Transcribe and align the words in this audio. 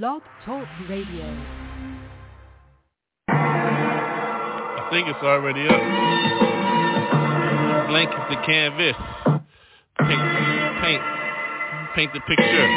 Blog 0.00 0.22
Talk 0.46 0.66
Radio. 0.88 1.26
I 3.28 4.88
think 4.90 5.06
it's 5.06 5.22
already 5.22 5.68
up. 5.68 5.82
Blank 7.90 8.08
is 8.08 8.26
the 8.30 8.36
canvas. 8.46 8.96
Paint, 9.98 10.22
paint, 10.80 11.02
paint 11.94 12.12
the 12.14 12.20
picture. 12.20 12.68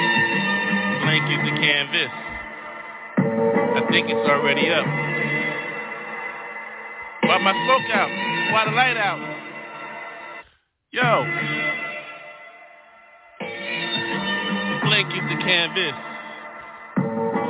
Blank 1.04 1.24
is 1.32 1.40
the 1.48 1.56
canvas. 1.56 2.12
I 3.16 3.82
think 3.90 4.10
it's 4.10 4.30
already 4.30 4.70
up. 4.72 4.86
Why 7.24 7.38
my 7.38 7.54
smoke 7.64 7.90
out? 7.96 8.10
Why 8.52 8.66
the 8.66 8.72
light 8.76 8.98
out? 8.98 9.22
Yo. 10.92 11.24
Blank 14.90 15.14
is 15.14 15.30
the 15.30 15.38
canvas. 15.46 16.15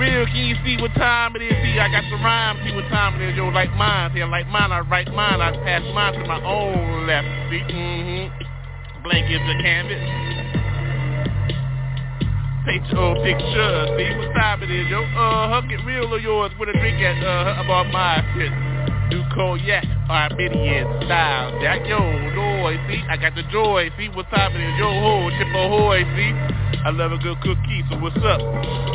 real, 0.00 0.24
can 0.24 0.48
you 0.48 0.56
see 0.64 0.80
what 0.80 0.94
time 0.94 1.36
it 1.36 1.42
is? 1.42 1.52
See, 1.52 1.78
I 1.78 1.92
got 1.92 2.08
the 2.08 2.16
rhyme, 2.16 2.56
see 2.64 2.72
what 2.74 2.88
time 2.88 3.20
it 3.20 3.28
is. 3.28 3.36
Yo, 3.36 3.48
like 3.48 3.70
mine, 3.76 4.10
see, 4.14 4.22
I 4.22 4.26
like 4.26 4.48
mine, 4.48 4.72
I 4.72 4.80
write 4.80 5.12
mine, 5.12 5.40
I 5.40 5.52
pass 5.62 5.82
mine 5.92 6.14
to 6.14 6.24
my 6.24 6.40
own 6.42 7.06
left. 7.06 7.28
See, 7.52 7.60
mm-hmm. 7.60 9.02
Blank 9.04 9.30
is 9.30 9.44
the 9.44 9.56
canvas. 9.62 10.00
Paint 12.64 12.86
your 12.88 13.00
own 13.00 13.16
picture, 13.24 13.72
see 13.96 14.10
what 14.16 14.32
time 14.34 14.62
it 14.62 14.70
is, 14.70 14.88
yo. 14.88 15.04
Uh-huh, 15.04 15.60
get 15.68 15.84
real 15.84 16.12
of 16.12 16.22
yours 16.22 16.52
with 16.58 16.70
a 16.70 16.72
drink 16.72 17.00
at, 17.00 17.22
uh, 17.22 17.62
about 17.62 17.92
my 17.92 18.24
shit. 18.34 18.69
New 19.10 19.24
cognac, 19.34 19.84
Armenian 20.08 20.86
style. 21.04 21.60
Jack, 21.60 21.84
yo, 21.84 21.98
joy, 21.98 22.78
see, 22.86 23.02
I 23.10 23.16
got 23.16 23.34
the 23.34 23.42
joy, 23.50 23.90
see 23.98 24.08
what 24.08 24.30
time 24.30 24.54
it 24.54 24.62
is, 24.62 24.78
yo, 24.78 24.86
ho, 24.86 25.30
chip 25.36 25.48
ahoy, 25.52 26.04
see. 26.14 26.32
I 26.86 26.90
love 26.90 27.10
a 27.10 27.18
good 27.18 27.40
cookie, 27.40 27.82
so 27.90 27.98
what's 27.98 28.16
up? 28.18 28.40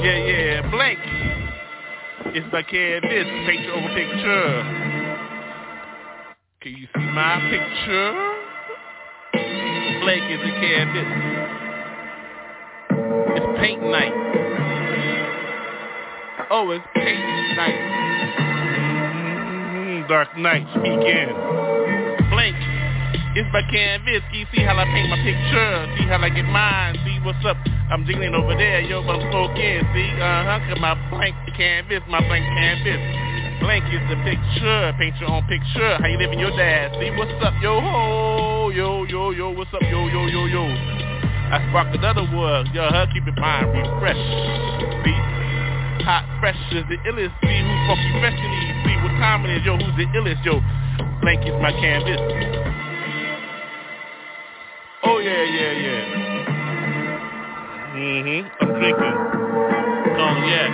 Yeah, 0.01 0.15
yeah, 0.15 0.71
blank. 0.71 0.99
It's 2.33 2.47
my 2.51 2.63
canvas, 2.63 3.27
picture 3.45 3.73
over 3.73 3.93
picture. 3.93 4.63
Can 6.61 6.71
you 6.77 6.87
see 6.95 7.07
my 7.11 7.39
picture? 7.51 8.11
Blank 9.99 10.31
is 10.31 10.39
the 10.39 10.51
canvas. 10.63 11.09
It's 13.35 13.59
paint 13.59 13.83
night. 13.83 14.13
Oh, 16.49 16.71
it's 16.71 16.85
paint 16.95 17.57
night. 17.57 18.04
Dark 20.07 20.37
night, 20.37 20.67
speaking. 20.77 21.33
Blank. 22.29 22.55
It's 23.33 23.49
my 23.51 23.65
canvas. 23.73 24.21
See 24.31 24.61
how 24.61 24.77
I 24.77 24.85
paint 24.85 25.09
my 25.09 25.17
picture? 25.17 25.73
See 25.97 26.05
how 26.05 26.21
I 26.21 26.29
get 26.29 26.45
mine? 26.45 26.93
See 27.01 27.17
what's 27.25 27.43
up? 27.43 27.57
I'm 27.89 28.05
jiggling 28.05 28.35
over 28.35 28.53
there, 28.53 28.81
yo, 28.81 29.01
but 29.01 29.17
I'm 29.17 29.31
smoking. 29.33 29.81
See, 29.97 30.09
uh-huh, 30.21 30.61
cause 30.69 30.77
my 30.79 30.93
blank 31.09 31.35
canvas, 31.57 32.05
my 32.07 32.21
blank 32.21 32.45
canvas. 32.45 33.01
Blank 33.65 33.85
is 33.89 34.05
the 34.13 34.17
picture. 34.21 34.93
Paint 35.01 35.17
your 35.17 35.31
own 35.33 35.43
picture. 35.49 35.97
How 35.97 36.05
you 36.05 36.17
living 36.17 36.39
your 36.39 36.53
dad? 36.53 36.93
See 37.01 37.09
what's 37.17 37.33
up, 37.41 37.57
yo 37.61 37.81
ho, 37.81 38.69
yo, 38.69 39.05
yo, 39.09 39.31
yo, 39.31 39.49
what's 39.51 39.73
up, 39.73 39.81
yo, 39.89 40.05
yo, 40.05 40.27
yo, 40.29 40.45
yo. 40.45 40.63
I 41.49 41.65
spark 41.69 41.93
another 41.97 42.29
wood, 42.29 42.69
yo, 42.77 42.85
huh, 42.93 43.09
keep 43.11 43.25
it 43.25 43.37
mind 43.41 43.73
refresh. 43.73 44.21
See? 45.01 45.17
Hot 46.05 46.29
fresh 46.39 46.61
is 46.71 46.85
the 46.93 46.97
illest. 47.09 47.33
See 47.41 47.57
who's 47.57 47.81
funky 47.89 48.11
fresh 48.21 48.37
in 48.37 48.51
these. 48.53 48.64
Is, 49.15 49.63
yo, 49.63 49.77
who's 49.77 49.95
the 49.95 50.05
illest, 50.17 50.43
yo. 50.43 50.59
Blank 51.21 51.47
is 51.47 51.53
my 51.61 51.71
canvas. 51.71 52.19
Oh 55.03 55.19
yeah, 55.19 55.43
yeah, 55.43 55.71
yeah. 55.71 56.03
Mm-hmm. 57.95 58.47
I'm 58.59 58.73
drinking 58.75 59.15
cognac. 60.19 60.71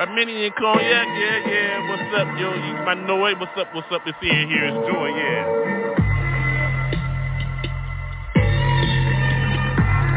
Armenian 0.00 0.52
cognac, 0.58 1.06
yeah, 1.14 1.38
yeah. 1.46 1.52
Yeah. 1.52 1.88
What's 1.88 2.10
up, 2.16 2.28
yo? 2.38 2.54
You 2.54 2.74
my 2.84 2.94
Noe, 2.94 3.34
what's 3.38 3.56
up, 3.56 3.68
what's 3.72 3.86
up? 3.92 4.02
It's 4.06 4.18
here, 4.20 4.46
here 4.46 4.66
is 4.66 4.74
joy, 4.90 5.08
yeah. 5.14 5.42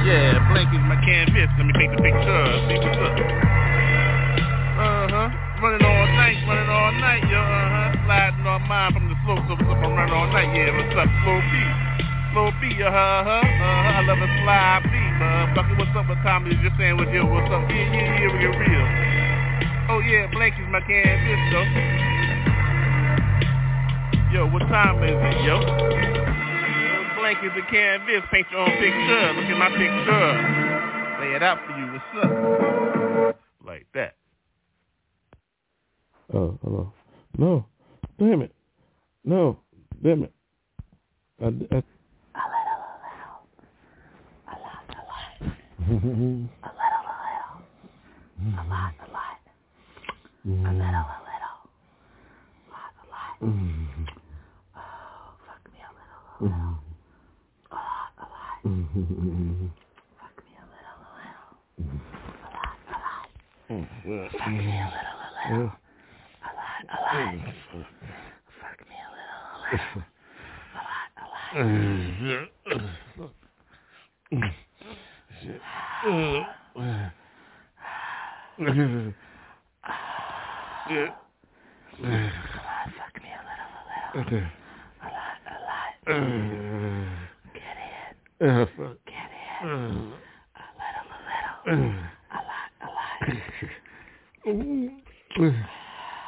Yeah, 0.05 0.41
blank 0.51 0.73
is 0.73 0.81
my 0.89 0.97
canvas. 1.05 1.49
Let 1.57 1.65
me 1.65 1.73
take 1.77 1.91
the 1.91 2.01
picture. 2.01 2.45
See 2.69 2.77
what's 2.81 2.97
up. 2.97 3.17
All 4.77 5.07
night, 5.09 5.33
running 5.61 5.85
all 5.85 6.04
night, 7.05 7.23
yo. 7.29 7.37
Uh-huh. 7.37 7.93
Sliding 8.09 8.45
on 8.49 8.61
mine 8.65 8.91
from 8.97 9.05
the 9.13 9.17
slope, 9.21 9.45
so 9.45 9.53
what's 9.53 9.69
up? 9.69 9.85
I'm 9.85 9.93
running 9.93 10.13
all 10.13 10.29
night, 10.33 10.49
yeah. 10.57 10.73
What's 10.73 10.97
up, 10.97 11.09
slow 11.21 11.37
beat? 11.53 11.73
slow 12.35 12.51
beat, 12.59 12.75
uh-huh, 12.83 12.91
uh-huh, 12.91 13.95
I 13.95 14.03
love 14.03 14.19
a 14.19 14.27
slide 14.43 14.83
beat, 14.91 15.13
motherfucker, 15.23 15.79
what's 15.79 15.95
up, 15.95 16.03
what 16.11 16.19
time 16.19 16.43
is 16.51 16.59
your 16.59 16.75
sandwich, 16.75 17.07
yo, 17.15 17.23
what's 17.23 17.47
up, 17.47 17.63
yeah, 17.71 17.95
yeah, 17.95 18.19
yeah, 18.19 18.27
we 18.27 18.43
get 18.43 18.51
real. 18.59 18.83
Oh 19.87 20.03
yeah, 20.03 20.27
Blank 20.35 20.59
is 20.59 20.67
my 20.67 20.83
canvas, 20.83 21.41
though. 21.55 21.63
Yo, 24.35 24.51
what 24.51 24.67
time 24.67 24.99
is 25.07 25.15
it, 25.15 25.47
yo? 25.47 25.63
Blank 27.23 27.39
is 27.39 27.55
the 27.55 27.63
canvas, 27.71 28.27
paint 28.27 28.51
your 28.51 28.67
own 28.67 28.75
picture, 28.83 29.31
look 29.39 29.47
at 29.47 29.55
my 29.55 29.71
picture. 29.71 30.27
Lay 31.23 31.39
it 31.39 31.43
out 31.43 31.63
for 31.63 31.71
you, 31.71 31.87
what's 31.95 32.11
up? 32.19 33.39
Like 33.63 33.87
that. 33.93 34.19
Oh, 36.35 36.59
hello. 36.63 36.91
No, 37.37 37.65
damn 38.19 38.41
it. 38.41 38.51
No, 39.23 39.57
damn 40.03 40.23
it. 40.23 40.33
I, 41.41 41.45
I, 41.45 41.47
a 41.47 41.51
little, 41.51 41.61
a 41.61 41.79
little. 43.05 43.39
Lot. 44.45 44.51
A 44.51 44.55
lot, 44.59 44.83
a 44.83 44.99
little 44.99 45.15
help. 47.31 47.63
A 48.43 48.67
lot. 48.67 48.93
A 48.99 49.07
lot. 49.15 49.39
A 50.43 50.51
little, 50.51 50.75
a 50.75 51.23
little. 51.23 51.59
A 52.59 52.69
lot, 52.69 52.93
a 52.99 53.05
lot. 53.09 53.35
Oh, 54.75 54.83
fuck 55.47 55.63
me 55.71 55.79
a 55.79 55.91
little, 55.95 56.19
a 56.27 56.43
little. 56.43 56.75
A 57.71 57.79
lot, 57.79 58.11
a 58.19 58.27
lot. 58.27 58.59
Mm-hmm. 58.67 59.71
Fuck 60.19 60.35
me 60.43 60.51
a 60.59 60.67
little, 60.67 60.99
a 60.99 61.15
little. 61.15 61.55
A 62.43 62.51
lot, 62.51 62.75
a 62.91 62.99
lot. 62.99 63.31
Fuck 64.31 64.47
me 64.51 64.67
a 64.67 64.91
little, 64.91 65.15
a 65.15 65.31
little. 65.47 65.63
A 65.63 65.63
lot, 65.63 65.79
a 66.89 66.97
lot. 67.01 67.33
Mm. 67.33 67.41
Fuck 68.61 68.79
me 68.89 68.95
a 68.95 69.09
little, 69.15 69.49
a 69.75 70.77
lot, 70.77 71.11
a 71.17 71.25
lot. 71.25 71.51
Fuck 82.97 83.15
me 83.21 83.29
a 83.29 83.41
little, 83.47 83.71
a 83.75 83.83
little. 83.89 84.33
A 85.01 85.05
lot, 85.05 85.39
a 85.47 85.55
lot. 85.65 85.93
Get 87.53 87.61
it. 87.61 88.15
Get 89.05 89.13
it. 89.13 89.63
A 90.53 90.63
little, 90.77 91.09
a 91.09 91.19
little. 91.25 91.89
A 92.31 92.39
lot, 92.45 92.71
a 92.81 92.87
lot. 92.87 93.13
Mm. 94.45 95.65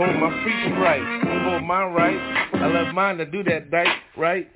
Hold 0.00 0.16
my 0.16 0.30
feet 0.44 0.72
right. 0.80 1.04
Hold 1.44 1.62
my 1.64 1.84
right. 1.84 2.16
I 2.54 2.66
love 2.68 2.94
mine 2.94 3.18
to 3.18 3.26
do 3.26 3.44
that 3.44 3.70
right, 3.70 3.86
right? 4.16 4.48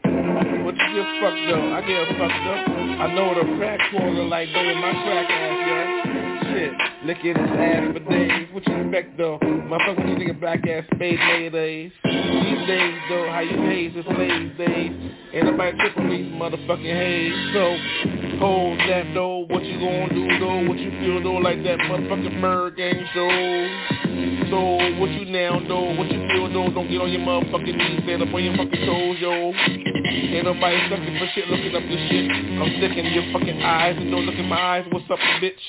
What 0.65 0.73
you 0.73 0.89
get 0.97 1.05
fucked 1.21 1.53
up? 1.53 1.65
I 1.69 1.85
get 1.87 2.09
fucked 2.17 2.47
up. 2.49 2.65
I 3.05 3.13
know 3.15 3.29
what 3.29 3.37
a 3.37 3.57
crack 3.59 3.79
corner 3.93 4.25
like 4.25 4.49
doing 4.55 4.81
my 4.81 4.93
crack 5.05 5.29
ass, 5.29 5.57
yeah. 5.69 6.45
Shit, 6.49 6.73
licking 7.05 7.37
his 7.37 7.59
ass 7.61 7.93
for 7.93 8.11
days. 8.11 8.49
What 8.55 8.67
you 8.67 8.75
expect 8.75 9.19
though? 9.19 9.39
Motherfucker, 9.43 10.09
you 10.09 10.17
nigga 10.17 10.41
black 10.41 10.67
ass 10.67 10.85
spade 10.95 11.19
mayonnaise. 11.19 11.93
These 12.05 12.67
days 12.67 12.99
though, 13.11 13.29
how 13.29 13.41
you 13.41 13.61
haze 13.69 13.95
is 13.95 14.07
lazy 14.17 14.49
days. 14.57 15.13
Ain't 15.35 15.45
nobody 15.45 15.77
tripping 15.77 16.09
these 16.09 16.33
motherfucking 16.33 16.89
haze. 16.89 17.53
So 17.53 18.39
hold 18.39 18.79
that 18.79 19.13
though. 19.13 19.45
What 19.51 19.63
you 19.63 19.79
gonna 19.79 20.09
do 20.09 20.39
though? 20.41 20.69
What 20.71 20.79
you 20.79 20.91
feel 21.01 21.23
though? 21.23 21.37
Like 21.37 21.63
that 21.65 21.81
motherfucking 21.81 22.41
bird 22.41 22.77
gang 22.79 23.05
show. 23.13 24.14
So 24.51 24.59
what 25.01 25.11
you 25.11 25.25
now 25.27 25.61
though? 25.67 25.95
What 25.97 26.11
you 26.11 26.21
feel 26.29 26.53
though? 26.53 26.71
Don't 26.71 26.89
get 26.89 27.01
on 27.01 27.11
your 27.11 27.21
motherfucking 27.21 27.77
knees, 27.77 28.01
stand 28.05 28.23
up 28.23 28.35
on 28.35 28.45
your 28.45 28.57
fucking 28.57 28.85
toes, 28.85 29.17
yo. 29.21 29.53
Ain't 29.55 30.45
nobody 30.45 30.77
sucking 30.91 31.17
for 31.19 31.29
shit, 31.35 31.49
looking 31.49 31.75
up 31.75 31.85
your 31.89 32.01
shit. 32.09 32.31
I'm 32.31 32.71
sticking 32.77 33.07
your 33.13 33.25
fucking 33.33 33.63
eyes 33.63 33.97
and 33.97 34.11
don't 34.11 34.27
look 34.27 34.37
in 34.37 34.47
my 34.47 34.79
eyes. 34.79 34.87
What's 34.91 35.09
up, 35.11 35.19
bitch? 35.41 35.65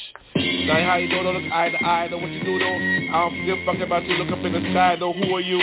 Now 0.68 0.84
how 0.84 0.98
you 0.98 1.08
doing? 1.08 1.24
Don't 1.24 1.42
look 1.42 1.52
eye 1.52 1.70
to 1.70 1.80
eye. 1.84 2.08
Know 2.10 2.18
what 2.18 2.30
you 2.30 2.44
do 2.44 2.60
though? 2.60 2.78
I 3.16 3.30
don't 3.30 3.46
give 3.46 3.58
a 3.60 3.66
fuck 3.66 3.80
about 3.80 4.06
you. 4.06 4.16
Look 4.18 4.32
up 4.32 4.44
in 4.44 4.54
the 4.54 4.62
sky 4.72 4.98
though. 5.00 5.14
Who 5.14 5.36
are 5.36 5.42
you? 5.42 5.62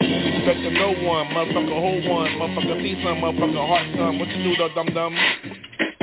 Respecting 0.00 0.74
no 0.74 0.92
one, 1.06 1.26
motherfucker, 1.28 1.76
hold 1.76 2.08
one, 2.08 2.30
motherfucker, 2.40 2.80
see 2.80 2.96
some, 3.04 3.20
motherfucker, 3.20 3.66
heart 3.68 3.86
some. 3.96 4.18
What 4.18 4.28
you 4.28 4.42
do 4.42 4.56
though, 4.56 4.74
dum 4.74 4.86
dum? 4.94 5.14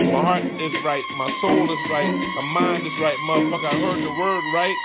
My 0.08 0.22
heart 0.24 0.46
is 0.46 0.74
right, 0.86 1.04
my 1.18 1.30
soul 1.42 1.68
is 1.68 1.84
right, 1.92 2.08
my 2.08 2.62
mind 2.62 2.88
is 2.88 2.94
right, 3.02 3.18
motherfucker. 3.28 3.68
I 3.68 3.80
heard 3.80 4.00
the 4.00 4.14
word 4.16 4.44
right. 4.56 4.78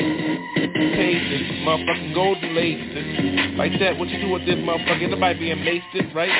Pages, 0.98 1.62
motherfucking 1.62 2.14
golden 2.14 2.54
laces. 2.54 3.56
Like 3.56 3.78
that, 3.78 3.98
what 3.98 4.08
you 4.08 4.20
do 4.20 4.30
with 4.30 4.44
this 4.46 4.56
motherfucker? 4.56 5.08
Nobody 5.08 5.38
being 5.38 5.64
wasted, 5.64 6.12
right? 6.14 6.30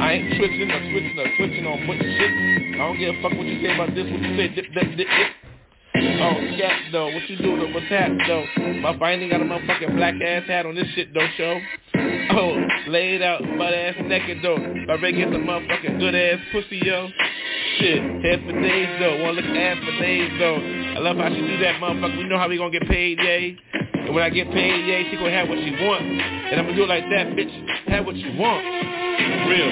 I 0.00 0.12
ain't 0.12 0.36
switching 0.36 0.70
or 0.70 0.80
switching 0.84 1.18
or 1.18 1.28
switching 1.36 1.66
on 1.66 1.86
putting 1.86 2.02
shit. 2.02 2.74
I 2.74 2.84
don't 2.84 2.98
give 2.98 3.14
a 3.14 3.22
fuck 3.22 3.32
what 3.32 3.46
you 3.46 3.62
say 3.64 3.74
about 3.74 3.94
this, 3.94 4.04
what 4.04 4.20
you 4.20 4.36
say, 4.36 4.48
dip, 4.48 4.66
dip, 4.74 4.96
dip, 4.96 5.08
dip. 5.08 5.30
Oh, 5.96 6.38
yeah, 6.56 6.76
though. 6.92 7.06
What 7.06 7.28
you 7.30 7.36
do 7.38 7.56
though? 7.56 7.72
What's 7.72 7.88
that 7.88 8.10
though? 8.28 8.44
My 8.80 9.12
ain't 9.12 9.30
got 9.30 9.40
a 9.40 9.44
motherfucking 9.44 9.96
black 9.96 10.14
ass 10.20 10.44
hat 10.46 10.66
on 10.66 10.74
this 10.74 10.88
shit 10.94 11.14
though, 11.14 11.26
show. 11.36 11.58
Oh, 12.30 12.56
laid 12.88 13.22
out, 13.22 13.42
butt 13.58 13.74
ass 13.74 13.94
naked 14.04 14.38
though. 14.42 14.56
I 14.56 14.94
ready 15.00 15.18
get 15.18 15.32
some 15.32 15.44
motherfucking 15.44 15.98
good 15.98 16.14
ass 16.14 16.38
pussy, 16.52 16.80
yo. 16.82 17.08
Shit, 17.78 18.02
head 18.24 18.42
for 18.46 18.52
days 18.60 18.88
though. 18.98 19.22
Wanna 19.22 19.40
look 19.40 19.44
ass 19.44 19.78
for 19.84 19.92
days 20.00 20.30
though. 20.38 20.56
I 20.56 20.98
love 21.00 21.16
how 21.16 21.28
she 21.28 21.40
do 21.40 21.58
that, 21.58 21.80
motherfucker. 21.80 22.18
We 22.18 22.24
know 22.24 22.38
how 22.38 22.48
we 22.48 22.56
gonna 22.56 22.70
get 22.70 22.88
paid, 22.88 23.18
yay. 23.18 23.56
And 23.72 24.14
when 24.14 24.22
I 24.22 24.30
get 24.30 24.50
paid, 24.50 24.86
yay, 24.86 25.10
she 25.10 25.16
gonna 25.16 25.30
have 25.30 25.48
what 25.48 25.58
she 25.58 25.70
want. 25.84 26.02
And 26.02 26.60
I'm 26.60 26.66
gonna 26.66 26.76
do 26.76 26.84
it 26.84 26.88
like 26.88 27.04
that, 27.10 27.28
bitch. 27.36 27.52
Have 27.88 28.06
what 28.06 28.16
you 28.16 28.38
want. 28.38 28.64
Real. 29.48 29.68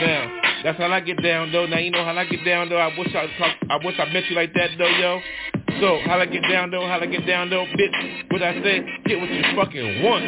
Now, 0.00 0.47
that's 0.64 0.78
how 0.78 0.90
I 0.90 1.00
get 1.00 1.22
down 1.22 1.52
though. 1.52 1.66
Now 1.66 1.78
you 1.78 1.90
know 1.90 2.04
how 2.04 2.16
I 2.16 2.24
get 2.24 2.44
down 2.44 2.68
though. 2.68 2.78
I 2.78 2.90
wish 2.98 3.14
I 3.14 3.26
talk, 3.38 3.54
I 3.70 3.76
wish 3.84 3.94
I 3.98 4.12
met 4.12 4.24
you 4.26 4.36
like 4.36 4.52
that 4.54 4.70
though, 4.78 4.88
yo. 4.88 5.20
So 5.80 6.00
how 6.06 6.18
I 6.18 6.26
get 6.26 6.42
down 6.42 6.70
though, 6.70 6.86
how 6.86 6.98
I 6.98 7.06
get 7.06 7.26
down 7.26 7.50
though, 7.50 7.64
bitch. 7.64 8.32
What 8.32 8.42
I 8.42 8.54
say, 8.62 8.82
get 9.06 9.20
what 9.20 9.30
you 9.30 9.42
fucking 9.54 10.02
want. 10.02 10.24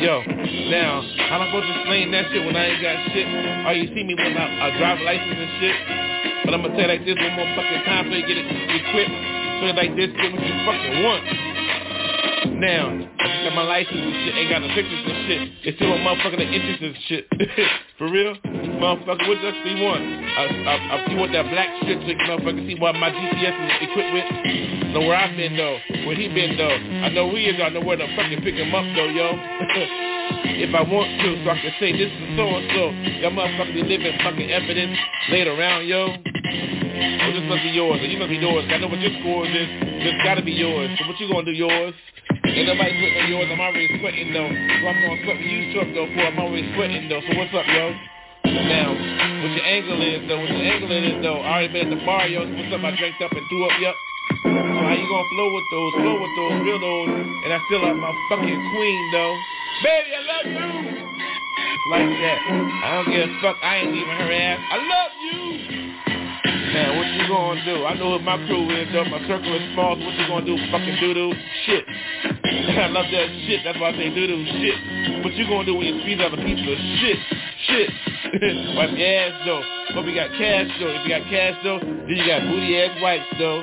Yo, 0.00 0.22
now 0.70 1.02
how 1.28 1.42
I 1.42 1.46
supposed 1.48 1.66
to 1.66 1.74
explain 1.80 2.10
that 2.12 2.30
shit 2.30 2.44
when 2.44 2.54
I 2.54 2.64
ain't 2.66 2.82
got 2.82 2.96
shit? 3.12 3.26
Oh, 3.66 3.72
you 3.72 3.86
see 3.94 4.04
me 4.04 4.14
with 4.14 4.32
my 4.34 4.46
uh, 4.46 4.78
driver 4.78 5.02
license 5.02 5.38
and 5.38 5.52
shit. 5.58 5.76
But 6.44 6.54
I'm 6.54 6.62
gonna 6.62 6.76
tell 6.76 6.86
you 6.86 6.94
like 6.94 7.04
this 7.04 7.16
one 7.16 7.34
more 7.34 7.50
fucking 7.56 7.82
time 7.88 8.06
so 8.10 8.14
you 8.14 8.26
get 8.26 8.38
it 8.38 8.46
equipped. 8.46 9.16
So 9.58 9.64
like 9.74 9.96
this, 9.96 10.10
get 10.12 10.30
what 10.30 10.42
you 10.44 10.54
fucking 10.66 10.96
want. 11.02 11.43
Now, 12.46 12.92
got 13.44 13.54
my 13.54 13.62
license 13.62 13.96
and 13.96 14.14
shit, 14.24 14.34
ain't 14.36 14.50
got 14.50 14.60
no 14.60 14.68
pictures 14.74 15.04
and 15.04 15.18
shit. 15.28 15.40
It's 15.64 15.76
still 15.76 15.92
a 15.92 15.98
motherfucker 16.00 16.36
that 16.40 16.48
interest 16.48 16.82
and 16.82 16.96
shit. 17.08 17.24
For 17.98 18.10
real? 18.10 18.34
Motherfucker, 18.80 19.28
what 19.28 19.38
does 19.40 19.54
he 19.64 19.80
want? 19.80 20.02
I, 20.02 20.44
I, 20.44 20.74
I, 20.76 21.10
you 21.10 21.16
want 21.16 21.32
that 21.32 21.48
black 21.50 21.68
shit 21.84 22.00
so 22.00 22.08
you 22.08 22.16
motherfucker 22.16 22.66
see 22.66 22.80
what 22.80 22.94
my 22.96 23.10
GPS 23.10 23.54
is 23.54 23.88
equipped 23.88 24.12
with? 24.12 24.92
Know 24.92 25.00
where 25.00 25.16
I've 25.16 25.36
been 25.36 25.56
though, 25.56 25.78
where 26.06 26.16
he 26.16 26.28
been 26.28 26.56
though. 26.56 26.74
I 27.04 27.08
know 27.10 27.30
who 27.30 27.36
he 27.36 27.46
is, 27.46 27.60
I 27.62 27.68
know 27.68 27.80
where 27.80 27.96
to 27.96 28.06
fucking 28.16 28.42
pick 28.42 28.54
him 28.54 28.74
up 28.74 28.84
though, 28.96 29.08
yo. 29.08 29.32
if 30.60 30.74
I 30.74 30.82
want 30.82 31.08
to, 31.20 31.28
so 31.44 31.50
I 31.50 31.58
can 31.60 31.74
say 31.80 31.92
this 31.92 32.10
is 32.10 32.28
so 32.36 32.44
and 32.46 32.66
so. 32.72 32.84
That 33.22 33.32
motherfucker 33.32 33.74
be 33.74 33.82
living 33.82 34.16
fucking 34.22 34.50
evidence 34.50 34.98
laid 35.30 35.46
around, 35.46 35.86
yo. 35.86 36.08
Well, 36.08 37.32
this 37.34 37.46
must 37.48 37.62
be 37.64 37.72
yours, 37.74 37.98
or 38.00 38.06
you 38.06 38.18
must 38.18 38.30
be 38.30 38.38
yours. 38.38 38.64
I 38.70 38.78
know 38.78 38.88
what 38.88 39.00
your 39.00 39.12
scores 39.20 39.50
is. 39.50 39.68
This 40.04 40.14
gotta 40.22 40.42
be 40.42 40.52
yours. 40.52 40.94
So 40.98 41.08
what 41.08 41.18
you 41.18 41.28
gonna 41.28 41.44
do 41.44 41.56
yours? 41.56 41.94
Ain't 42.44 42.68
nobody 42.68 42.92
sweating 42.94 43.18
on 43.18 43.28
yours. 43.28 43.48
I'm 43.50 43.60
already 43.60 43.88
sweating 43.98 44.30
though. 44.30 44.48
So 44.48 44.84
I'm 44.86 44.98
gonna 45.00 45.20
sweat 45.24 45.38
with 45.42 45.50
you 45.50 45.74
truck 45.74 45.88
though. 45.96 46.08
For 46.12 46.22
I'm 46.22 46.38
already 46.38 46.68
sweating 46.76 47.08
though. 47.08 47.24
So 47.24 47.32
what's 47.34 47.54
up, 47.56 47.66
yo? 47.66 47.90
Now, 48.44 48.94
what 48.94 49.50
your 49.56 49.66
angle 49.66 50.00
is 50.00 50.20
though? 50.28 50.38
What 50.38 50.50
your 50.52 50.62
angle 50.62 50.92
is 50.92 51.16
though? 51.24 51.40
I 51.40 51.66
already 51.66 51.72
been 51.72 51.90
at 51.90 51.98
the 51.98 52.04
bar, 52.04 52.28
yo. 52.28 52.44
So 52.46 52.54
what's 52.54 52.72
up? 52.72 52.84
I 52.84 52.92
drank 52.94 53.16
up 53.20 53.32
and 53.32 53.44
threw 53.50 53.64
up, 53.66 53.74
yup. 53.80 53.96
So 54.44 54.50
how 54.50 54.92
you 54.92 55.08
gonna 55.08 55.28
flow 55.32 55.48
with 55.54 55.66
those? 55.72 55.92
Flow 55.96 56.16
with 56.20 56.34
those, 56.36 56.54
real 56.62 56.80
those, 56.80 57.08
and 57.08 57.50
I 57.52 57.58
still 57.66 57.80
like 57.80 57.96
my 57.96 58.12
fucking 58.28 58.60
queen 58.76 59.00
though. 59.10 59.34
Baby, 59.82 60.10
I 60.12 60.20
love 60.28 60.46
you. 60.46 61.04
Like 61.90 62.08
that. 62.08 62.38
I 62.44 62.88
don't 62.96 63.12
give 63.12 63.28
a 63.28 63.40
fuck. 63.40 63.56
I 63.62 63.76
ain't 63.84 63.92
leaving 63.92 64.16
her 64.16 64.32
ass. 64.32 64.60
I 64.70 64.76
love 64.80 65.12
you. 65.20 65.64
Now, 66.74 66.96
what 66.96 67.06
you 67.06 67.28
gonna 67.28 67.64
do? 67.64 67.84
I 67.84 67.94
know 67.94 68.10
what 68.10 68.22
my 68.22 68.36
crew 68.46 68.66
is, 68.74 68.88
though. 68.92 69.04
My 69.04 69.20
circle 69.28 69.54
is 69.54 69.62
small, 69.74 69.94
what 69.94 70.14
you 70.18 70.26
gonna 70.26 70.44
do? 70.44 70.56
Fucking 70.72 70.96
doo-doo? 70.98 71.32
Shit. 71.66 71.84
I 72.82 72.88
love 72.88 73.06
that 73.12 73.28
shit. 73.46 73.60
That's 73.62 73.78
why 73.78 73.90
I 73.90 73.92
say 73.92 74.10
doo-doo. 74.10 74.42
Shit. 74.58 75.22
What 75.22 75.34
you 75.34 75.46
gonna 75.46 75.66
do 75.66 75.76
when 75.76 75.86
you 75.86 76.00
squeeze 76.00 76.20
out 76.20 76.34
a 76.34 76.40
piece 76.40 76.58
of 76.58 76.78
shit? 76.98 77.18
Shit. 77.68 77.90
Wipe 78.76 78.90
your 78.96 79.06
ass, 79.06 79.38
though. 79.46 79.62
But 79.94 80.04
we 80.04 80.14
got 80.14 80.30
cash, 80.34 80.66
though. 80.80 80.90
If 80.90 81.06
you 81.06 81.10
got 81.14 81.24
cash, 81.30 81.56
though, 81.62 81.78
then 81.78 82.10
you 82.10 82.26
got 82.26 82.42
booty-ass 82.42 82.98
wipes, 83.00 83.30
though. 83.38 83.62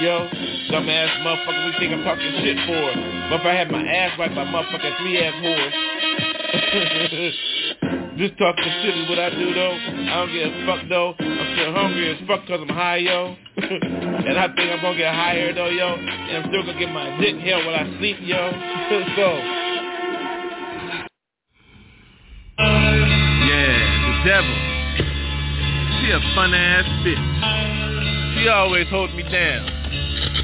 Yo, 0.00 0.26
dumbass 0.72 1.20
motherfucker, 1.20 1.66
we 1.66 1.72
think 1.78 1.92
I'm 1.92 2.02
talking 2.02 2.32
shit 2.40 2.56
for. 2.66 2.92
But 3.28 3.40
if 3.40 3.46
I 3.46 3.52
had 3.52 3.70
my 3.70 3.84
ass 3.84 4.18
wiped 4.18 4.34
by 4.34 4.44
motherfucking 4.44 4.98
three-ass 4.98 5.34
whores. 5.44 5.72
Just 8.16 8.38
talking 8.38 8.64
shit 8.82 8.96
is 8.96 9.08
what 9.08 9.18
I 9.18 9.30
do 9.30 9.52
though. 9.52 9.72
I 9.72 10.14
don't 10.16 10.32
give 10.32 10.48
a 10.48 10.66
fuck 10.66 10.88
though. 10.88 11.14
I'm 11.18 11.52
still 11.56 11.72
hungry 11.74 12.10
as 12.10 12.26
fuck 12.26 12.46
cause 12.46 12.60
I'm 12.62 12.68
high, 12.68 12.98
yo. 12.98 13.36
and 13.56 14.38
I 14.38 14.48
think 14.56 14.72
I'm 14.72 14.80
gonna 14.80 14.96
get 14.96 15.14
higher 15.14 15.52
though, 15.52 15.68
yo. 15.68 15.94
And 15.94 16.36
I'm 16.38 16.48
still 16.48 16.62
gonna 16.62 16.78
get 16.78 16.90
my 16.90 17.18
dick 17.20 17.36
held 17.40 17.66
while 17.66 17.76
I 17.76 17.84
sleep, 17.98 18.16
yo. 18.20 18.50
so. 19.16 19.28
Yeah, 23.44 23.76
the 24.08 24.24
devil. 24.24 24.56
She 26.00 26.10
a 26.10 26.20
fun 26.34 26.54
ass 26.54 26.88
bitch. 27.04 28.40
She 28.40 28.48
always 28.48 28.88
holds 28.88 29.12
me 29.14 29.22
down. 29.24 29.81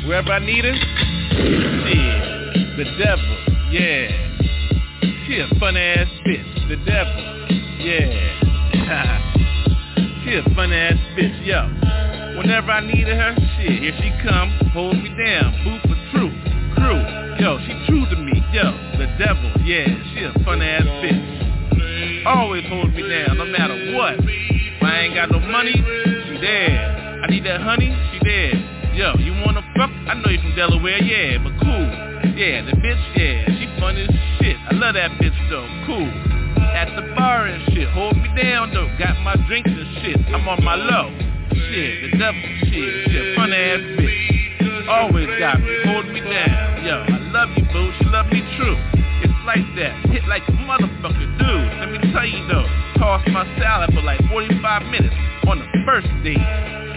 Wherever 0.06 0.32
I 0.32 0.38
need 0.38 0.64
her, 0.64 0.72
yeah, 0.72 2.52
the 2.76 2.84
devil, 2.98 3.36
yeah. 3.70 4.28
She 5.26 5.38
a 5.38 5.48
fun 5.60 5.76
ass 5.76 6.08
bitch, 6.26 6.68
the 6.68 6.76
devil. 6.84 7.38
Yeah. 7.78 8.40
she 10.24 10.34
a 10.34 10.42
fun 10.54 10.72
ass 10.72 10.96
bitch, 11.16 11.44
yo. 11.44 11.68
Whenever 12.38 12.70
I 12.70 12.80
needed 12.80 13.16
her, 13.16 13.34
shit, 13.56 13.82
here 13.82 13.94
she 14.00 14.10
come, 14.26 14.50
hold 14.72 14.96
me 14.96 15.10
down, 15.10 15.52
boo 15.64 15.78
for 15.84 15.98
truth, 16.10 16.32
crew. 16.74 17.02
Yo, 17.38 17.58
she 17.66 17.74
true 17.86 18.06
to 18.08 18.16
me, 18.16 18.42
yo. 18.52 18.72
The 18.96 19.06
devil, 19.18 19.52
yeah, 19.64 19.86
she 20.14 20.24
a 20.24 20.32
fun 20.44 20.62
ass 20.62 20.82
bitch. 20.82 22.24
Always 22.26 22.64
hold 22.66 22.94
me 22.94 23.02
down, 23.08 23.38
no 23.38 23.44
matter 23.44 23.94
what. 23.94 24.14
If 24.20 24.82
I 24.82 25.00
ain't 25.00 25.14
got 25.14 25.30
no 25.30 25.40
money, 25.40 25.72
she 25.74 26.38
there. 26.40 27.20
I 27.22 27.26
need 27.26 27.44
that 27.44 27.60
honey, 27.60 27.94
she 28.12 28.18
there. 28.24 28.77
Yo, 28.98 29.14
you 29.20 29.30
wanna 29.46 29.62
fuck? 29.78 29.94
I 30.10 30.14
know 30.18 30.26
you 30.26 30.40
from 30.42 30.56
Delaware, 30.56 30.98
yeah, 30.98 31.38
but 31.38 31.54
cool. 31.62 31.86
Yeah, 32.34 32.66
the 32.66 32.74
bitch, 32.82 32.98
yeah, 33.14 33.46
she 33.46 33.70
fun 33.78 33.94
as 33.94 34.10
shit. 34.42 34.56
I 34.58 34.74
love 34.74 34.94
that 34.94 35.12
bitch 35.22 35.38
though, 35.48 35.70
cool 35.86 36.10
at 36.74 36.90
the 36.96 37.14
bar 37.14 37.46
and 37.46 37.62
shit. 37.72 37.86
Hold 37.90 38.16
me 38.16 38.26
down 38.34 38.74
though, 38.74 38.90
got 38.98 39.14
my 39.22 39.36
drinks 39.46 39.70
and 39.70 39.86
shit. 40.02 40.18
I'm 40.34 40.48
on 40.48 40.64
my 40.64 40.74
low. 40.74 41.14
Shit, 41.54 42.10
the 42.10 42.18
devil 42.18 42.42
shit, 42.66 42.90
shit, 43.06 43.36
fun 43.36 43.52
ass 43.52 43.78
bitch. 44.02 44.88
Always 44.90 45.30
got 45.38 45.60
me, 45.60 45.78
hold 45.86 46.06
me 46.10 46.18
down. 46.18 46.82
Yo, 46.82 46.98
I 47.06 47.18
love 47.30 47.50
you, 47.54 47.62
boo, 47.70 47.92
she 48.02 48.04
love 48.10 48.26
me 48.34 48.42
true. 48.58 48.82
It's 49.22 49.38
like 49.46 49.62
that, 49.78 49.94
hit 50.10 50.26
like 50.26 50.42
a 50.48 50.52
motherfucker, 50.66 51.38
dude. 51.38 51.70
Let 51.78 51.90
me 51.94 51.98
tell 52.10 52.26
you 52.26 52.42
though, 52.50 52.66
toss 52.98 53.22
my 53.28 53.46
salad 53.58 53.94
for 53.94 54.02
like 54.02 54.20
45 54.28 54.82
minutes 54.90 55.14
on 55.46 55.58
the 55.58 55.68
first 55.86 56.08
date. 56.22 56.42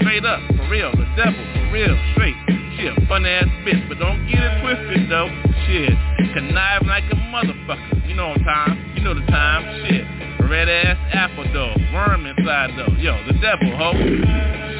Straight 0.01 0.25
up, 0.25 0.41
for 0.57 0.67
real, 0.67 0.91
the 0.91 1.05
devil, 1.15 1.37
for 1.53 1.71
real, 1.71 1.93
straight. 2.13 2.35
She 2.75 2.89
a 2.89 2.95
fun 3.07 3.25
ass 3.25 3.45
bitch, 3.61 3.87
but 3.87 3.99
don't 3.99 4.25
get 4.25 4.41
it 4.41 4.61
twisted 4.61 5.09
though. 5.09 5.29
Shit, 5.67 5.93
connive 6.33 6.85
like 6.87 7.05
a 7.11 7.15
motherfucker. 7.29 8.07
You 8.07 8.15
know 8.15 8.33
time, 8.43 8.93
you 8.95 9.03
know 9.03 9.13
the 9.13 9.25
time. 9.27 9.61
Shit, 9.85 10.03
red 10.51 10.67
ass 10.67 10.99
apple 11.15 11.47
though, 11.53 11.71
worm 11.95 12.27
inside 12.27 12.75
though. 12.75 12.91
Yo, 12.99 13.15
the 13.23 13.31
devil, 13.39 13.71
ho. 13.71 13.95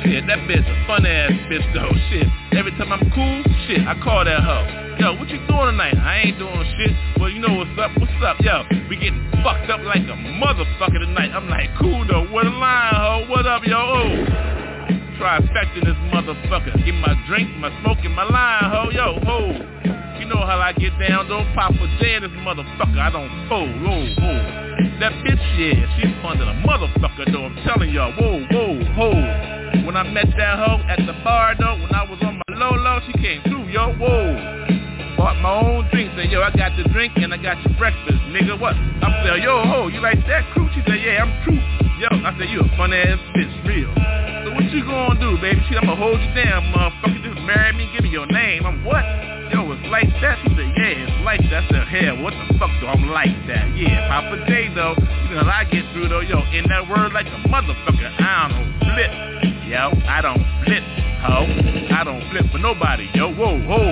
Shit, 0.03 0.27
that 0.27 0.43
bitch 0.43 0.67
a 0.67 0.75
fun 0.85 1.05
ass 1.05 1.31
bitch 1.47 1.63
though. 1.71 1.87
Shit, 2.11 2.27
every 2.59 2.75
time 2.75 2.91
I'm 2.91 3.07
cool, 3.15 3.39
shit, 3.65 3.79
I 3.87 3.95
call 4.03 4.25
that 4.25 4.43
hoe. 4.43 4.67
Yo, 4.99 5.15
what 5.15 5.29
you 5.29 5.39
doing 5.47 5.71
tonight? 5.71 5.95
I 5.95 6.27
ain't 6.27 6.37
doing 6.37 6.59
shit. 6.75 6.91
Well, 7.17 7.29
you 7.29 7.39
know 7.39 7.55
what's 7.55 7.71
up? 7.79 7.95
What's 7.95 8.11
up? 8.19 8.35
Yo, 8.43 8.67
we 8.89 8.99
getting 8.99 9.23
fucked 9.41 9.71
up 9.71 9.79
like 9.87 10.03
a 10.03 10.17
motherfucker 10.43 10.99
tonight. 10.99 11.31
I'm 11.31 11.47
like, 11.47 11.71
cool 11.79 12.05
though. 12.05 12.27
What 12.27 12.45
a 12.45 12.51
line, 12.51 12.93
ho. 12.93 13.25
What 13.31 13.47
up, 13.47 13.63
yo? 13.63 13.79
Oh 13.79 14.51
trifecting 15.21 15.85
this 15.85 15.95
motherfucker. 16.11 16.83
Get 16.83 16.95
my 16.95 17.13
drink, 17.27 17.55
my 17.57 17.69
smoke, 17.81 17.99
and 18.03 18.15
my 18.15 18.23
line, 18.23 18.63
ho, 18.73 18.89
yo, 18.89 19.19
ho. 19.23 20.00
Know 20.31 20.47
how 20.47 20.63
I 20.63 20.71
get 20.71 20.95
down, 20.95 21.27
don't 21.27 21.43
pop 21.53 21.75
a 21.75 21.87
J 21.99 22.23
this 22.23 22.31
motherfucker. 22.47 22.95
I 23.03 23.11
don't 23.11 23.27
fold, 23.51 23.67
whoa, 23.83 23.99
whoa. 24.15 24.39
That 25.03 25.11
bitch, 25.27 25.43
yeah, 25.59 25.75
she's 25.99 26.15
funding 26.23 26.47
a 26.47 26.55
motherfucker, 26.63 27.27
though. 27.27 27.51
I'm 27.51 27.55
telling 27.67 27.91
y'all, 27.91 28.15
whoa, 28.15 28.39
whoa, 28.47 28.79
ho. 28.95 29.11
When 29.83 29.97
I 29.99 30.07
met 30.07 30.31
that 30.37 30.55
hoe 30.55 30.79
at 30.87 31.03
the 31.03 31.11
bar, 31.27 31.55
though, 31.59 31.75
when 31.83 31.91
I 31.91 32.07
was 32.07 32.17
on 32.23 32.39
my 32.39 32.55
low 32.55 32.71
low, 32.71 32.99
she 33.05 33.11
came 33.19 33.43
through, 33.43 33.67
yo, 33.75 33.91
whoa. 33.99 35.17
Bought 35.17 35.35
my 35.43 35.51
own 35.67 35.89
drink, 35.91 36.15
said, 36.15 36.31
yo, 36.31 36.39
I 36.39 36.51
got 36.55 36.77
the 36.79 36.87
drink 36.95 37.11
and 37.17 37.33
I 37.33 37.37
got 37.37 37.59
your 37.67 37.75
breakfast, 37.75 38.23
nigga, 38.31 38.55
what? 38.55 38.75
I'm 39.03 39.11
saying, 39.27 39.43
yo, 39.43 39.67
ho, 39.67 39.87
you 39.91 39.99
like 39.99 40.23
that 40.31 40.47
crew? 40.53 40.69
She 40.71 40.79
said, 40.87 41.03
yeah, 41.03 41.27
I'm 41.27 41.43
true. 41.43 41.59
Yo, 41.99 42.07
I 42.07 42.31
said, 42.39 42.47
you 42.47 42.61
a 42.61 42.77
fun 42.77 42.93
ass 42.93 43.19
bitch, 43.35 43.67
real. 43.67 44.20
You 44.71 44.85
gonna 44.87 45.19
do, 45.19 45.35
baby? 45.43 45.59
She, 45.67 45.75
I'ma 45.75 45.99
hold 45.99 46.15
you 46.15 46.31
down, 46.31 46.71
motherfucker. 46.71 47.19
Just 47.27 47.43
marry 47.43 47.75
me, 47.75 47.91
give 47.91 48.03
me 48.03 48.09
your 48.09 48.25
name. 48.25 48.65
I'm 48.65 48.85
what? 48.85 49.03
Yo, 49.51 49.67
it's 49.67 49.83
like 49.91 50.07
that? 50.23 50.39
She 50.47 50.55
said, 50.55 50.71
yeah, 50.79 51.03
it's 51.03 51.19
like 51.27 51.43
that. 51.51 51.67
I 51.67 51.67
said, 51.67 51.87
hell, 51.91 52.23
what 52.23 52.31
the 52.31 52.55
fuck 52.55 52.71
do 52.79 52.87
I'm 52.87 53.11
like 53.11 53.35
that? 53.51 53.67
Yeah, 53.75 54.07
Papa 54.07 54.47
J, 54.47 54.71
though. 54.71 54.95
You 55.27 55.35
know 55.35 55.43
I 55.43 55.67
get 55.67 55.83
through, 55.91 56.07
though. 56.07 56.23
Yo, 56.23 56.39
in 56.55 56.63
that 56.71 56.87
word 56.87 57.11
like 57.11 57.27
a 57.27 57.39
motherfucker, 57.51 58.15
I 58.15 58.47
don't 58.47 58.71
flip. 58.79 59.11
Yo, 59.67 59.91
I 60.07 60.23
don't 60.23 60.45
flip, 60.63 60.83
ho. 61.19 61.43
I 61.91 62.03
don't 62.07 62.23
flip 62.31 62.47
for 62.55 62.59
nobody, 62.63 63.11
yo. 63.13 63.27
Whoa, 63.27 63.59
whoa. 63.67 63.91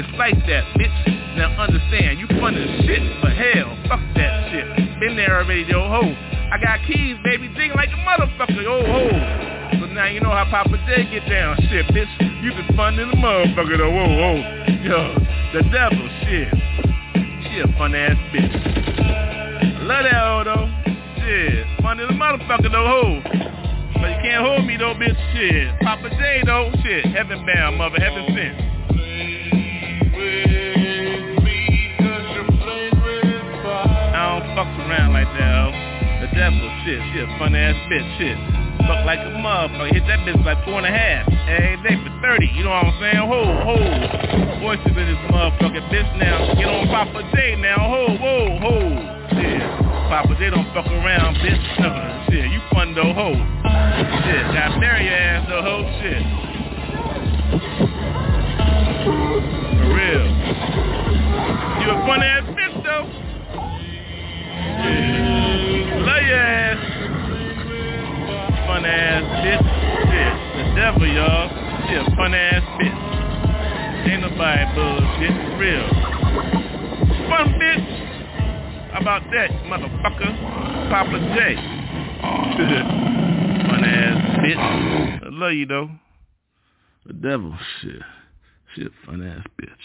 It's 0.00 0.08
like 0.16 0.40
that, 0.48 0.64
bitch. 0.80 0.96
Now 1.36 1.52
understand, 1.60 2.18
you 2.18 2.26
fun 2.40 2.56
as 2.56 2.86
shit, 2.88 3.04
but 3.20 3.36
hell, 3.36 3.68
fuck 3.84 4.00
that 4.16 4.48
shit. 4.48 4.64
Been 4.96 5.14
there 5.16 5.36
already, 5.36 5.68
yo, 5.68 5.84
ho. 5.92 6.08
I 6.48 6.56
got 6.56 6.80
keys, 6.88 7.20
baby, 7.22 7.52
ding 7.52 7.76
like 7.76 7.92
a 7.92 8.00
motherfucker, 8.00 8.64
oh 8.64 8.80
ho. 8.80 9.65
Now 9.96 10.04
you 10.12 10.20
know 10.20 10.28
how 10.28 10.44
Papa 10.50 10.76
J 10.84 11.08
get 11.08 11.26
down, 11.26 11.56
shit, 11.72 11.86
bitch. 11.86 12.44
You 12.44 12.52
been 12.52 12.76
fun 12.76 12.98
in 12.98 13.08
the 13.08 13.16
motherfucker, 13.16 13.78
though, 13.78 13.88
whoa, 13.88 14.04
whoa. 14.04 14.36
Yo, 14.84 15.16
the 15.56 15.62
devil, 15.72 16.04
shit. 16.20 16.52
She 17.48 17.64
a 17.64 17.66
fun 17.78 17.94
ass 17.94 18.12
bitch. 18.28 18.52
Love 19.88 20.04
that 20.04 20.20
hoe, 20.20 20.44
though. 20.44 20.68
Shit, 21.16 21.80
fun 21.80 21.98
in 21.98 22.08
the 22.08 22.12
motherfucker, 22.12 22.70
though, 22.70 22.84
ho. 22.84 23.22
But 23.94 24.12
you 24.12 24.20
can't 24.20 24.44
hold 24.44 24.66
me, 24.66 24.76
though, 24.76 24.92
bitch, 24.92 25.16
shit. 25.32 25.80
Papa 25.80 26.10
J, 26.10 26.42
though, 26.44 26.70
shit. 26.84 27.06
Heaven 27.06 27.46
bound, 27.46 27.78
mother, 27.78 27.96
heaven 27.96 28.26
sent. 28.36 28.52
I 34.12 34.28
don't 34.28 34.44
fuck 34.54 34.68
around 34.76 35.14
like 35.14 35.32
that, 35.40 35.72
ho 35.72 35.96
the 36.20 36.28
devil, 36.36 36.68
shit, 36.84 37.00
she 37.12 37.20
a 37.20 37.38
fun 37.38 37.54
ass 37.54 37.76
bitch, 37.88 38.18
shit. 38.18 38.65
Fuck 38.84 39.04
like 39.08 39.20
a 39.20 39.32
motherfucker, 39.40 39.92
hit 39.92 40.04
that 40.06 40.20
bitch 40.28 40.44
like 40.44 40.60
four 40.64 40.78
and 40.78 40.86
a 40.86 40.90
half. 40.92 41.24
Every 41.48 41.80
day 41.82 41.96
for 42.04 42.12
30, 42.20 42.46
you 42.52 42.64
know 42.64 42.70
what 42.70 42.84
I'm 42.84 43.00
saying? 43.00 43.22
Ho, 43.24 43.40
ho. 43.64 43.76
Voices 44.60 44.92
in 44.92 45.06
this 45.08 45.22
motherfucking 45.32 45.88
bitch 45.88 46.10
now. 46.18 46.54
Get 46.54 46.68
on 46.68 46.86
Papa 46.88 47.22
J 47.34 47.56
now, 47.56 47.80
ho, 47.80 48.16
whoa, 48.20 48.58
ho. 48.60 48.76
Shit. 49.32 49.62
Papa 50.12 50.34
J 50.38 50.50
don't 50.50 50.68
fuck 50.74 50.86
around, 50.86 51.36
bitch. 51.40 51.64
No, 51.80 51.90
shit, 52.28 52.50
you 52.50 52.60
fun 52.72 52.94
though, 52.94 53.12
ho. 53.12 53.32
Shit, 53.32 54.44
got 54.52 54.78
marry 54.78 55.04
your 55.06 55.14
ass 55.14 55.46
though, 55.48 55.62
ho, 55.62 55.82
shit. 56.02 56.22
For 59.06 59.88
real. 59.94 60.26
You 61.80 61.90
a 61.90 61.98
fun 62.06 62.22
ass 62.22 62.44
bitch 62.54 62.82
though. 62.84 63.06
Yeah. 64.82 66.04
Love 66.06 66.22
your 66.22 66.38
ass. 66.38 66.95
Fun 68.66 68.84
ass 68.84 69.22
bitch. 69.46 69.62
Bitch, 70.10 70.38
The 70.56 70.64
devil, 70.74 71.06
y'all. 71.06 71.48
She 71.88 71.94
a 71.94 72.04
fun 72.16 72.34
ass 72.34 72.62
bitch. 72.80 72.98
Ain't 74.10 74.22
nobody 74.22 74.64
bullshit. 74.74 75.34
Real. 75.58 75.88
Fun 77.30 77.46
bitch. 77.60 77.86
How 78.92 79.00
about 79.00 79.22
that, 79.30 79.50
motherfucker? 79.70 80.30
Papa 80.90 81.18
J. 81.34 81.38
fun 83.68 83.82
ass 83.84 84.18
bitch. 84.40 84.64
I 85.22 85.24
love 85.30 85.52
you 85.52 85.66
though. 85.66 85.90
The 87.06 87.12
devil, 87.12 87.54
shit. 87.80 88.02
She 88.74 88.82
a 88.82 88.90
fun 89.06 89.22
ass 89.22 89.44
bitch. 89.60 89.84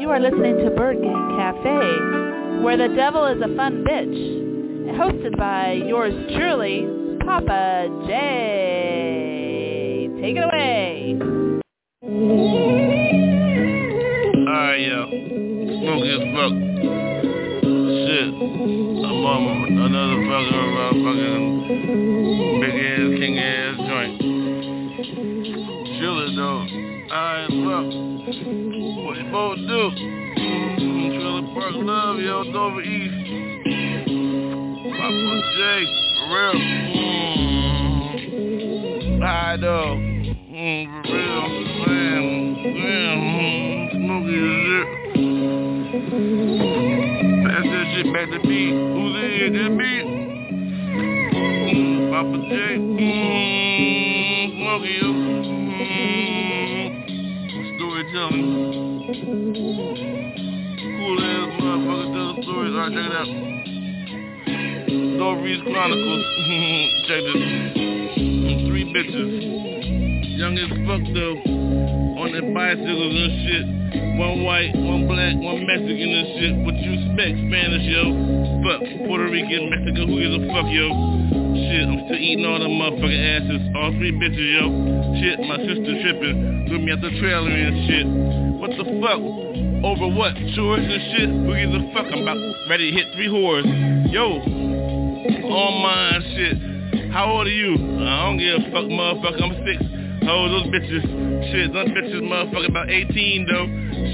You 0.00 0.10
are 0.10 0.20
listening 0.20 0.56
to 0.58 0.70
ByrdGang 0.70 1.36
Cafe 1.38 2.62
where 2.62 2.76
the 2.76 2.88
devil 2.94 3.24
is 3.26 3.40
a 3.42 3.48
fun 3.56 3.84
bitch, 3.84 4.55
hosted 4.94 5.36
by 5.36 5.72
yours 5.72 6.14
truly, 6.34 6.86
Papa 7.24 7.88
J. 8.06 10.08
Take 10.20 10.36
it 10.36 10.44
away. 10.44 11.16
Alright, 14.46 14.80
yo. 14.80 15.06
Smoky 15.80 16.10
as 16.10 16.20
fuck. 16.34 16.52
Shit. 18.06 18.28
I'm 19.06 19.26
on 19.26 19.42
another 19.86 20.18
fucking, 20.28 20.76
uh, 20.76 20.92
fucking 21.04 21.44
big 22.60 22.76
ass, 22.86 23.10
king 23.18 23.34
ass 23.38 23.76
joint. 23.88 24.14
Chillin' 25.98 26.34
though. 26.36 26.62
Alright, 27.14 27.50
fuck. 27.50 27.86
What 29.04 29.14
you 29.16 29.26
to 29.56 29.62
do? 29.66 29.80
Park 31.54 31.72
Love, 31.74 32.18
yo, 32.18 32.44
Dover 32.52 32.82
East. 32.82 34.15
Papa 35.06 35.34
J, 35.54 35.58
for 36.18 36.26
real. 36.34 36.58
Mm. 36.66 38.34
High 39.22 39.56
dog. 39.56 39.98
Mm, 40.02 40.84
for 41.06 41.14
real, 41.14 41.46
saying. 41.86 42.58
Damn, 42.74 43.18
mm, 43.22 44.02
smoky 44.02 44.38
shit. 44.66 44.88
Pass 47.46 47.64
that 47.70 47.86
shit 47.94 48.08
back 48.12 48.26
to 48.34 48.38
me. 48.48 48.62
Who's 48.74 49.14
in 49.22 49.54
here? 49.54 49.70
Me. 49.70 49.92
Mm, 51.70 52.10
Papa 52.10 52.36
J. 52.48 52.52
Mm, 52.82 54.42
smoky, 54.58 54.90
yo. 55.02 55.08
Mm, 55.70 56.86
storytelling 57.76 58.50
cool 60.98 61.18
ass 61.22 61.50
motherfucker 61.60 62.08
telling 62.12 62.42
stories. 62.42 62.74
Alright, 62.74 62.92
check 62.92 63.06
it 63.06 63.14
out. 63.14 63.55
Stories 64.86 65.60
Chronicles. 65.66 66.22
check 67.10 67.22
this. 67.26 67.42
Three 68.70 68.86
bitches. 68.94 69.34
Young 70.38 70.54
as 70.62 70.70
fuck 70.86 71.02
though. 71.10 71.36
On 72.22 72.30
their 72.30 72.46
bicycles 72.54 73.14
and 73.18 73.32
shit. 73.42 73.66
One 74.14 74.46
white, 74.46 74.70
one 74.78 75.10
black, 75.10 75.34
one 75.42 75.66
Mexican 75.66 76.06
and 76.06 76.28
shit. 76.38 76.54
What 76.62 76.78
you 76.78 76.92
expect? 77.02 77.34
Spanish, 77.34 77.86
yo. 77.90 78.14
Fuck. 78.62 78.82
Puerto 79.10 79.26
Rican, 79.26 79.74
Mexican, 79.74 80.06
who 80.06 80.16
gives 80.22 80.38
a 80.38 80.42
fuck, 80.54 80.70
yo? 80.70 80.86
Shit, 81.56 81.84
I'm 81.90 82.00
still 82.06 82.22
eating 82.22 82.46
all 82.46 82.62
the 82.62 82.70
motherfucking 82.70 83.24
asses. 83.26 83.62
All 83.74 83.90
three 83.98 84.14
bitches, 84.14 84.48
yo. 84.54 84.64
Shit, 85.18 85.36
my 85.50 85.58
sister 85.66 85.92
tripping. 85.98 86.70
Threw 86.70 86.78
me 86.78 86.94
at 86.94 87.02
the 87.02 87.10
trailer 87.18 87.50
and 87.50 87.74
shit. 87.90 88.06
What 88.62 88.70
the 88.70 88.86
fuck? 89.02 89.20
Over 89.82 90.08
what? 90.14 90.32
Chores 90.54 90.86
and 90.86 91.02
shit? 91.10 91.28
Who 91.28 91.50
gives 91.58 91.74
a 91.74 91.82
fuck? 91.90 92.06
I'm 92.06 92.22
about 92.22 92.38
ready 92.70 92.90
to 92.90 92.96
hit 92.96 93.10
three 93.18 93.28
whores. 93.28 93.66
Yo, 94.12 94.40
on 95.44 95.82
mine 95.82 96.22
shit. 96.34 97.10
How 97.12 97.30
old 97.32 97.46
are 97.46 97.50
you? 97.50 97.74
I 97.74 98.28
don't 98.28 98.38
give 98.38 98.60
a 98.60 98.70
fuck, 98.70 98.86
motherfucker. 98.86 99.42
I'm 99.42 99.54
six. 99.64 99.78
Oh, 100.28 100.48
those 100.48 100.66
bitches. 100.74 101.02
Shit, 101.50 101.72
those 101.72 101.88
bitches 101.88 102.22
motherfucker 102.22 102.68
about 102.68 102.90
18 102.90 103.46
though. 103.46 103.66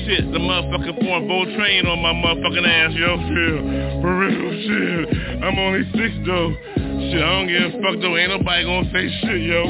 Shit, 0.05 0.33
the 0.33 0.39
motherfucker 0.39 0.99
pouring 1.01 1.29
Bowl 1.29 1.45
Train 1.57 1.87
on 1.87 2.01
my 2.01 2.13
motherfucking 2.13 2.69
ass, 2.69 2.93
yo. 2.95 3.17
Shit, 3.17 4.03
for 4.03 4.13
real, 4.19 4.53
shit. 4.67 5.43
I'm 5.43 5.59
only 5.59 5.85
six 5.97 6.13
though. 6.27 6.53
Shit, 6.77 7.23
I 7.23 7.31
don't 7.33 7.49
give 7.49 7.63
a 7.65 7.83
fuck 7.83 7.97
though. 8.01 8.17
Ain't 8.17 8.31
nobody 8.31 8.65
gonna 8.65 8.91
say 8.93 9.09
shit, 9.21 9.43
yo. 9.43 9.65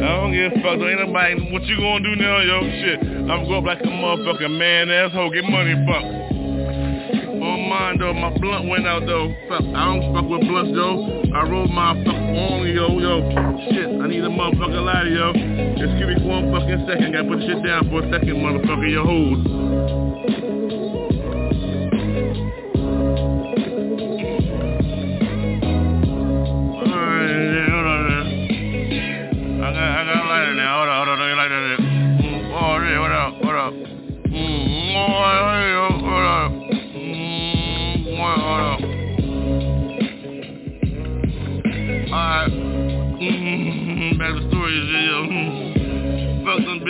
I 0.00 0.16
don't 0.20 0.32
give 0.32 0.52
a 0.52 0.54
fuck. 0.62 0.78
though. 0.78 0.88
ain't 0.88 1.00
nobody. 1.00 1.52
What 1.52 1.62
you 1.64 1.76
gonna 1.76 2.04
do 2.04 2.16
now, 2.16 2.40
yo? 2.40 2.60
Shit. 2.60 3.00
I'm 3.00 3.44
going 3.44 3.60
up 3.60 3.64
like 3.64 3.80
a 3.80 3.88
motherfucking 3.88 4.58
man 4.58 4.90
asshole. 4.90 5.30
Get 5.32 5.44
money, 5.44 5.74
fuck. 5.88 6.19
Mind 7.70 8.00
though, 8.00 8.12
my 8.12 8.36
blunt 8.36 8.66
went 8.66 8.84
out 8.84 9.06
though. 9.06 9.32
I 9.48 9.94
don't 9.94 10.12
fuck 10.12 10.26
with 10.28 10.40
blunts 10.40 10.74
though. 10.74 11.22
I 11.32 11.48
roll 11.48 11.68
my 11.68 11.94
fuck 12.02 12.16
on 12.16 12.66
yo, 12.66 12.98
yo. 12.98 13.22
Shit, 13.70 13.86
I 13.86 14.08
need 14.08 14.24
a 14.24 14.28
motherfucker 14.28 14.82
lighter 14.82 15.10
yo. 15.10 15.30
Excuse 15.30 16.02
me 16.02 16.18
for 16.18 16.42
one 16.42 16.50
fucking 16.50 16.84
second. 16.90 17.12
Gotta 17.12 17.28
put 17.28 17.38
shit 17.46 17.62
down 17.62 17.88
for 17.88 18.02
a 18.02 18.10
second, 18.10 18.42
motherfucker. 18.42 18.90
Your 18.90 19.06
hold. 19.06 20.59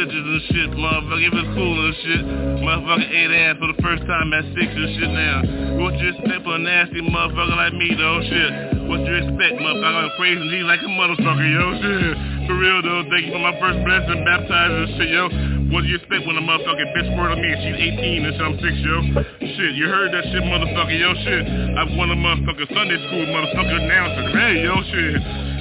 Bitches 0.00 0.24
and 0.24 0.42
shit, 0.48 0.70
motherfucker. 0.80 1.28
If 1.28 1.34
it's 1.36 1.52
cool 1.52 1.76
and 1.76 1.94
shit, 2.00 2.24
motherfucker 2.64 3.04
ate 3.04 3.32
ass 3.36 3.60
for 3.60 3.68
the 3.68 3.76
first 3.84 4.00
time 4.08 4.32
at 4.32 4.48
six 4.56 4.72
and 4.72 4.90
shit 4.96 5.12
now. 5.12 5.38
What 5.76 5.92
you 6.00 6.16
expect 6.16 6.40
for 6.40 6.56
a 6.56 6.62
nasty 6.62 7.04
motherfucker 7.04 7.56
like 7.60 7.76
me, 7.76 7.92
though, 7.92 8.24
shit? 8.24 8.50
What 8.88 9.04
you 9.04 9.12
expect, 9.20 9.60
motherfucker? 9.60 10.00
I'm 10.08 10.12
praising 10.16 10.48
G 10.48 10.64
like 10.64 10.80
a 10.80 10.88
motherfucker, 10.88 11.44
yo, 11.44 11.64
shit. 11.84 12.16
For 12.48 12.56
real, 12.56 12.80
though, 12.80 13.04
thank 13.12 13.28
you 13.28 13.32
for 13.36 13.44
my 13.44 13.52
first 13.60 13.76
blessing, 13.84 14.24
baptized 14.24 14.72
and 14.72 14.88
shit, 14.96 15.10
yo. 15.12 15.24
What 15.68 15.84
do 15.84 15.92
you 15.92 16.00
expect 16.00 16.24
when 16.24 16.40
a 16.40 16.44
motherfucking 16.48 16.90
bitch 16.96 17.08
squirt 17.12 17.36
on 17.36 17.38
me 17.44 17.52
and 17.52 17.60
she's 17.60 17.76
18 17.76 18.24
and 18.24 18.32
shit, 18.32 18.46
I'm 18.48 18.56
six, 18.56 18.74
yo? 18.80 18.96
Shit, 19.36 19.72
you 19.76 19.84
heard 19.84 20.16
that 20.16 20.24
shit, 20.32 20.40
motherfucker, 20.48 20.96
yo, 20.96 21.12
shit. 21.28 21.44
I've 21.76 21.92
won 21.92 22.08
a 22.08 22.16
motherfucking 22.16 22.72
Sunday 22.72 22.96
school 23.04 23.28
motherfucker 23.28 23.84
announcer, 23.84 24.24
hey, 24.32 24.64
yo, 24.64 24.80
shit. 24.80 25.49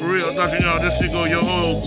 For 0.00 0.08
real, 0.08 0.32
talking 0.32 0.64
y'all, 0.64 0.80
this 0.80 0.96
shit 0.96 1.12
go 1.12 1.28
yo 1.28 1.44
old. 1.44 1.84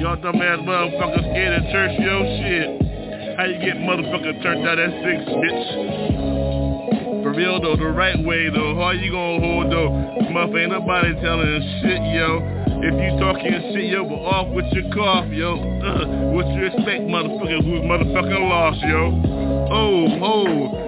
Y'all 0.00 0.16
dumbass 0.16 0.64
motherfuckers 0.64 1.28
scared 1.28 1.60
in 1.60 1.70
church, 1.70 1.92
yo 2.00 2.24
shit. 2.40 3.36
How 3.36 3.44
you 3.44 3.60
get 3.60 3.76
motherfucker 3.84 4.42
turned 4.42 4.66
out 4.66 4.78
at 4.78 4.88
six, 5.04 5.28
bitch? 5.28 5.62
For 7.22 7.34
real 7.36 7.60
though, 7.60 7.76
the 7.76 7.92
right 7.92 8.16
way 8.24 8.48
though. 8.48 8.76
How 8.80 8.92
you 8.92 9.12
gonna 9.12 9.44
hold 9.44 9.70
though? 9.70 9.90
Motherfucker, 10.32 10.62
ain't 10.62 10.72
nobody 10.72 11.20
telling 11.20 11.60
shit, 11.84 12.00
yo. 12.16 12.40
If 12.80 12.96
you 12.96 13.20
talking 13.20 13.76
shit, 13.76 13.92
yo, 13.92 14.08
but 14.08 14.24
off 14.24 14.48
with 14.48 14.64
your 14.72 14.88
cough, 14.94 15.28
yo. 15.28 15.60
Uh, 15.84 16.32
what 16.32 16.48
you 16.56 16.64
expect, 16.64 17.04
motherfucker, 17.12 17.60
who's 17.60 17.84
motherfucking 17.84 18.48
lost, 18.48 18.80
yo? 18.80 19.68
Oh, 19.68 20.16
oh. 20.24 20.87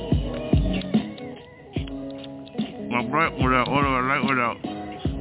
My 3.01 3.09
bright 3.09 3.33
without, 3.33 3.67
hold 3.67 3.83
on, 3.85 4.07
light 4.07 4.23
without. 4.29 4.57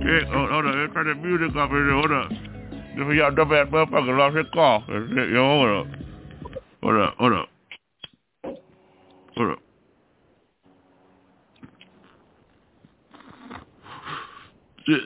Yeah, 0.05 0.25
hold, 0.31 0.51
hold 0.51 0.67
on, 0.67 0.83
let's 0.83 0.93
turn 0.93 1.07
the 1.07 1.15
music 1.15 1.57
up 1.57 1.71
here, 1.71 1.93
hold 1.93 2.13
up. 2.13 2.29
This 2.29 3.07
is 3.09 3.15
y'all 3.17 3.31
dumb 3.31 3.53
ass 3.53 3.69
motherfucker 3.69 4.19
lost 4.19 4.37
his 4.37 4.47
car. 4.53 4.85
Yo, 4.89 5.43
hold 5.43 5.87
up. 5.87 5.87
Hold 6.83 7.01
up, 7.01 7.15
hold 7.17 7.33
up. 7.33 7.49
Hold 9.37 9.53
up. 9.53 9.59
Shit. 14.87 15.03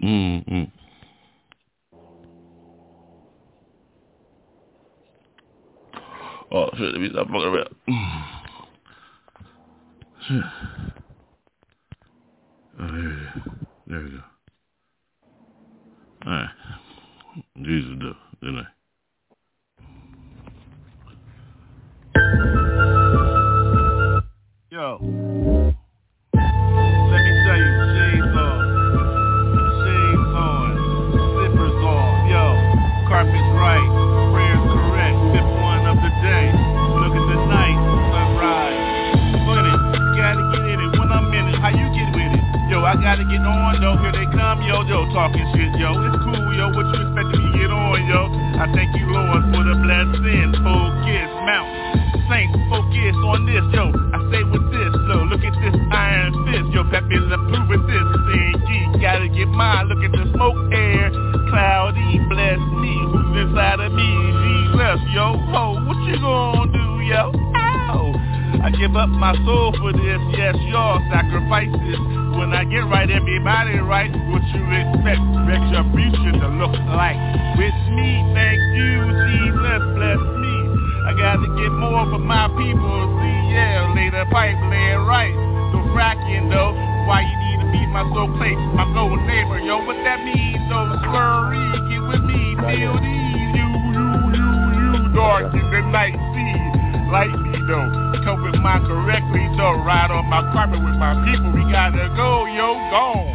Mm-hmm. 0.00 0.77
Oh 6.50 6.70
shit, 6.76 6.92
let 6.92 7.00
me 7.00 7.08
stop 7.12 7.26
fucking 7.26 7.42
around. 7.42 7.74
Shit. 10.28 10.44
Oh, 12.80 12.86
there, 12.86 13.34
there 13.88 14.00
we 14.04 14.10
go. 14.10 14.22
Alright. 16.24 16.50
Jesus 17.60 17.90
do, 17.98 18.14
didn't 18.40 18.58
I? 18.58 18.66
Yo. 24.70 25.37
Gotta 43.08 43.24
get 43.24 43.40
on, 43.40 43.80
though. 43.80 43.96
Here 44.04 44.12
they 44.12 44.28
come, 44.36 44.60
yo, 44.68 44.84
yo, 44.84 45.08
talking 45.16 45.48
shit, 45.56 45.72
yo. 45.80 45.96
It's 45.96 46.20
cool, 46.28 46.44
yo. 46.52 46.68
What 46.76 46.92
you 46.92 47.00
expect 47.08 47.32
me 47.32 47.40
to 47.40 47.50
get 47.56 47.72
on, 47.72 48.04
yo? 48.04 48.28
I 48.60 48.68
thank 48.76 48.92
you, 49.00 49.08
Lord, 49.08 49.48
for 49.48 49.64
the 49.64 49.80
blessing. 49.80 50.52
Focus, 50.60 51.32
mount. 51.48 51.68
Saints, 52.28 52.52
focus 52.68 53.16
on 53.32 53.48
this, 53.48 53.64
yo. 53.72 53.88
I 54.12 54.20
say 54.28 54.44
with 54.44 54.68
this, 54.68 54.92
yo. 55.08 55.24
Look 55.24 55.40
at 55.40 55.56
this 55.56 55.72
iron 55.88 56.36
fist, 56.52 56.68
yo. 56.76 56.84
Me 56.84 57.16
to 57.16 57.38
prove 57.48 57.72
it 57.72 57.82
this 57.88 58.08
thing. 58.28 58.52
Geek, 58.68 59.00
gotta 59.00 59.28
get 59.32 59.48
mine. 59.56 59.88
Look 59.88 60.04
at 60.04 60.12
the 60.12 60.28
smoke 60.36 60.60
air. 60.68 61.08
Cloudy, 61.48 62.20
bless 62.28 62.60
me. 62.76 62.92
Who's 63.08 63.40
inside 63.40 63.80
of 63.80 63.88
me? 63.96 64.04
Jesus, 64.04 65.00
yo. 65.16 65.32
Ho, 65.56 65.80
what 65.80 65.96
you 66.04 66.20
gonna 66.20 66.68
do, 66.76 67.00
yo? 67.08 67.32
Ow. 67.56 68.27
I 68.62 68.70
give 68.72 68.96
up 68.96 69.08
my 69.08 69.34
soul 69.44 69.72
for 69.78 69.92
this, 69.92 70.20
yes, 70.36 70.56
y'all 70.72 71.00
sacrifices 71.12 72.00
when 72.38 72.54
I 72.54 72.62
get 72.64 72.86
right, 72.86 73.10
everybody 73.10 73.82
right. 73.82 74.14
What 74.30 74.46
you 74.54 74.62
expect 74.70 75.20
retribution 75.42 76.38
to 76.38 76.48
look 76.54 76.72
like? 76.94 77.18
With 77.58 77.78
me, 77.92 78.08
thank 78.30 78.62
you, 78.78 78.94
Jesus, 79.26 79.82
bless 79.98 80.22
me. 80.22 80.54
I 81.02 81.12
gotta 81.18 81.48
get 81.58 81.72
more 81.82 82.06
for 82.14 82.22
my 82.22 82.46
people. 82.54 82.98
See, 83.18 83.38
yeah, 83.52 83.90
lay 83.90 84.08
the 84.14 84.24
pipe, 84.30 84.54
lay 84.70 84.94
it 84.94 85.02
right. 85.02 85.34
So 85.74 85.82
fracking 85.90 86.46
though, 86.46 86.72
why 87.10 87.26
you 87.26 87.36
need 87.42 87.58
to 87.66 87.68
be 87.74 87.82
my 87.90 88.06
soul 88.14 88.30
place, 88.38 88.58
my 88.78 88.86
soul 88.94 89.18
neighbor, 89.26 89.58
yo. 89.58 89.82
What 89.82 89.98
that 90.06 90.22
means, 90.22 90.62
though, 90.70 90.94
scurry, 91.02 91.58
get 91.90 92.02
with 92.06 92.22
me, 92.22 92.54
feel 92.54 92.94
these, 93.02 93.50
you, 93.58 93.66
you, 93.92 94.08
you, 94.30 94.48
you, 94.78 95.10
dark 95.10 95.52
in 95.52 95.66
the 95.74 95.82
night, 95.90 96.14
see, 96.14 97.10
light 97.10 97.34
me 97.34 97.58
though 97.66 97.97
mine 98.68 98.84
correctly, 98.84 99.48
so 99.56 99.80
ride 99.80 100.12
on 100.12 100.28
my 100.28 100.44
carpet 100.52 100.76
with 100.76 101.00
my 101.00 101.16
people. 101.24 101.48
We 101.56 101.64
gotta 101.72 102.12
go, 102.12 102.44
yo, 102.52 102.76
gone. 102.92 103.32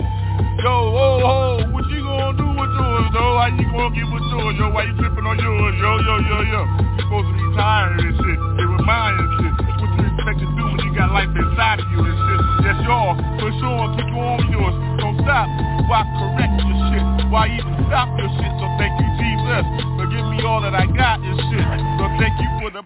Yo, 0.62 0.69
oh, 0.69 1.26
oh, 1.26 1.74
what 1.74 1.89
you 1.89 2.06
gonna 2.06 2.38
do 2.38 2.46
with 2.54 2.69
yours, 2.78 3.10
though? 3.17 3.41
How 3.41 3.50
you 3.50 3.65
gonna 3.74 3.89
get 3.98 4.06
with 4.13 4.22
yours, 4.30 4.54
yo? 4.62 4.69
Why 4.69 4.86
you 4.86 4.93
tripping 5.02 5.26
on 5.26 5.34
yours, 5.41 5.74
yo, 5.82 5.89
yo, 6.06 6.15
yo, 6.22 6.38
yo? 6.54 6.62
You 6.69 7.02
supposed 7.02 7.26
to 7.26 7.34
be 7.34 7.46
tired 7.58 7.98
and 7.98 8.13
shit. 8.13 8.39
Mine 8.84 9.15
and 9.15 9.32
shit. 9.39 9.54
What 9.80 9.89
you 9.96 10.06
expect 10.12 10.38
to 10.43 10.48
do 10.54 10.63
when 10.69 10.80
you 10.86 10.91
got 10.93 11.10
life 11.15 11.32
inside 11.34 11.80
of 11.82 11.88
you 11.89 12.04
and 12.04 12.19
shit? 12.19 12.39
Yes, 12.67 12.78
y'all. 12.86 13.15
Push 13.41 13.58
on, 13.63 13.96
keep 13.98 14.13
on 14.13 14.38
yours. 14.54 14.76
Don't 15.02 15.17
stop. 15.24 15.48
Why 15.89 16.04
correct 16.13 16.62
your 16.62 16.78
shit? 16.93 17.06
Why 17.34 17.48
even 17.58 17.74
stop 17.89 18.12
your 18.22 18.30
shit? 18.38 18.54
So 18.62 18.69
thank 18.78 18.93
you, 19.02 19.10
Jesus, 19.17 19.65
for 19.98 20.06
giving 20.13 20.36
me 20.36 20.46
all 20.46 20.62
that 20.62 20.76
I 20.78 20.86
got 20.93 21.26
and 21.26 21.39
shit. 21.50 21.65
So 21.98 22.06
thank 22.22 22.36
you 22.38 22.50
for 22.62 22.69
the 22.69 22.84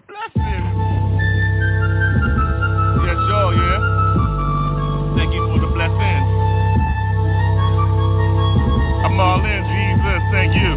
thank 10.38 10.54
you. 10.54 10.70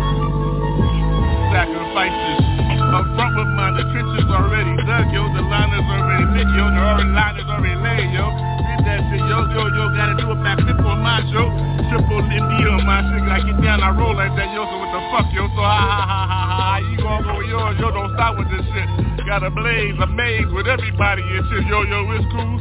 Sacrifices. 1.54 2.38
I'm 2.82 3.06
front 3.14 3.38
with 3.38 3.52
mine. 3.54 3.78
The 3.78 3.86
trenches 3.94 4.26
already 4.34 4.74
dug, 4.90 5.14
yo. 5.14 5.30
The 5.38 5.46
line 5.46 5.70
is 5.78 5.86
already 5.86 6.26
made. 6.34 6.50
yo. 6.58 6.66
The 6.66 6.82
orange 6.82 7.14
line 7.14 7.38
is 7.38 7.46
already 7.46 7.78
laid, 7.78 8.10
yo. 8.10 8.26
Did 8.26 8.82
that 8.90 9.00
shit, 9.14 9.22
yo, 9.22 9.38
yo, 9.54 9.62
yo. 9.70 9.84
Gotta 9.94 10.18
do 10.18 10.34
it 10.34 10.42
back 10.42 10.58
flip 10.66 10.82
on 10.82 11.06
my 11.06 11.22
show. 11.30 11.46
Triple 11.94 12.26
Indy 12.26 12.60
on 12.74 12.82
my 12.90 13.06
shit. 13.06 13.22
I 13.22 13.38
get 13.46 13.58
down, 13.62 13.86
I 13.86 13.94
roll 13.94 14.18
like 14.18 14.34
that, 14.34 14.50
yo. 14.50 14.66
So 14.66 14.76
what 14.82 14.90
the 14.90 15.02
fuck, 15.14 15.30
yo? 15.30 15.46
So 15.54 15.62
ha 15.62 15.78
ha 15.78 16.02
ha 16.10 16.22
ha 16.26 16.42
ha. 16.58 16.72
You 16.82 16.98
gon' 16.98 17.22
go 17.22 17.38
with 17.38 17.52
yours, 17.54 17.78
yo. 17.78 17.94
Don't 17.94 18.12
stop 18.18 18.42
with 18.42 18.50
this 18.50 18.66
shit. 18.74 18.90
Got 19.30 19.46
a 19.46 19.54
blaze, 19.54 19.94
a 20.02 20.08
maze 20.10 20.50
with 20.58 20.66
everybody 20.66 21.22
and 21.22 21.46
shit, 21.54 21.70
yo, 21.70 21.86
yo. 21.86 22.00
It's 22.18 22.26
cool. 22.34 22.58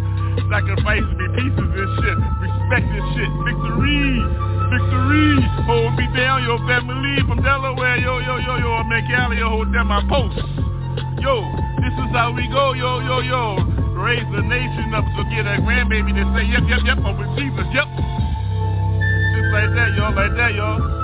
Sacrifices 0.52 1.08
be 1.16 1.26
pieces 1.32 1.64
and 1.64 1.90
shit. 2.04 2.18
Respect 2.44 2.86
this 2.92 3.06
shit. 3.16 3.30
Victory. 3.48 4.49
Victory. 4.70 5.42
Hold 5.66 5.98
me 5.98 6.06
down, 6.14 6.46
your 6.46 6.58
family 6.64 7.18
from 7.26 7.42
Delaware. 7.42 7.98
Yo, 7.98 8.18
yo, 8.22 8.38
yo, 8.38 8.56
yo. 8.56 8.70
I'm 8.78 8.90
in 8.92 9.06
Cali, 9.10 9.38
yo, 9.38 9.50
hold 9.50 9.72
down 9.74 9.88
my 9.88 10.02
post. 10.06 10.38
Yo, 11.18 11.42
this 11.82 11.92
is 11.92 12.10
how 12.14 12.30
we 12.30 12.46
go, 12.48 12.72
yo, 12.72 13.00
yo, 13.02 13.20
yo. 13.20 13.58
Raise 13.98 14.24
the 14.32 14.40
nation 14.40 14.94
up, 14.94 15.04
so 15.18 15.26
get 15.28 15.44
a 15.44 15.60
grandbaby 15.60 16.14
to 16.14 16.24
say, 16.32 16.46
yep, 16.48 16.64
yep, 16.70 16.80
yep, 16.86 16.98
I'm 17.04 17.18
with 17.18 17.34
Jesus, 17.36 17.66
yep. 17.74 17.84
Just 19.34 19.50
like 19.52 19.70
that, 19.76 19.90
yo, 19.98 20.08
like 20.14 20.34
that, 20.38 20.54
yo. 20.54 21.00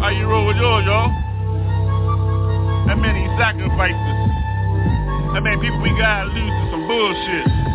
How 0.00 0.08
you 0.14 0.24
roll 0.30 0.46
with 0.46 0.56
yours, 0.56 0.86
yo? 0.86 1.10
That 2.86 2.96
many 2.96 3.26
sacrifices. 3.36 4.18
That 5.34 5.42
many 5.42 5.60
people 5.60 5.82
we 5.82 5.90
gotta 5.98 6.30
lose 6.30 6.54
to 6.54 6.64
some 6.70 6.86
bullshit. 6.86 7.67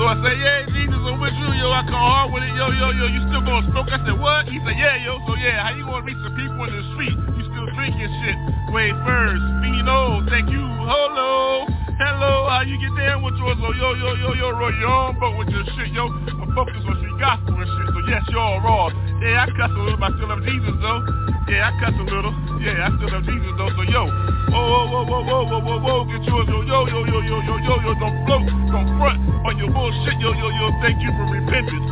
So 0.00 0.08
I 0.08 0.16
say, 0.24 0.32
yeah, 0.32 0.64
Jesus, 0.72 0.96
I'm 0.96 1.20
with 1.20 1.36
you, 1.36 1.44
yo. 1.60 1.68
I 1.76 1.84
come 1.84 2.00
hard 2.00 2.32
with 2.32 2.40
it, 2.40 2.56
yo, 2.56 2.72
yo, 2.72 2.88
yo. 2.88 3.04
You 3.04 3.20
still 3.28 3.44
gonna 3.44 3.68
smoke? 3.68 3.92
I 3.92 4.00
said, 4.00 4.16
what? 4.16 4.48
He 4.48 4.56
said, 4.64 4.80
yeah, 4.80 4.96
yo. 4.96 5.20
So 5.28 5.36
yeah, 5.36 5.60
how 5.60 5.76
you 5.76 5.84
gonna 5.84 6.00
reach 6.00 6.16
the 6.24 6.32
people 6.32 6.56
in 6.64 6.72
the 6.72 6.84
street? 6.96 7.12
You 7.36 7.44
still 7.44 7.68
drinking 7.76 8.08
shit? 8.24 8.36
Wait 8.72 8.96
first, 9.04 9.44
Fino, 9.60 10.24
oh, 10.24 10.24
thank 10.24 10.48
you. 10.48 10.64
Hello, 10.88 11.68
hello. 12.00 12.48
How 12.48 12.64
you 12.64 12.80
get 12.80 12.96
down 12.96 13.20
with 13.20 13.36
yours? 13.36 13.60
So 13.60 13.76
yo, 13.76 13.92
yo, 13.92 14.16
yo, 14.16 14.32
yo, 14.40 14.48
roll 14.56 14.72
your 14.72 14.88
own 14.88 15.20
boat 15.20 15.36
with 15.36 15.52
your 15.52 15.68
shit, 15.76 15.92
yo. 15.92 16.08
I'm 16.08 16.48
focused 16.56 16.88
on 16.88 16.96
street 16.96 17.20
gospel 17.20 17.60
and 17.60 17.68
shit. 17.68 17.88
So 17.92 18.00
yes, 18.08 18.24
y'all 18.32 18.56
raw. 18.64 18.88
Yeah, 19.20 19.44
I 19.44 19.52
cuss 19.52 19.68
a 19.68 19.76
little, 19.76 20.00
but 20.00 20.12
I 20.12 20.16
still 20.16 20.28
love 20.32 20.42
Jesus 20.48 20.76
though. 20.80 21.04
Yeah, 21.44 21.68
I 21.68 21.76
cuss 21.76 21.92
a 21.92 22.04
little. 22.08 22.32
Yeah, 22.64 22.88
I 22.88 22.96
still 22.96 23.12
love 23.12 23.24
Jesus 23.28 23.52
though. 23.60 23.68
So 23.76 23.82
yo, 23.84 24.08
whoa, 24.48 24.64
whoa, 24.64 25.04
whoa, 25.04 25.04
whoa, 25.04 25.20
whoa, 25.20 25.44
whoa, 25.44 25.60
whoa, 25.60 25.76
whoa, 25.76 26.04
get 26.08 26.24
yours, 26.24 26.48
yo, 26.48 26.64
yo, 26.64 26.88
yo, 26.88 27.04
yo, 27.04 27.20
yo, 27.20 27.36
yo, 27.44 27.56
yo, 27.60 27.74
yo, 27.84 27.92
don't 28.00 28.16
float, 28.24 28.48
don't 28.72 28.88
front 28.96 29.20
on 29.44 29.58
your 29.60 29.68
bullshit, 29.68 30.16
yo, 30.20 30.32
yo, 30.32 30.48
yo. 30.48 30.72
Thank 30.80 31.02
you 31.04 31.12
for 31.12 31.28
repentance. 31.28 31.84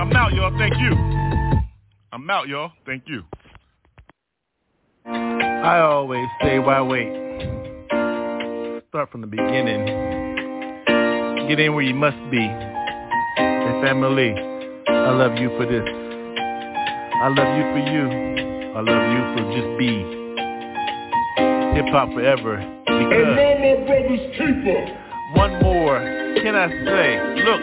I'm 0.00 0.12
out, 0.16 0.32
y'all. 0.32 0.56
Thank 0.56 0.80
you. 0.80 0.96
I'm 2.12 2.30
out, 2.30 2.48
y'all. 2.48 2.72
Thank 2.86 3.04
you. 3.08 3.22
I 5.06 5.80
always 5.80 6.26
say, 6.42 6.58
why 6.58 6.80
wait? 6.80 7.12
Start 8.88 9.10
from 9.12 9.20
the 9.20 9.26
beginning. 9.26 9.84
Get 11.48 11.60
in 11.60 11.74
where 11.74 11.84
you 11.84 11.94
must 11.94 12.16
be. 12.30 12.40
Hey, 12.40 13.80
family, 13.82 14.32
I 14.88 15.10
love 15.10 15.36
you 15.36 15.50
for 15.58 15.66
this. 15.66 16.03
I 17.22 17.28
love 17.28 17.56
you 17.56 17.64
for 17.70 17.78
you. 17.78 18.04
I 18.74 18.80
love 18.82 19.04
you 19.14 19.20
for 19.32 19.42
just 19.54 19.78
be. 19.78 20.02
Hip 21.78 21.86
hop 21.94 22.10
forever. 22.12 22.58
Because 22.84 23.38
one 25.34 25.62
more, 25.62 25.98
can 26.42 26.54
I 26.54 26.68
say? 26.68 27.18
Look, 27.44 27.62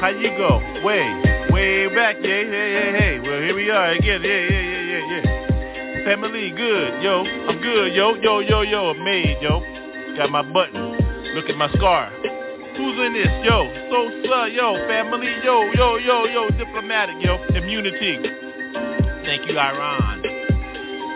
how 0.00 0.08
you 0.08 0.30
go? 0.38 0.58
Way, 0.84 1.02
way 1.50 1.94
back, 1.94 2.16
yeah, 2.22 2.42
yeah, 2.42 2.66
yeah, 2.66 2.98
hey. 2.98 3.18
Well, 3.18 3.40
here 3.42 3.54
we 3.54 3.70
are 3.70 3.90
again, 3.90 4.22
yeah, 4.22 4.38
yeah, 4.38 4.60
yeah, 4.60 4.82
yeah, 4.90 5.04
yeah. 5.10 6.04
Family, 6.04 6.50
good, 6.50 7.02
yo. 7.02 7.24
I'm 7.48 7.60
good, 7.60 7.92
yo, 7.94 8.14
yo, 8.14 8.38
yo, 8.38 8.62
yo. 8.62 8.90
I'm 8.90 9.04
made, 9.04 9.38
yo. 9.42 9.60
Got 10.16 10.30
my 10.30 10.42
button. 10.42 10.92
Look 11.34 11.50
at 11.50 11.56
my 11.56 11.70
scar. 11.74 12.10
Who's 12.76 12.98
in 13.06 13.14
this? 13.14 13.28
Yo, 13.44 13.66
so 13.90 14.10
sir, 14.24 14.46
yo, 14.48 14.74
family, 14.86 15.34
yo, 15.44 15.70
yo, 15.74 15.96
yo, 15.98 16.24
yo, 16.26 16.50
diplomatic, 16.50 17.16
yo, 17.20 17.42
immunity. 17.54 18.51
Thank 19.24 19.48
you, 19.48 19.58
Iran. 19.58 20.22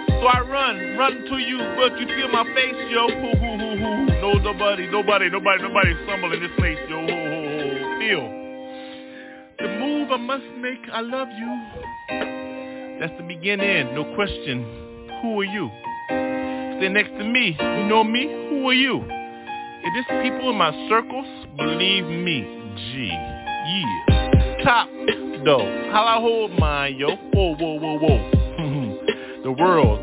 So 0.08 0.26
I 0.26 0.40
run, 0.40 0.96
run 0.96 1.24
to 1.28 1.38
you, 1.38 1.58
but 1.76 1.98
you 2.00 2.06
feel 2.06 2.28
my 2.28 2.44
face, 2.54 2.74
yo. 2.90 3.08
Hoo, 3.08 3.36
hoo, 3.36 3.58
hoo, 3.58 3.76
hoo. 3.76 4.06
No, 4.20 4.32
nobody, 4.34 4.86
nobody, 4.90 5.28
nobody, 5.28 5.62
nobody 5.62 5.94
stumble 6.04 6.32
in 6.32 6.40
this 6.40 6.50
place, 6.56 6.78
yo. 6.88 7.00
Ho, 7.00 7.06
ho, 7.06 7.40
ho. 7.52 7.98
Feel. 7.98 8.46
The 9.58 9.68
move 9.78 10.10
I 10.10 10.16
must 10.16 10.44
make, 10.58 10.80
I 10.92 11.00
love 11.00 11.28
you. 11.28 13.00
That's 13.00 13.12
the 13.18 13.24
beginning, 13.26 13.94
no 13.94 14.04
question. 14.14 14.64
Who 15.22 15.40
are 15.40 15.44
you? 15.44 15.70
Stay 16.78 16.88
next 16.88 17.10
to 17.10 17.24
me. 17.24 17.56
You 17.58 17.86
know 17.88 18.04
me? 18.04 18.24
Who 18.50 18.68
are 18.68 18.74
you? 18.74 19.02
If 19.04 19.94
this 19.94 20.06
people 20.22 20.50
in 20.50 20.56
my 20.56 20.72
circles, 20.88 21.26
believe 21.56 22.06
me, 22.06 22.42
G, 22.76 23.08
yeah. 23.08 24.62
Top, 24.64 24.88
though, 25.46 25.88
how 25.92 26.02
I 26.02 26.20
hold 26.20 26.58
mine, 26.58 26.96
yo. 26.96 27.16
Whoa, 27.32 27.54
whoa, 27.54 27.78
whoa, 27.78 27.98
whoa. 27.98 28.18
the 29.44 29.52
world 29.52 30.00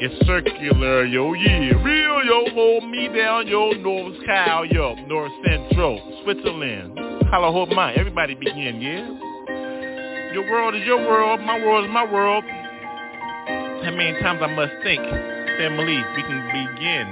is 0.00 0.12
circular, 0.26 1.06
yo, 1.06 1.32
yeah. 1.32 1.72
Real, 1.82 2.24
yo, 2.24 2.50
hold 2.52 2.88
me 2.90 3.08
down, 3.08 3.48
yo. 3.48 3.70
North 3.70 4.14
Cal, 4.26 4.66
yo. 4.66 4.94
North 5.06 5.32
Central, 5.44 6.20
Switzerland. 6.22 6.98
How 7.30 7.42
I 7.42 7.50
hold 7.50 7.70
mine. 7.70 7.94
Everybody 7.96 8.34
begin, 8.34 8.80
yeah? 8.82 10.32
Your 10.34 10.50
world 10.50 10.74
is 10.74 10.82
your 10.84 10.98
world. 10.98 11.40
My 11.40 11.58
world 11.64 11.86
is 11.86 11.90
my 11.90 12.04
world. 12.04 12.44
How 12.44 13.90
many 13.90 14.12
times 14.20 14.40
I 14.42 14.54
must 14.54 14.72
think, 14.82 15.02
family, 15.02 15.96
we 16.14 16.22
can 16.22 16.44
begin 16.52 17.06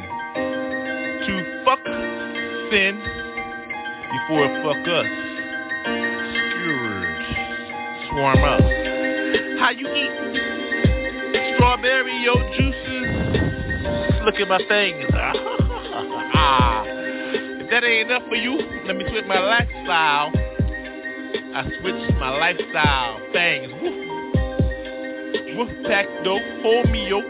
to 1.26 1.64
fuck 1.64 1.80
sin 2.70 3.00
before 4.12 4.44
it 4.44 4.62
fuck 4.62 4.88
us. 4.88 6.11
Swarm 8.12 8.44
up. 8.44 8.60
How 9.58 9.70
you 9.70 9.88
eat 9.88 10.12
strawberry 11.56 12.22
yo 12.22 12.34
juices? 12.52 14.22
Look 14.26 14.34
at 14.34 14.48
my 14.48 14.58
things. 14.68 15.06
if 15.08 15.14
ah, 16.34 16.84
that 17.70 17.84
ain't 17.84 18.10
enough 18.10 18.24
for 18.28 18.34
you, 18.34 18.58
let 18.86 18.96
me 18.96 19.04
switch 19.08 19.24
my 19.26 19.38
lifestyle. 19.38 20.30
I 21.54 21.62
switched 21.80 22.14
my 22.20 22.36
lifestyle. 22.36 23.18
Things. 23.32 23.72
Woof. 23.80 23.94
Woof 25.56 25.86
pack 25.86 26.06
dope. 26.22 26.42
Hold 26.62 26.90
me 26.90 27.08
yo. 27.08 27.22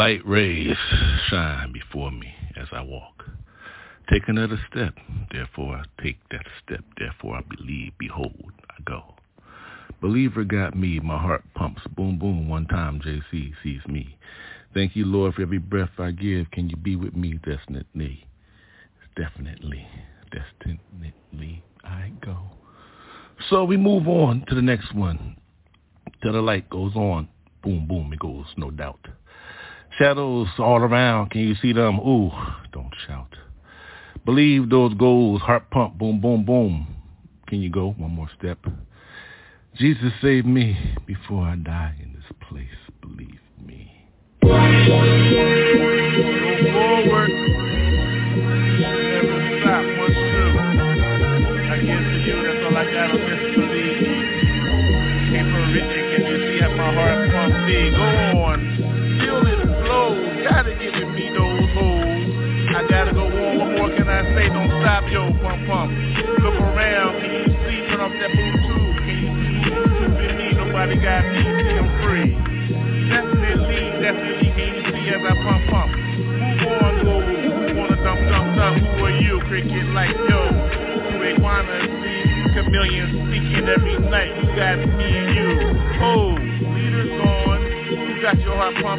Light 0.00 0.26
rays 0.26 0.78
shine 1.28 1.74
before 1.74 2.10
me 2.10 2.32
as 2.56 2.68
I 2.72 2.80
walk. 2.80 3.22
Take 4.10 4.28
another 4.28 4.58
step, 4.72 4.94
therefore 5.30 5.76
I 5.76 6.02
take 6.02 6.16
that 6.30 6.46
step, 6.64 6.82
therefore 6.96 7.36
I 7.36 7.42
believe, 7.54 7.92
behold, 7.98 8.50
I 8.70 8.82
go. 8.86 9.02
Believer 10.00 10.42
got 10.44 10.74
me, 10.74 11.00
my 11.00 11.18
heart 11.18 11.44
pumps, 11.54 11.82
boom, 11.94 12.18
boom, 12.18 12.48
one 12.48 12.64
time 12.68 13.02
JC 13.04 13.52
sees 13.62 13.82
me. 13.86 14.16
Thank 14.72 14.96
you, 14.96 15.04
Lord, 15.04 15.34
for 15.34 15.42
every 15.42 15.58
breath 15.58 15.90
I 15.98 16.12
give. 16.12 16.50
Can 16.50 16.70
you 16.70 16.76
be 16.78 16.96
with 16.96 17.14
me? 17.14 17.38
Definitely, 17.44 18.26
definitely, 19.16 19.86
definitely, 20.32 21.62
I 21.84 22.10
go. 22.24 22.38
So 23.50 23.64
we 23.64 23.76
move 23.76 24.08
on 24.08 24.46
to 24.48 24.54
the 24.54 24.62
next 24.62 24.94
one. 24.94 25.36
Till 26.22 26.32
the 26.32 26.40
light 26.40 26.70
goes 26.70 26.96
on, 26.96 27.28
boom, 27.62 27.86
boom, 27.86 28.14
it 28.14 28.18
goes, 28.18 28.46
no 28.56 28.70
doubt. 28.70 29.06
Shadows 30.00 30.48
all 30.58 30.78
around, 30.78 31.30
can 31.30 31.42
you 31.42 31.54
see 31.60 31.74
them? 31.74 31.98
Ooh, 32.00 32.30
don't 32.72 32.94
shout. 33.06 33.36
Believe 34.24 34.70
those 34.70 34.94
goals, 34.94 35.42
heart 35.42 35.68
pump, 35.70 35.98
boom, 35.98 36.22
boom, 36.22 36.42
boom. 36.42 36.86
Can 37.48 37.60
you 37.60 37.68
go 37.68 37.90
one 37.98 38.12
more 38.12 38.30
step? 38.38 38.64
Jesus 39.76 40.10
save 40.22 40.46
me 40.46 40.96
before 41.06 41.44
I 41.44 41.56
die 41.56 41.96
in 42.02 42.14
this 42.14 42.24
place, 42.48 42.66
believe 43.02 43.40
me. 43.62 43.92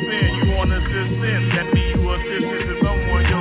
Your. 0.01 0.27
You 0.33 0.51
want 0.57 0.71
assistance. 0.73 1.47
That 1.55 1.67
mean 1.73 1.99
you 1.99 2.09
assistant 2.11 2.61
to 2.69 2.75
someone. 2.81 3.23
Yo, 3.29 3.39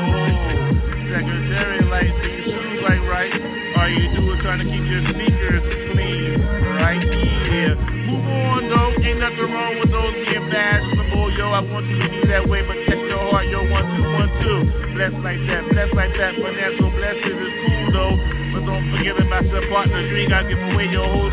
secretary 1.10 1.82
like, 1.88 2.10
do 2.22 2.28
your 2.28 2.44
shoes 2.52 2.80
like 2.82 3.02
right? 3.08 3.32
All 3.76 3.88
you 3.88 4.06
do 4.14 4.32
is 4.32 4.40
trying 4.42 4.60
to 4.60 4.66
keep 4.68 4.84
your 4.86 5.02
sneakers 5.10 5.64
clean, 5.92 6.40
right? 6.76 7.00
Yeah. 7.00 7.74
Move 8.06 8.26
on 8.26 8.68
though. 8.68 8.92
Ain't 9.00 9.18
nothing 9.18 9.48
wrong 9.50 9.78
with 9.80 9.90
those 9.90 10.14
being 10.26 10.46
fashionable. 10.50 11.32
Yo, 11.38 11.50
I 11.50 11.60
want 11.64 11.86
you 11.86 11.96
to 11.98 12.08
be 12.10 12.20
that 12.28 12.44
way, 12.48 12.62
but 12.62 12.76
check 12.86 12.98
your 12.98 13.22
heart. 13.30 13.46
Yo, 13.48 13.62
one, 13.70 13.86
two, 13.96 14.06
one, 14.06 14.30
two. 14.42 14.58
Bless 14.94 15.14
like 15.22 15.40
that, 15.46 15.62
bless 15.70 15.90
like 15.94 16.12
that. 16.18 16.34
Financial 16.36 16.90
blessings 16.92 17.40
is 17.40 17.54
cool 17.62 17.86
though. 17.94 18.14
But 18.52 18.66
don't 18.66 18.84
forget 18.90 19.14
about 19.16 19.46
your 19.46 19.62
partner. 19.70 20.02
You 20.02 20.16
ain't 20.26 20.30
gotta 20.30 20.48
give 20.50 20.58
away 20.58 20.90
your 20.90 21.06
whole 21.06 21.29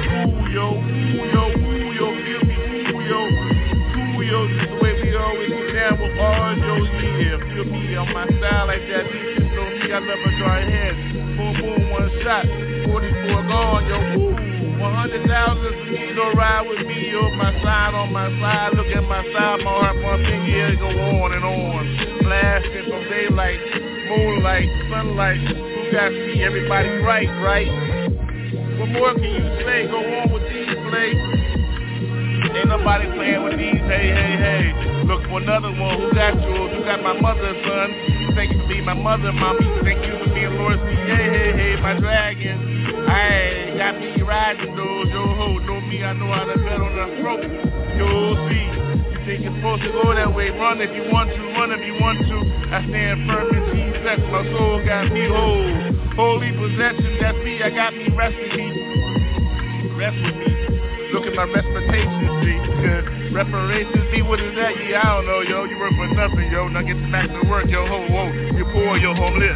love 10.25 10.63
head. 10.63 10.95
Boom, 11.37 11.53
boom, 11.61 11.89
one 11.91 12.09
shot. 12.23 12.45
44 12.85 13.47
gone, 13.47 13.85
yo, 13.85 13.97
ooh. 14.19 14.57
100,000 14.77 15.25
for 15.25 15.91
me, 15.91 16.13
go 16.13 16.31
ride 16.33 16.67
with 16.67 16.85
me, 16.85 17.09
yo. 17.09 17.29
My 17.35 17.51
side 17.63 17.93
on 17.93 18.13
my 18.13 18.29
side, 18.39 18.73
look 18.77 18.87
at 18.87 19.03
my 19.03 19.23
side, 19.33 19.59
my 19.61 19.71
heart 19.73 19.97
pumping, 20.01 20.45
yeah, 20.45 20.75
go 20.75 20.89
on 20.89 21.33
and 21.33 21.43
on. 21.43 22.21
Blasting 22.21 22.85
from 22.89 23.03
daylight, 23.09 23.59
moonlight, 24.09 24.69
sunlight. 24.89 25.41
You 25.41 25.91
got 25.91 26.09
to 26.09 26.33
see 26.33 26.43
everybody 26.43 26.89
right, 27.01 27.29
right? 27.41 27.69
What 28.79 28.89
more 28.89 29.13
can 29.13 29.23
you 29.23 29.65
say? 29.65 29.87
Go 29.89 29.97
on 29.97 30.31
with 30.31 30.43
these 30.43 30.77
play. 30.89 31.17
Ain't 32.53 32.69
nobody 32.69 33.09
playing 33.17 33.43
with 33.43 33.57
these. 33.57 33.81
Hey, 33.89 34.13
hey, 34.13 34.37
hey. 34.37 35.03
Look 35.05 35.23
for 35.23 35.41
another 35.41 35.71
one. 35.73 35.97
Who 36.01 36.13
got 36.13 36.35
yours? 36.41 36.75
Who 36.75 36.83
got 36.85 37.01
my 37.01 37.19
mother, 37.19 37.53
son? 37.65 38.06
Thank 38.35 38.51
you 38.51 38.61
for 38.61 38.67
being 38.67 38.85
my 38.85 38.93
mother, 38.93 39.31
mommy. 39.31 39.65
Thank 39.83 40.05
you 40.05 40.17
for 40.19 40.33
being 40.33 40.55
Lord 40.57 40.79
C. 40.79 40.89
Hey, 41.07 41.27
hey, 41.29 41.51
hey, 41.55 41.81
my 41.81 41.99
dragon. 41.99 43.05
Hey, 43.07 43.75
got 43.77 43.99
me 43.99 44.21
riding 44.21 44.75
those. 44.75 45.07
Yo, 45.09 45.23
ho, 45.23 45.57
know 45.59 45.81
me. 45.81 46.03
I 46.03 46.13
know 46.13 46.31
how 46.31 46.45
to 46.45 46.57
bet 46.57 46.81
on 46.81 46.93
the 46.95 47.07
throat. 47.21 47.43
Yo, 47.97 48.35
see. 48.49 48.67
You 49.11 49.19
think 49.25 49.43
you're 49.43 49.55
supposed 49.55 49.83
to 49.83 49.91
go 49.91 50.13
that 50.13 50.33
way? 50.33 50.49
Run 50.49 50.81
if 50.81 50.91
you 50.95 51.11
want 51.11 51.29
to. 51.29 51.41
Run 51.55 51.71
if 51.71 51.85
you 51.85 51.95
want 51.99 52.19
to. 52.19 52.37
I 52.73 52.85
stand 52.87 53.29
firm 53.29 53.47
in 53.53 53.63
Jesus. 53.75 54.19
My 54.31 54.43
soul 54.55 54.83
got 54.85 55.11
me 55.11 55.27
whole. 55.27 55.97
Holy 56.15 56.51
possession, 56.51 57.17
that's 57.21 57.37
me. 57.43 57.61
I 57.61 57.69
got 57.69 57.93
me 57.93 58.09
resting 58.15 58.57
me. 58.57 59.95
Rest 59.95 60.17
with 60.23 60.35
me. 60.35 60.56
My 61.37 61.43
reputation, 61.43 62.33
see, 62.41 62.57
cause 62.81 63.05
reparations, 63.29 64.09
see 64.09 64.25
what 64.25 64.41
is 64.41 64.57
that? 64.57 64.73
Yeah, 64.89 65.05
I 65.05 65.21
don't 65.21 65.29
know, 65.29 65.41
yo, 65.45 65.69
you 65.69 65.77
work 65.77 65.93
for 65.93 66.09
nothing, 66.09 66.49
yo, 66.49 66.65
now 66.65 66.81
get 66.81 66.97
back 67.13 67.29
to 67.29 67.45
work, 67.45 67.69
yo, 67.69 67.85
ho, 67.85 68.09
ho, 68.09 68.25
you 68.57 68.65
poor, 68.73 68.97
yo, 68.97 69.13
homeless. 69.13 69.53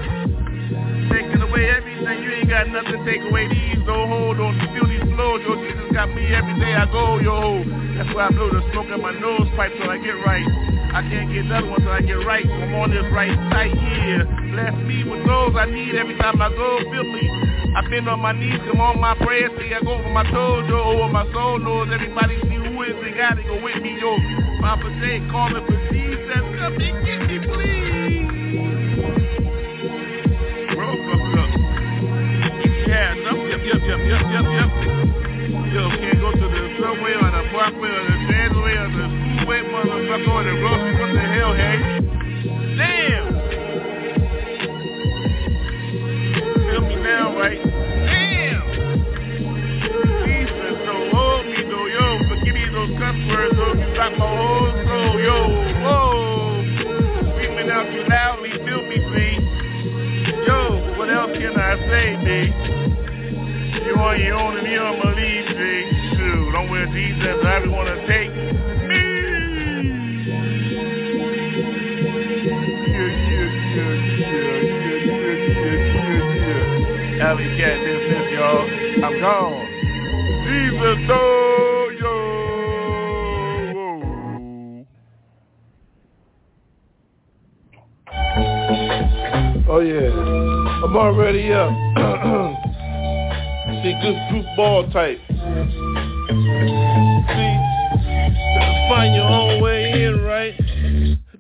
Taking 1.09 1.41
away 1.41 1.73
everything, 1.73 2.21
you 2.21 2.29
ain't 2.37 2.49
got 2.53 2.69
nothing 2.69 3.01
to 3.01 3.05
take 3.09 3.25
away 3.25 3.49
these, 3.49 3.81
no 3.81 4.05
hold 4.05 4.37
on, 4.37 4.61
feel 4.77 4.85
these 4.85 5.01
flows, 5.17 5.41
yo, 5.41 5.57
Jesus 5.57 5.89
got 5.89 6.13
me 6.13 6.21
every 6.29 6.53
day 6.61 6.77
I 6.77 6.85
go, 6.85 7.17
yo. 7.17 7.65
That's 7.97 8.13
why 8.13 8.27
I 8.27 8.29
blow 8.29 8.53
the 8.53 8.61
smoke 8.77 8.93
in 8.93 9.01
my 9.01 9.17
nose 9.17 9.49
pipe 9.57 9.73
till 9.73 9.89
I 9.89 9.97
get 9.97 10.21
right. 10.21 10.45
I 10.93 11.01
can't 11.09 11.33
get 11.33 11.49
another 11.49 11.65
one 11.65 11.81
till 11.81 11.89
I 11.89 12.05
get 12.05 12.21
right, 12.21 12.45
I'm 12.45 12.77
on 12.77 12.93
this 12.93 13.09
right 13.09 13.33
side 13.49 13.73
here. 13.73 14.29
Bless 14.53 14.77
me 14.85 15.01
with 15.09 15.25
those 15.25 15.57
I 15.57 15.65
need 15.65 15.97
every 15.97 16.13
time 16.21 16.37
I 16.45 16.53
go, 16.53 16.77
feel 16.93 17.09
me. 17.09 17.60
I've 17.73 17.89
been 17.89 18.07
on 18.07 18.19
my 18.19 18.33
knees, 18.33 18.59
come 18.67 18.81
on 18.81 18.99
my 18.99 19.15
prayers, 19.15 19.51
see 19.57 19.73
I 19.73 19.79
go 19.79 19.95
for 20.03 20.09
my 20.11 20.23
toes, 20.29 20.67
yo, 20.67 20.75
over 20.75 21.07
my 21.07 21.23
soul 21.31 21.57
knows 21.59 21.87
everybody 21.87 22.35
see 22.43 22.59
who 22.59 22.83
is 22.83 22.99
they 22.99 23.15
gotta 23.15 23.43
go 23.43 23.63
with 23.63 23.81
me, 23.81 23.95
yo. 23.95 24.19
Papa 24.59 24.91
J 24.99 25.23
calling 25.31 25.63
for 25.63 25.79
Jesus, 25.87 26.43
come 26.59 26.75
and 26.75 27.05
get 27.07 27.23
me, 27.31 27.39
please. 27.47 28.27
Bro, 30.75 30.99
fuck 30.99 31.31
up. 31.39 31.47
Yeah, 32.91 33.15
no, 33.23 33.39
yep, 33.47 33.63
yep, 33.63 33.79
yep, 33.87 34.03
yep, 34.03 34.19
yep, 34.19 34.45
yep. 34.51 34.69
Yo, 35.71 35.87
can't 35.95 36.19
go 36.19 36.35
to 36.35 36.47
the 36.51 36.75
subway 36.75 37.15
or 37.15 37.31
the 37.31 37.43
parkway 37.55 37.87
or 37.87 38.03
the 38.03 38.19
transway 38.27 38.75
or 38.83 38.91
the 38.91 39.07
schoolway, 39.07 39.63
motherfucker, 39.71 40.27
or 40.27 40.43
the 40.43 40.59
grocery, 40.59 40.91
what 40.99 41.11
the 41.15 41.23
hell, 41.23 41.55
hey? 41.55 41.79
Damn! 42.75 43.20
Now, 47.11 47.35
right? 47.37 47.59
Damn! 47.59 48.63
Jesus, 50.23 50.75
so 50.87 50.95
me, 51.43 51.59
though, 51.67 51.91
yo. 51.91 52.23
Forgive 52.29 52.55
me 52.55 52.63
those 52.71 52.95
cuss 52.95 53.19
words, 53.27 53.51
though. 53.59 53.75
You 53.75 53.91
got 53.99 54.15
my 54.15 54.31
whole 54.31 54.71
soul, 54.71 55.19
yo. 55.19 55.51
Whoa! 55.83 56.63
Screaming 57.35 57.67
out 57.67 57.83
too 57.91 58.07
loudly, 58.07 58.51
feel 58.63 58.87
me, 58.87 58.95
see? 59.11 59.43
Yo, 60.47 60.95
what 60.95 61.11
else 61.11 61.35
can 61.35 61.51
I 61.59 61.75
say, 61.91 62.15
B? 62.23 62.47
You 63.83 63.95
on 63.99 64.15
your 64.23 64.39
own 64.39 64.55
and 64.59 64.67
you 64.71 64.79
don't 64.79 65.01
believe, 65.03 65.51
B. 65.51 66.15
Shoot, 66.15 66.51
don't 66.53 66.71
wear 66.71 66.87
Jesus, 66.95 67.43
I 67.43 67.67
want 67.67 67.91
to 67.91 68.07
take 68.07 68.31
Alley 77.21 77.45
cat 77.55 77.77
business, 77.85 78.31
y'all. 78.33 78.65
I'm 79.05 79.21
gone. 79.21 79.67
Jesus, 80.43 81.05
oh, 81.11 81.91
yo. 81.99 82.15
Oh, 89.69 89.81
yeah. 89.81 90.09
I'm 90.83 90.97
already 90.97 91.53
up. 91.53 91.69
See, 93.83 93.93
good 94.01 94.17
goofball 94.31 94.91
type. 94.91 95.19
See, 95.29 95.37
find 98.89 99.13
your 99.13 99.29
own 99.29 99.61
way 99.61 100.05
in, 100.05 100.21
right? 100.21 100.60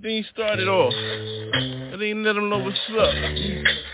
Then 0.01 0.13
you 0.13 0.23
start 0.33 0.57
it 0.57 0.67
off. 0.67 0.93
Then 1.93 2.01
you 2.01 2.15
let 2.25 2.33
them 2.33 2.49
know 2.49 2.57
what's 2.57 2.75
up. 2.97 3.13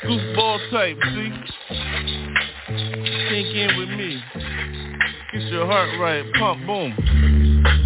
Goofball 0.07 0.71
type, 0.71 0.95
see? 1.03 1.31
Sink 3.27 3.51
in 3.51 3.75
with 3.75 3.89
me. 3.89 4.23
Get 5.33 5.51
your 5.51 5.65
heart 5.65 5.99
right. 5.99 6.23
Pump, 6.39 6.65
boom. 6.65 6.95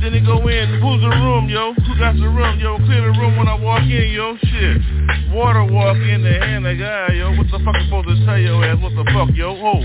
Then 0.02 0.14
they 0.14 0.20
go 0.20 0.38
in. 0.48 0.70
Who's 0.78 1.02
the 1.02 1.10
room, 1.10 1.50
yo? 1.50 1.74
Who 1.74 1.98
got 1.98 2.14
the 2.14 2.30
room, 2.30 2.60
yo? 2.60 2.78
Clear 2.86 3.12
the 3.12 3.18
room 3.18 3.38
when 3.38 3.48
I 3.48 3.56
walk 3.56 3.82
in, 3.82 4.14
yo. 4.14 4.38
Shit. 4.38 5.34
Water 5.34 5.66
walk 5.66 5.98
in 5.98 6.22
the 6.22 6.46
hand 6.46 6.66
like, 6.66 6.78
ah, 6.78 7.12
yo. 7.12 7.34
What 7.36 7.48
the 7.50 7.58
fuck 7.66 7.74
I'm 7.74 7.86
supposed 7.86 8.08
to 8.08 8.26
tell 8.26 8.38
your 8.38 8.64
ass? 8.64 8.78
What 8.84 8.94
the 8.94 9.10
fuck, 9.18 9.34
yo? 9.34 9.58
Oh. 9.58 9.82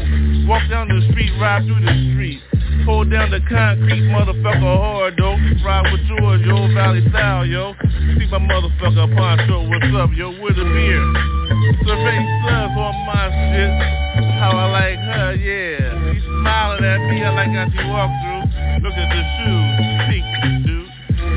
Walk 0.46 0.68
down 0.68 0.88
the 0.88 1.00
street, 1.10 1.32
ride 1.40 1.64
through 1.64 1.80
the 1.80 2.12
street. 2.12 2.42
Hold 2.84 3.10
down 3.10 3.30
the 3.30 3.40
concrete, 3.48 4.12
motherfucker 4.12 4.60
hard, 4.60 5.15
Ride 5.64 5.92
with 5.92 6.02
yours, 6.06 6.40
yo. 6.44 6.72
Valley 6.74 7.02
style, 7.10 7.46
yo. 7.46 7.74
See 8.18 8.26
my 8.30 8.38
motherfucker 8.38 9.16
poncho. 9.16 9.68
What's 9.68 9.94
up, 9.94 10.10
yo? 10.14 10.30
With 10.42 10.58
a 10.58 10.64
beer. 10.64 11.02
Survey 11.86 12.18
stuff 12.42 12.76
on 12.76 12.94
my 13.06 13.30
shit. 13.30 14.06
How 14.38 14.52
I 14.52 14.66
like 14.70 14.98
her, 14.98 15.34
yeah. 15.34 16.12
She 16.12 16.20
smiling 16.20 16.84
at 16.84 17.00
me, 17.08 17.24
I 17.24 17.30
like 17.32 17.50
how 17.50 17.66
she 17.72 17.82
walk 17.88 18.10
through. 18.20 18.44
Look 18.84 18.92
at 18.92 19.08
the 19.08 19.22
shoes, 19.40 19.74
pink, 20.08 20.26
dude. 20.66 20.90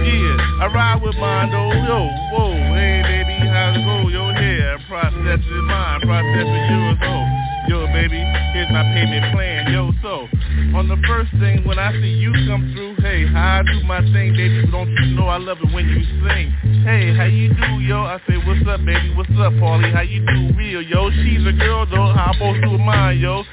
Yeah, 0.04 0.64
I 0.64 0.68
ride 0.74 1.02
with 1.02 1.16
though, 1.16 1.72
yo, 1.72 2.08
whoa, 2.32 2.54
hey 2.76 3.02
baby, 3.04 3.36
how's 3.48 3.76
it 3.76 3.84
go, 3.84 4.08
yo, 4.08 4.32
here, 4.36 4.80
processing 4.88 5.66
mine, 5.68 6.02
processing 6.02 6.66
yours, 6.72 7.00
oh, 7.04 7.26
yo 7.70 7.86
baby, 7.94 8.18
here's 8.52 8.72
my 8.72 8.82
payment 8.82 9.32
plan, 9.32 9.72
yo, 9.72 9.92
so, 10.02 10.26
on 10.74 10.90
the 10.90 10.98
first 11.06 11.30
thing, 11.38 11.62
when 11.68 11.78
I 11.78 11.94
see 12.02 12.18
you 12.18 12.34
come 12.50 12.74
through, 12.74 12.96
hey, 13.06 13.28
how 13.30 13.62
I 13.62 13.64
do 13.64 13.86
my 13.86 14.02
thing, 14.10 14.34
baby, 14.34 14.66
don't 14.72 14.90
you 14.90 15.14
know 15.14 15.28
I 15.28 15.38
love 15.38 15.60
it 15.62 15.72
when 15.72 15.86
you 15.86 16.02
sing, 16.26 16.50
hey, 16.82 17.14
how 17.16 17.30
you 17.30 17.54
do, 17.54 17.78
yo, 17.86 18.02
I 18.02 18.18
say, 18.28 18.42
what's 18.42 18.66
up, 18.66 18.84
baby, 18.84 19.14
what's 19.14 19.30
up, 19.38 19.54
Paulie, 19.62 19.94
how 19.94 20.02
you 20.02 20.26
do, 20.26 20.58
real, 20.58 20.82
yo, 20.82 21.12
she's 21.12 21.46
a 21.46 21.54
girl, 21.54 21.86
though, 21.86 22.10
how 22.10 22.34
I'm 22.34 22.34
supposed 22.34 22.64
to 22.64 22.70
do 22.74 22.78
mine, 22.80 23.20
yo, 23.20 23.44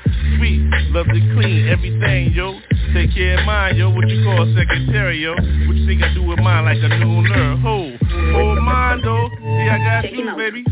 sweet, 0.41 0.65
love 0.97 1.13
to 1.13 1.21
clean, 1.37 1.69
everything, 1.69 2.33
yo, 2.33 2.57
take 2.97 3.13
care 3.13 3.37
of 3.39 3.45
mine, 3.45 3.77
yo, 3.77 3.91
what 3.91 4.09
you 4.09 4.25
call 4.25 4.49
a 4.49 4.55
secretary, 4.57 5.21
yo, 5.21 5.37
what 5.69 5.77
you 5.77 5.85
think 5.85 6.03
I 6.03 6.15
do 6.15 6.25
with 6.25 6.41
mine 6.41 6.65
like 6.65 6.81
a 6.81 6.89
nooner, 7.05 7.61
ho, 7.61 7.93
hold 8.33 8.65
mine, 8.65 9.03
though, 9.05 9.29
see, 9.29 9.69
I 9.69 9.77
got 9.77 10.11
you, 10.11 10.25
baby, 10.41 10.65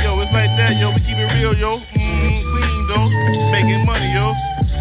yo, 0.00 0.16
it's 0.24 0.32
like 0.32 0.48
that, 0.56 0.80
yo, 0.80 0.96
we 0.96 1.00
keep 1.04 1.20
it 1.20 1.28
real, 1.36 1.52
yo, 1.52 1.76
mm, 1.76 2.69
though, 2.90 3.06
making 3.54 3.86
money, 3.86 4.10
yo, 4.10 4.34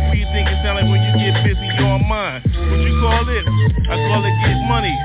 what 0.10 0.17
you 0.17 0.26
think 0.34 0.50
it 0.50 0.58
sound 0.65 0.82
like 0.82 0.89
when 0.89 0.98
you 1.06 1.13
get 1.22 1.38
busy, 1.45 1.62
you're 1.78 1.93
on 1.93 2.02
mine, 2.10 2.41
what 2.41 2.82
you 2.82 2.98
call 2.98 3.22
it, 3.30 3.45
I 3.86 3.95
call 4.10 4.26
it 4.26 4.34
get 4.41 4.58
money, 4.65 4.95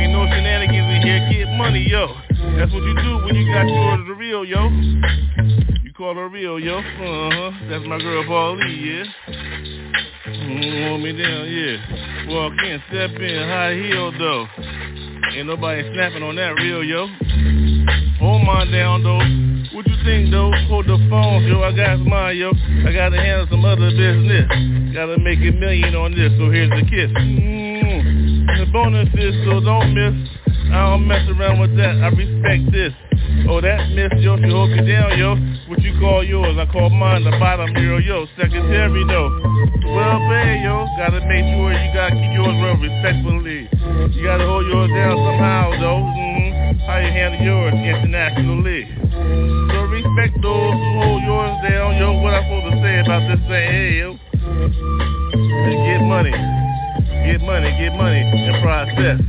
ain't 0.00 0.12
no 0.12 0.24
shenanigans 0.24 0.88
in 0.96 1.00
here, 1.04 1.20
get 1.28 1.52
money, 1.60 1.84
yo, 1.84 2.16
that's 2.56 2.72
what 2.72 2.80
you 2.80 2.96
do 3.04 3.20
when 3.28 3.36
you 3.36 3.44
got 3.52 3.68
yours 3.68 4.00
the 4.08 4.14
real, 4.14 4.44
yo, 4.44 4.72
you 5.84 5.92
call 5.92 6.14
her 6.14 6.28
real, 6.28 6.58
yo, 6.58 6.78
uh-huh, 6.78 7.68
that's 7.68 7.84
my 7.86 7.98
girl 7.98 8.24
Paulie, 8.24 8.72
yeah, 8.80 9.04
Mm, 10.26 10.88
hold 10.88 11.02
me 11.02 11.12
down, 11.12 11.48
yeah. 11.48 12.28
Walk 12.28 12.52
in, 12.64 12.82
step 12.88 13.10
in, 13.20 13.48
high 13.48 13.74
heel 13.74 14.12
though. 14.18 14.46
Ain't 15.32 15.46
nobody 15.46 15.82
snapping 15.92 16.22
on 16.22 16.36
that 16.36 16.54
real, 16.60 16.84
yo. 16.84 17.08
Hold 18.20 18.44
mine 18.44 18.70
down 18.70 19.02
though. 19.02 19.18
What 19.76 19.86
you 19.86 19.96
think 20.04 20.30
though? 20.30 20.52
Hold 20.68 20.86
the 20.86 20.98
phone, 21.10 21.44
yo. 21.44 21.62
I 21.62 21.72
got 21.74 21.98
mine, 22.00 22.36
yo. 22.36 22.52
I 22.86 22.92
gotta 22.92 23.16
handle 23.16 23.46
some 23.50 23.64
other 23.64 23.90
business. 23.90 24.46
Gotta 24.94 25.18
make 25.18 25.40
a 25.40 25.52
million 25.52 25.96
on 25.96 26.14
this, 26.14 26.30
so 26.38 26.50
here's 26.50 26.70
the 26.70 26.84
kiss. 26.88 27.10
Mm. 27.10 28.58
The 28.58 28.70
bonus 28.72 29.08
is 29.14 29.34
so 29.44 29.60
don't 29.60 29.94
miss. 29.94 30.53
I 30.72 30.90
don't 30.90 31.06
mess 31.06 31.28
around 31.28 31.60
with 31.60 31.76
that. 31.76 31.96
I 32.00 32.08
respect 32.08 32.72
this. 32.72 32.92
Oh, 33.48 33.60
that 33.60 33.90
miss, 33.92 34.12
yo, 34.22 34.36
she 34.38 34.48
hold 34.48 34.70
me 34.70 34.80
down, 34.86 35.18
yo. 35.18 35.36
What 35.68 35.82
you 35.82 35.92
call 36.00 36.24
yours? 36.24 36.56
I 36.56 36.66
call 36.70 36.88
mine 36.88 37.24
the 37.24 37.32
bottom 37.38 37.72
girl, 37.74 38.00
yo. 38.00 38.26
Secretary, 38.36 39.04
though. 39.04 39.28
Well, 39.84 40.18
pay, 40.30 40.62
yo. 40.64 40.86
Gotta 40.96 41.20
make 41.26 41.44
sure 41.52 41.72
you 41.72 41.88
gotta 41.92 42.14
keep 42.16 42.32
yours 42.32 42.56
real 42.62 42.78
respectfully. 42.80 43.68
You 44.16 44.22
gotta 44.24 44.46
hold 44.46 44.66
yours 44.66 44.90
down 44.94 45.16
somehow, 45.18 45.70
though. 45.80 46.02
Mm-hmm. 46.08 46.78
How 46.86 46.98
you 46.98 47.12
handle 47.12 47.42
yours 47.42 47.74
internationally. 47.74 48.88
So 49.12 49.78
respect 49.92 50.40
those 50.40 50.74
who 50.74 50.88
hold 51.02 51.22
yours 51.24 51.54
down, 51.68 51.96
yo. 52.00 52.20
What 52.20 52.34
I'm 52.34 52.44
supposed 52.48 52.70
to 52.70 52.82
say 52.82 53.00
about 53.00 53.22
this 53.28 53.40
thing, 53.50 53.66
hey, 53.68 53.90
yo. 53.98 54.16
Get 55.84 56.00
money. 56.06 56.32
Get 57.24 57.40
money, 57.40 57.70
get 57.76 57.92
money, 57.96 58.20
and 58.20 58.62
process. 58.62 59.20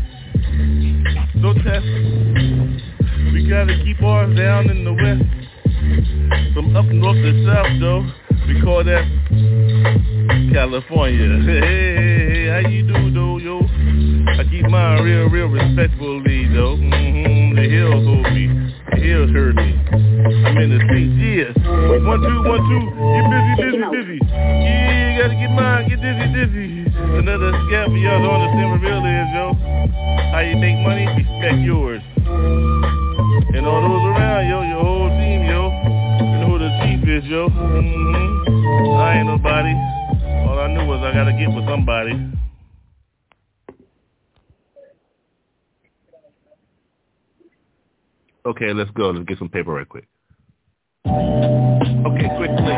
No 1.46 1.54
test. 1.54 1.86
We 3.32 3.46
gotta 3.48 3.78
keep 3.86 4.02
ours 4.02 4.36
down 4.36 4.68
in 4.72 4.84
the 4.84 4.94
west. 4.94 5.22
From 6.56 6.76
up 6.76 6.86
north 6.86 7.22
to 7.22 7.46
south 7.46 7.70
though, 7.80 8.02
we 8.48 8.60
call 8.64 8.84
that 8.84 9.06
California. 10.52 11.38
Hey, 11.46 11.62
hey, 11.62 12.26
hey, 12.34 12.48
how 12.50 12.68
you 12.68 12.82
do 12.82 13.12
though, 13.14 13.38
yo? 13.38 13.62
I 13.62 14.44
keep 14.50 14.66
mine 14.72 15.04
real, 15.04 15.30
real 15.30 15.46
respectfully 15.46 16.48
though. 16.50 16.82
Mm-hmm, 16.82 17.56
the 17.56 17.70
hills 17.70 18.06
hold 18.10 18.26
me, 18.34 18.50
the 18.90 19.02
hills 19.06 19.30
hurt 19.30 19.54
me. 19.54 19.78
I'm 20.50 20.58
in 20.58 20.74
the 20.74 20.82
streets, 20.90 21.14
yeah. 21.22 21.54
One, 22.10 22.26
two, 22.26 22.42
one, 22.42 22.66
two, 22.66 22.90
get 22.90 23.30
busy, 23.30 23.86
busy, 23.94 24.18
busy. 24.18 24.20
Yeah, 24.34 25.22
gotta 25.22 25.36
get 25.36 25.52
mine, 25.52 25.90
get 25.90 26.02
dizzy, 26.02 26.26
dizzy. 26.34 26.75
Another 27.14 27.52
scam 27.70 27.86
for 27.88 27.98
y'all 27.98 28.22
don't 28.22 28.42
understand 28.42 28.72
what 28.72 28.82
real 28.82 29.04
is, 29.06 29.30
yo. 29.34 29.54
How 30.32 30.40
you 30.40 30.58
make 30.58 30.78
money, 30.82 31.06
respect 31.06 31.60
yours. 31.62 32.02
And 33.54 33.66
all 33.66 33.82
those 33.82 34.06
around, 34.16 34.50
yo, 34.50 34.62
your 34.64 34.82
whole 34.82 35.10
team, 35.10 35.46
yo. 35.46 35.70
You 36.20 36.38
know 36.40 36.50
who 36.50 36.60
the 36.60 36.72
chief 36.82 37.08
is, 37.08 37.24
yo. 37.30 37.50
Mm-hmm. 37.50 38.98
I 38.98 39.20
ain't 39.20 39.28
nobody. 39.28 39.74
All 40.50 40.60
I 40.60 40.68
knew 40.74 40.86
was 40.86 41.02
I 41.04 41.14
gotta 41.14 41.34
get 41.34 41.54
with 41.54 41.66
somebody. 41.68 42.14
Okay, 48.46 48.74
let's 48.74 48.92
go. 48.92 49.10
Let's 49.10 49.26
get 49.26 49.40
some 49.40 49.50
paper 49.50 49.74
right 49.74 49.90
quick. 49.90 50.08
Okay, 51.08 52.30
quickly. 52.38 52.76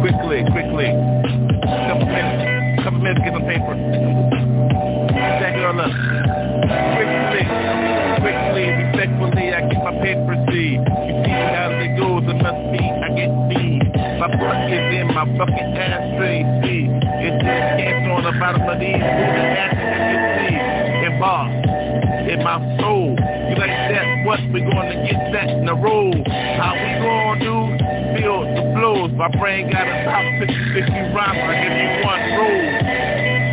Quickly, 0.00 0.44
quickly. 0.50 0.88
Couple 1.86 2.06
minutes. 2.06 2.39
Couple 2.90 3.06
minutes 3.06 3.22
to 3.22 3.30
get 3.30 3.34
some 3.38 3.46
paper. 3.46 3.74
That 5.14 5.54
girl 5.54 5.78
up. 5.78 5.94
Quickly. 6.98 7.46
Quickly, 8.18 8.66
respectfully, 8.66 9.54
I 9.54 9.62
get 9.70 9.78
my 9.78 9.94
paper 10.02 10.34
see. 10.50 10.74
You 10.74 11.22
see 11.22 11.38
how 11.54 11.70
it 11.70 11.94
goes, 11.94 12.26
it 12.26 12.34
must 12.42 12.58
be, 12.74 12.82
I 12.82 13.14
get 13.14 13.30
me. 13.46 13.78
My 14.18 14.26
butt 14.26 14.74
is 14.74 14.90
in 14.90 15.06
my 15.06 15.22
fucking 15.38 15.70
ashtray, 15.78 16.42
see. 16.66 16.90
It's 16.90 17.38
just 17.38 17.78
cancer 17.78 18.10
on 18.10 18.24
the 18.26 18.34
bottom 18.42 18.66
of 18.66 18.80
these 18.82 18.98
moving 18.98 19.54
ashes 19.54 19.94
you 20.10 20.18
see. 20.50 21.18
Bar, 21.20 21.46
in 22.26 22.42
my 22.42 22.58
soul. 22.82 23.14
You 23.14 23.54
like? 23.54 23.79
What? 24.30 24.38
We 24.54 24.62
gonna 24.62 25.10
get 25.10 25.32
that 25.34 25.50
in 25.50 25.66
the 25.66 25.74
roll. 25.74 26.14
How 26.14 26.70
we 26.78 27.02
gonna 27.02 27.42
do? 27.42 27.56
Feel 28.14 28.46
the 28.46 28.62
blows. 28.78 29.10
My 29.18 29.26
brain 29.26 29.66
got 29.74 29.90
a 29.90 30.06
top 30.06 30.22
50, 30.46 30.86
50 30.86 31.18
rhymes. 31.18 31.34
I 31.34 31.54
give 31.58 31.74
you 31.74 31.90
one 32.06 32.22
roll. 32.38 32.62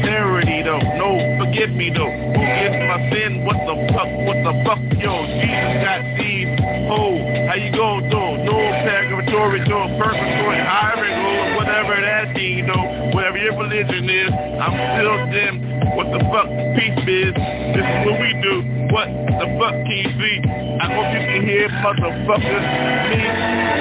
Charity 0.05 0.61
though, 0.61 0.85
no, 1.01 1.17
forgive 1.41 1.73
me 1.73 1.89
though. 1.89 2.13
Who 2.13 2.41
gives 2.61 2.77
my 2.93 3.09
sin? 3.09 3.41
What 3.41 3.57
the 3.65 3.73
fuck? 3.89 4.05
What 4.21 4.37
the 4.45 4.53
fuck? 4.69 4.77
Yo, 5.01 5.17
Jesus 5.41 5.81
got 5.81 6.05
these. 6.13 6.53
Oh, 6.93 7.25
how 7.49 7.57
you 7.57 7.73
go 7.73 7.97
though? 8.13 8.37
No 8.45 8.57
purgatory, 8.85 9.65
no 9.65 9.81
purgatory, 9.97 10.61
or 10.61 11.57
whatever 11.57 11.97
that 12.05 12.37
you 12.37 12.61
know, 12.69 13.09
whatever 13.17 13.37
your 13.37 13.57
religion 13.57 14.05
is, 14.05 14.29
I'm 14.61 14.77
still 14.93 15.17
them. 15.33 15.76
What 15.97 16.13
the 16.13 16.21
fuck 16.29 16.45
peace 16.77 17.09
is? 17.09 17.33
This 17.73 17.81
is 17.81 17.97
what 18.05 18.21
we 18.21 18.29
do. 18.45 18.55
What 18.93 19.09
the 19.09 19.47
fuck 19.57 19.73
see? 19.89 20.37
I 20.45 20.93
hope 20.93 21.09
you 21.09 21.21
can 21.25 21.41
hear 21.41 21.69
motherfuckers. 21.81 22.65
Me, 23.09 23.21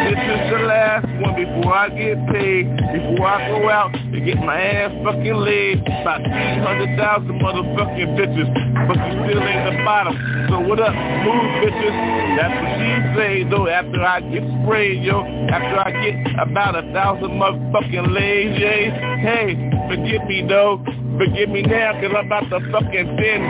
this 0.09 0.21
is 0.25 0.41
the 0.49 0.65
last 0.65 1.05
one 1.21 1.37
before 1.37 1.77
I 1.77 1.89
get 1.93 2.17
paid. 2.33 2.73
Before 2.73 3.29
I 3.29 3.49
go 3.53 3.69
out 3.69 3.95
and 3.95 4.25
get 4.25 4.39
my 4.39 4.57
ass 4.57 4.93
fucking 5.05 5.37
laid 5.37 5.85
by 5.85 6.17
300,000 6.25 7.37
motherfucking 7.37 8.09
bitches. 8.17 8.49
But 8.89 8.97
you 8.97 9.13
still 9.29 9.43
ain't 9.45 9.77
the 9.77 9.85
bottom. 9.85 10.17
So 10.49 10.61
what 10.61 10.81
up, 10.81 10.97
move 10.97 11.49
bitches? 11.61 11.97
That's 12.41 12.57
what 12.57 12.73
she 12.81 12.91
say 13.13 13.45
though 13.45 13.69
after 13.69 14.01
I 14.01 14.21
get 14.21 14.43
sprayed, 14.65 15.05
yo. 15.05 15.21
After 15.53 15.85
I 15.85 15.91
get 16.01 16.33
about 16.41 16.77
a 16.77 16.83
thousand 16.97 17.37
motherfucking 17.37 18.09
lays, 18.09 18.57
yeah. 18.57 19.21
Hey, 19.21 19.53
forgive 19.93 20.25
me 20.25 20.47
though. 20.49 20.81
Forgive 21.19 21.49
me 21.49 21.63
now, 21.63 21.93
cause 21.97 22.13
I'm 22.13 22.27
about 22.27 22.51
to 22.51 22.61
fucking 22.71 23.17
thin 23.17 23.41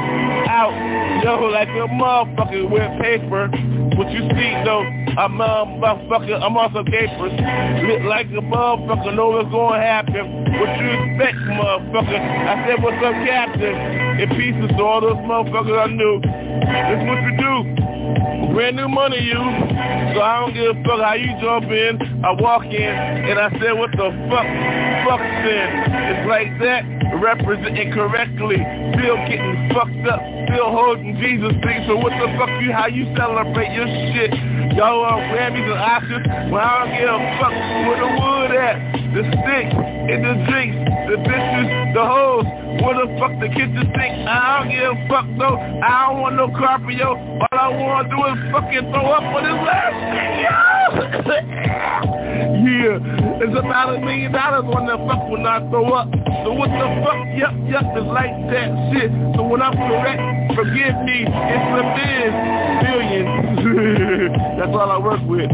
out. 0.47 0.71
Yo, 1.25 1.35
like 1.51 1.69
a 1.69 1.91
motherfucker 1.91 2.71
with 2.71 3.03
paper. 3.03 3.49
What 3.99 4.13
you 4.13 4.23
see 4.31 4.53
though, 4.63 4.87
I'm 5.19 5.41
a 5.41 5.67
motherfucker, 5.67 6.41
I'm 6.43 6.57
on 6.57 6.73
some 6.73 6.85
papers. 6.85 7.35
Look 7.91 8.03
like 8.07 8.27
a 8.29 8.45
motherfucker, 8.45 9.17
know 9.17 9.31
what's 9.31 9.51
gonna 9.51 9.83
happen. 9.83 10.47
What 10.61 10.79
you 10.79 10.87
expect, 10.95 11.39
motherfucker? 11.59 12.21
I 12.23 12.67
said, 12.69 12.83
what's 12.83 13.03
up, 13.03 13.15
Captain? 13.27 13.75
In 14.21 14.29
pieces 14.39 14.71
to 14.77 14.83
all 14.85 15.01
those 15.01 15.19
motherfuckers 15.27 15.75
I 15.75 15.87
knew. 15.91 16.21
This 16.23 17.03
what 17.03 17.19
you 17.19 17.35
do. 17.77 17.86
Brand 18.55 18.77
new 18.77 18.89
money, 18.89 19.21
you. 19.21 19.37
So 20.15 20.23
I 20.23 20.41
don't 20.41 20.55
give 20.55 20.77
a 20.77 20.83
fuck 20.85 21.01
how 21.01 21.15
you 21.15 21.29
jump 21.43 21.67
in. 21.71 22.25
I 22.25 22.33
walk 22.41 22.65
in 22.65 22.83
and 22.83 23.39
I 23.39 23.51
said, 23.61 23.73
what 23.73 23.91
the 23.93 24.09
fuck? 24.31 24.49
Fuck 25.05 25.21
then. 25.45 25.69
It's 26.11 26.25
like 26.29 26.51
that, 26.63 26.83
representing 27.21 27.93
correctly. 27.93 28.57
Still 28.97 29.17
getting 29.29 29.71
fucked 29.75 30.07
up. 30.09 30.21
Still 30.49 30.71
holding 30.71 31.19
Jesus 31.19 31.53
thing. 31.63 31.85
So 31.87 31.97
what 31.97 32.15
the 32.17 32.33
fuck 32.39 32.51
you, 32.63 32.73
how 32.73 32.87
you 32.87 33.05
celebrate 33.17 33.75
your 33.75 33.87
shit? 34.15 34.33
Y'all 34.75 35.01
want 35.01 35.23
Grammys 35.31 35.63
and 35.63 35.79
Oscars? 35.79 36.51
Well, 36.51 36.61
I 36.61 36.83
don't 36.83 36.93
give 36.99 37.09
a 37.09 37.19
fuck 37.39 37.55
where 37.87 38.01
the 38.03 38.11
wood 38.19 38.51
at. 38.57 38.77
The 39.15 39.23
stick 39.23 39.69
and 39.73 40.21
the 40.25 40.35
drinks, 40.51 40.77
the 41.09 41.17
bitches, 41.23 41.95
the 41.95 42.05
hoes. 42.05 42.45
Where 42.83 42.97
the 42.99 43.09
fuck 43.17 43.33
the 43.41 43.49
kitchen 43.49 43.87
sink? 43.95 44.13
I 44.27 44.61
don't 44.61 44.69
give 44.75 44.91
a 44.91 44.97
fuck 45.09 45.27
though. 45.39 45.57
I 45.57 46.11
don't 46.11 46.21
want 46.21 46.37
no 46.37 46.49
carpet, 46.53 46.95
yo. 46.97 47.15
All 47.15 47.57
I 47.57 47.69
wanna 47.71 48.11
do 48.11 48.19
is 48.27 48.37
fucking 48.53 48.91
throw 48.93 49.07
up 49.15 49.23
on 49.23 49.43
this 49.47 49.61
last 49.65 49.97
yeah, 52.67 52.99
it's 53.43 53.57
about 53.59 53.97
a 53.97 54.01
million 54.01 54.33
dollars 54.33 54.65
when 54.65 54.87
the 54.87 54.97
fuck 55.09 55.29
when 55.29 55.47
I 55.47 55.59
throw 55.71 55.93
up. 55.93 56.09
So 56.45 56.53
what 56.53 56.71
the 56.71 56.89
fuck? 57.03 57.17
Yup, 57.37 57.55
yup, 57.67 57.85
it's 57.97 58.07
like 58.07 58.31
that 58.53 58.69
shit. 58.93 59.11
So 59.35 59.43
when 59.43 59.63
I'm 59.63 59.75
correct, 59.75 60.21
forgive 60.55 60.95
me, 61.03 61.27
it's 61.27 61.69
a 61.75 61.83
biz. 61.97 62.33
Billions. 62.87 64.47
That's 64.57 64.73
all 64.73 64.91
I 64.91 64.99
work 64.99 65.21
with. 65.29 65.51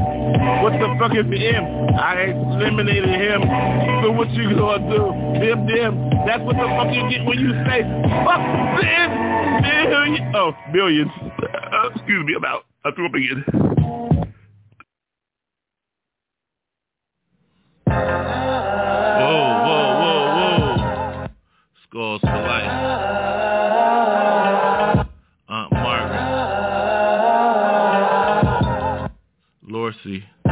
What 0.62 0.72
the 0.78 0.94
fuck 0.98 1.12
is 1.16 1.26
the 1.28 1.40
M? 1.54 1.64
I 1.98 2.30
eliminated 2.30 3.10
him. 3.10 3.42
So 4.02 4.12
what 4.12 4.30
you 4.30 4.54
gonna 4.54 4.88
do? 4.88 5.10
Them, 5.42 5.66
them. 5.66 6.10
That's 6.26 6.42
what 6.42 6.56
the 6.56 6.68
fuck 6.78 6.94
you 6.94 7.08
get 7.10 7.26
when 7.26 7.38
you 7.38 7.50
say, 7.66 7.82
fuck 8.24 8.42
this 8.80 9.32
billion. 9.92 10.32
Oh, 10.34 10.52
billions. 10.72 11.10
Uh, 11.42 11.90
excuse 11.94 12.24
me 12.26 12.34
about, 12.34 12.64
I 12.84 12.90
threw 12.92 13.06
up 13.06 13.14
again. 13.14 13.44
Whoa, 17.86 17.96
whoa, 19.66 19.86
whoa, 20.00 20.76
whoa. 20.76 21.28
Skulls 21.88 22.20
for 22.20 22.26
life. 22.26 22.91
Lorcy. 30.04 30.24
For 30.42 30.50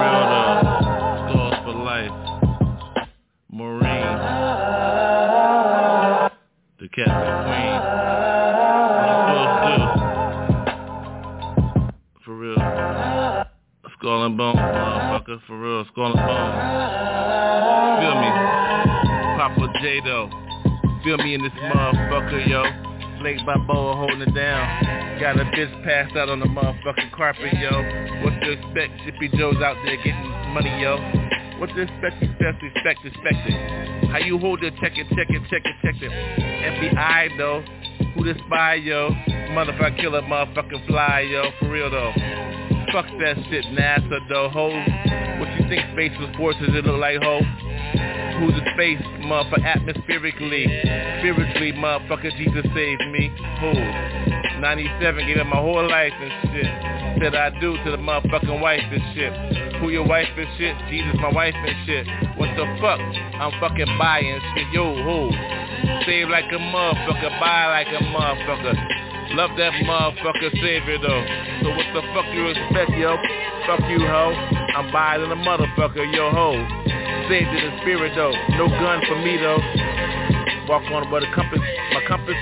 real 0.00 0.24
though. 0.28 0.60
Skulls 1.28 1.54
for 1.64 1.74
life. 1.84 2.16
Maureen. 3.50 4.18
The 6.78 6.88
Captain 6.94 7.36
Queen. 7.44 7.80
For 12.24 12.34
real. 12.36 12.58
Skull 13.98 14.26
and 14.26 14.36
bone, 14.36 14.56
motherfucker, 14.56 15.38
for 15.46 15.58
real, 15.58 15.84
skull 15.92 16.06
and 16.06 16.14
bone. 16.14 16.52
Feel 18.00 18.16
me? 18.20 18.30
Papa 19.38 19.64
J 19.82 20.00
though. 20.04 20.28
Feel 21.02 21.18
me 21.18 21.34
in 21.34 21.42
this 21.42 21.52
motherfucker, 21.52 22.46
yo. 22.48 22.87
Flake 23.20 23.44
by 23.44 23.56
Boa 23.66 23.96
holding 23.96 24.20
it 24.20 24.34
down. 24.34 25.18
Got 25.20 25.40
a 25.40 25.44
bitch 25.44 25.72
passed 25.84 26.16
out 26.16 26.28
on 26.28 26.40
the 26.40 26.46
motherfucking 26.46 27.12
carpet, 27.12 27.52
yo. 27.54 27.70
What 28.22 28.38
to 28.40 28.52
expect? 28.52 29.00
Shippy 29.02 29.36
Joe's 29.36 29.56
out 29.56 29.76
there 29.84 29.96
getting 29.96 30.30
money, 30.54 30.70
yo. 30.80 30.96
What 31.58 31.70
to 31.70 31.82
expect? 31.82 32.22
Expect, 32.22 32.62
expect, 32.62 33.04
expect 33.04 33.50
it. 33.50 34.10
How 34.10 34.18
you 34.18 34.38
hold 34.38 34.62
it? 34.62 34.74
Check 34.80 34.92
it, 34.96 35.08
check 35.10 35.26
it, 35.30 35.42
check 35.50 35.62
it, 35.64 35.74
check 35.82 35.96
it. 36.00 36.10
FBI 36.10 37.36
though. 37.36 37.62
Who 38.14 38.24
the 38.24 38.34
spy, 38.46 38.74
yo? 38.74 39.10
Motherfucker 39.50 40.00
killer, 40.00 40.22
motherfucking 40.22 40.86
fly, 40.86 41.26
yo. 41.28 41.50
For 41.58 41.70
real 41.70 41.90
though. 41.90 42.12
Fuck 42.92 43.06
that 43.20 43.36
shit, 43.50 43.64
NASA 43.66 44.18
though, 44.28 44.48
ho. 44.48 44.68
What 45.40 45.48
you 45.60 45.68
think 45.68 45.82
space 45.92 46.12
was 46.20 46.34
forces 46.36 46.68
it 46.68 46.84
look 46.84 47.00
like, 47.00 47.20
ho? 47.22 47.40
Who's 48.38 48.54
the 48.54 48.70
space, 48.74 49.02
motherfucker, 49.18 49.64
atmospherically, 49.64 50.64
spiritually, 51.18 51.72
motherfucker, 51.72 52.30
Jesus 52.36 52.64
saved 52.74 53.02
me, 53.10 53.32
Who? 53.60 53.72
97, 54.60 55.26
gave 55.26 55.38
up 55.38 55.46
my 55.46 55.56
whole 55.56 55.88
life 55.88 56.12
and 56.18 56.32
shit. 56.50 57.22
Said 57.22 57.34
I 57.34 57.50
do 57.60 57.76
to 57.84 57.90
the 57.90 57.96
motherfucking 57.96 58.60
wife 58.60 58.82
and 58.90 59.02
shit. 59.14 59.32
Who 59.80 59.90
your 59.90 60.06
wife 60.06 60.28
and 60.36 60.48
shit? 60.58 60.76
Jesus, 60.90 61.14
my 61.20 61.30
wife 61.32 61.54
and 61.54 61.86
shit. 61.86 62.06
What 62.36 62.54
the 62.54 62.66
fuck? 62.80 62.98
I'm 62.98 63.52
fucking 63.60 63.90
buying 63.98 64.40
shit, 64.54 64.66
yo, 64.72 64.94
ho. 65.02 65.30
Save 66.06 66.28
like 66.28 66.46
a 66.50 66.58
motherfucker, 66.58 67.30
buy 67.38 67.66
like 67.66 67.88
a 67.88 68.02
motherfucker. 68.02 68.74
Love 69.34 69.50
that 69.58 69.72
motherfucker 69.84 70.50
savior 70.62 70.98
though. 70.98 71.24
So 71.62 71.70
what 71.70 71.86
the 71.94 72.02
fuck 72.14 72.26
you 72.34 72.46
expect, 72.48 72.90
yo? 72.98 73.16
Fuck 73.66 73.80
you, 73.90 74.00
ho. 74.00 74.32
I'm 74.74 74.90
buying 74.90 75.30
a 75.30 75.36
motherfucker, 75.36 76.06
yo, 76.14 76.30
ho. 76.30 77.07
Saved 77.28 77.52
in 77.52 77.60
the 77.60 77.76
spirit 77.82 78.16
though. 78.16 78.32
No 78.56 78.68
gun 78.68 79.04
for 79.06 79.20
me 79.20 79.36
though. 79.36 79.60
Walk 80.64 80.84
on 80.92 81.12
with 81.12 81.24
a 81.24 81.32
compass, 81.36 81.60
my 81.92 82.00
compass. 82.08 82.36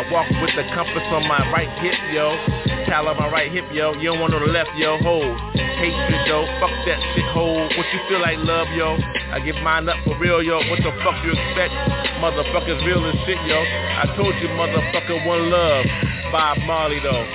I 0.00 0.04
walk 0.12 0.28
with 0.40 0.52
the 0.56 0.64
compass 0.72 1.04
on 1.12 1.28
my 1.28 1.44
right 1.52 1.68
hip, 1.84 1.96
yo. 2.12 2.32
Towel 2.88 3.08
on 3.08 3.16
my 3.20 3.28
right 3.28 3.52
hip, 3.52 3.64
yo. 3.72 3.92
You 4.00 4.12
don't 4.12 4.20
want 4.20 4.32
on 4.32 4.40
the 4.40 4.52
left, 4.52 4.70
yo. 4.76 4.96
Ho. 4.96 5.36
Hatred, 5.52 6.24
yo. 6.24 6.48
Fuck 6.56 6.72
that 6.88 7.00
shit, 7.12 7.24
ho. 7.36 7.68
What 7.76 7.86
you 7.92 8.00
feel 8.08 8.20
like, 8.20 8.36
love, 8.40 8.68
yo? 8.72 8.96
I 9.32 9.40
give 9.44 9.56
mine 9.60 9.88
up 9.88 9.96
for 10.04 10.16
real, 10.16 10.42
yo. 10.42 10.56
What 10.68 10.80
the 10.80 10.92
fuck 11.04 11.20
you 11.24 11.32
expect? 11.32 11.72
Motherfuckers 12.20 12.80
real 12.84 13.04
as 13.04 13.16
shit, 13.28 13.40
yo. 13.44 13.60
I 13.60 14.08
told 14.16 14.32
you, 14.40 14.48
motherfucker, 14.56 15.24
one 15.26 15.50
love. 15.50 15.84
Bob 16.32 16.58
Marley, 16.64 17.00
though. 17.00 17.28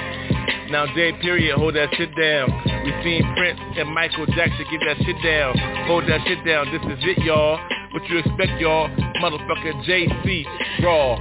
Now, 0.70 0.86
J. 0.94 1.14
Period, 1.22 1.58
hold 1.58 1.76
that 1.76 1.94
shit 1.94 2.16
down. 2.18 2.75
We 2.86 2.94
seen 3.04 3.26
Prince 3.36 3.60
and 3.78 3.90
Michael 3.90 4.28
Jackson 4.28 4.64
get 4.70 4.80
that 4.86 4.98
shit 5.04 5.18
down. 5.24 5.58
Hold 5.88 6.06
that 6.06 6.22
shit 6.28 6.46
down. 6.46 6.70
This 6.70 6.86
is 6.86 7.04
it, 7.04 7.18
y'all. 7.26 7.58
What 7.90 8.08
you 8.08 8.20
expect, 8.20 8.62
y'all? 8.62 8.90
Motherfucker 9.18 9.74
JC, 9.90 10.46
raw. 10.84 11.18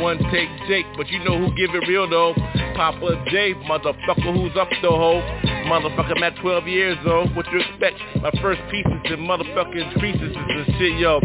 One 0.00 0.18
take 0.30 0.48
Jake, 0.68 0.86
but 0.96 1.08
you 1.08 1.18
know 1.24 1.36
who 1.36 1.52
give 1.56 1.74
it 1.74 1.88
real, 1.88 2.08
though. 2.08 2.34
Papa 2.76 3.24
J, 3.32 3.54
motherfucker, 3.66 4.30
who's 4.30 4.56
up, 4.56 4.68
the 4.80 4.88
hoe? 4.88 5.20
Motherfucker, 5.66 6.14
I'm 6.16 6.22
at 6.22 6.36
12 6.36 6.68
years, 6.68 6.96
though. 7.04 7.26
What 7.34 7.50
you 7.50 7.58
expect? 7.66 7.98
My 8.22 8.30
first 8.40 8.60
pieces 8.70 8.92
and 9.06 9.26
motherfucking 9.26 9.98
creases 9.98 10.36
and 10.36 10.66
shit, 10.78 11.00
yo. 11.00 11.18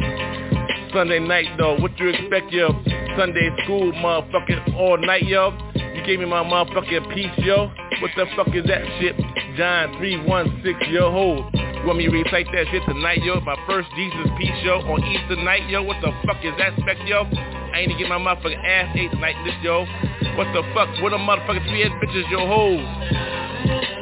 Sunday 0.92 1.20
night, 1.20 1.56
though. 1.60 1.80
What 1.80 2.00
you 2.00 2.10
expect, 2.10 2.52
yo? 2.52 2.70
Sunday 3.16 3.56
school, 3.64 3.92
motherfucking 3.94 4.74
all 4.76 4.98
night, 4.98 5.28
yo. 5.28 5.52
Gave 6.06 6.20
me 6.20 6.26
my 6.26 6.44
motherfucking 6.44 7.16
piece, 7.16 7.32
yo. 7.46 7.72
What 8.02 8.12
the 8.18 8.26
fuck 8.36 8.54
is 8.54 8.66
that 8.68 8.84
shit? 9.00 9.16
John 9.56 9.96
316, 9.98 10.92
yo, 10.92 11.10
hold. 11.10 11.48
You 11.56 11.88
want 11.88 12.00
me 12.00 12.08
to 12.08 12.12
recite 12.12 12.48
that 12.52 12.68
shit 12.72 12.84
tonight, 12.84 13.24
yo? 13.24 13.40
My 13.40 13.56
first 13.66 13.88
Jesus 13.96 14.28
piece, 14.38 14.52
yo, 14.64 14.84
on 14.84 15.00
Easter 15.00 15.38
night, 15.40 15.70
yo. 15.70 15.82
What 15.82 16.04
the 16.04 16.12
fuck 16.28 16.44
is 16.44 16.52
that 16.60 16.76
spec, 16.80 16.98
yo? 17.08 17.24
I 17.24 17.88
ain't 17.88 17.92
to 17.92 17.98
get 17.98 18.10
my 18.10 18.20
motherfucking 18.20 18.60
ass 18.68 18.92
ate 19.00 19.12
tonight, 19.12 19.40
this, 19.48 19.56
yo. 19.64 19.88
What 20.36 20.52
the 20.52 20.64
fuck? 20.76 20.92
What 21.00 21.14
a 21.14 21.18
motherfucking 21.18 21.72
three-head 21.72 21.96
bitches, 22.04 22.28
yo, 22.28 22.52
hoes. 22.52 22.84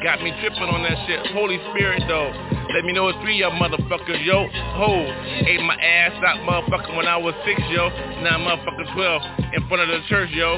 Got 0.01 0.23
me 0.25 0.33
tripping 0.41 0.73
on 0.73 0.81
that 0.81 0.97
shit. 1.05 1.21
Holy 1.37 1.61
Spirit, 1.69 2.01
though. 2.07 2.33
Let 2.73 2.83
me 2.83 2.93
know 2.93 3.09
it's 3.09 3.19
three 3.21 3.37
y'all 3.37 3.51
motherfuckers, 3.51 4.25
yo. 4.25 4.49
Ho, 4.49 5.05
ate 5.45 5.61
my 5.61 5.75
ass 5.75 6.17
out, 6.25 6.41
motherfucker, 6.49 6.97
when 6.97 7.05
I 7.05 7.17
was 7.17 7.35
six, 7.45 7.61
yo. 7.69 7.89
Now 8.25 8.41
I'm 8.41 8.45
motherfucking 8.49 8.93
12 8.95 9.21
in 9.53 9.67
front 9.67 9.83
of 9.83 9.89
the 9.89 10.01
church, 10.09 10.31
yo. 10.33 10.57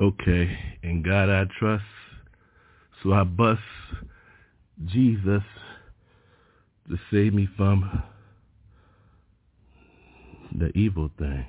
Okay, 0.00 0.56
in 0.82 1.02
God 1.02 1.28
I 1.28 1.44
trust. 1.58 1.84
So 3.02 3.12
I 3.12 3.22
bust 3.22 3.60
Jesus 4.86 5.42
to 6.88 6.96
save 7.10 7.34
me 7.34 7.46
from 7.54 8.02
the 10.58 10.68
evil 10.68 11.10
thing. 11.18 11.44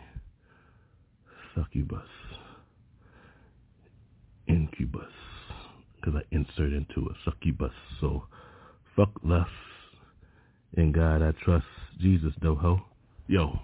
Succubus. 1.56 2.00
Incubus. 4.48 5.04
Because 5.96 6.22
I 6.22 6.36
insert 6.36 6.74
into 6.74 7.10
a 7.10 7.14
succubus. 7.24 7.72
So 8.02 8.24
fuck 8.98 9.12
lust. 9.24 9.50
In 10.76 10.92
God 10.92 11.22
I 11.22 11.32
trust. 11.42 11.66
Jesus, 12.02 12.34
doho. 12.42 12.82
Yo. 13.28 13.60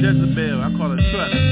Jezebel, 0.00 0.62
I 0.62 0.72
call 0.78 0.90
her 0.90 0.96
Trust. 0.96 1.49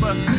remember 0.00 0.37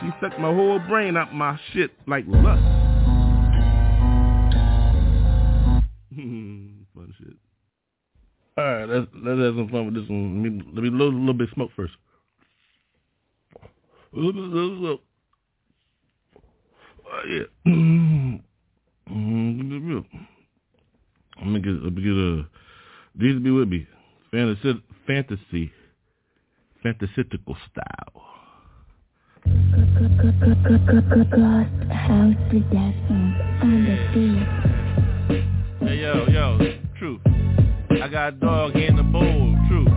She 0.00 0.10
sucked 0.20 0.40
my 0.40 0.52
whole 0.52 0.80
brain 0.80 1.16
out 1.16 1.34
my 1.34 1.58
shit 1.72 1.92
like 2.06 2.24
lust. 2.26 2.62
fun 6.16 7.14
shit. 7.18 7.36
All 8.58 8.64
right, 8.64 8.88
let's 8.88 9.06
let's 9.14 9.40
have 9.40 9.54
some 9.54 9.68
fun 9.70 9.86
with 9.86 9.94
this 9.94 10.08
one. 10.08 10.42
Let 10.42 10.52
me 10.52 10.62
let 10.74 10.82
me 10.82 10.90
load 10.90 11.14
a 11.14 11.16
little 11.16 11.34
bit 11.34 11.48
of 11.48 11.54
smoke 11.54 11.70
first. 11.76 11.92
A 14.14 14.18
little, 14.18 14.96
bit. 14.96 15.00
Oh, 17.06 17.22
yeah. 17.28 17.44
Let 21.38 21.46
me 21.46 21.60
get 21.60 21.82
let 21.82 21.92
me 21.92 22.02
get 22.02 22.12
a. 22.12 22.46
These 23.14 23.42
be 23.42 23.50
with 23.50 23.68
me. 23.68 23.86
Fantasy, 24.30 24.82
fantasy 25.06 25.70
fantasistical 26.86 27.56
style. 27.70 28.22
Beat. 34.14 34.46
Hey 35.80 35.96
yo, 35.96 36.26
yo, 36.28 36.58
truth. 36.98 37.20
I 38.02 38.08
got 38.08 38.28
a 38.28 38.32
dog 38.32 38.76
in 38.76 38.96
the 38.96 39.02
bowl, 39.02 39.56
truth. 39.68 39.88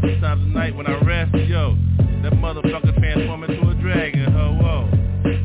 Sometimes 0.00 0.42
at 0.42 0.54
night 0.54 0.76
when 0.76 0.86
I 0.86 1.00
rest, 1.04 1.34
yo, 1.34 1.76
that 2.22 2.32
motherfucker 2.34 2.96
transform 2.98 3.44
into 3.44 3.68
a 3.68 3.74
dragon, 3.74 4.32
ho, 4.32 4.58
whoa. 4.60 4.88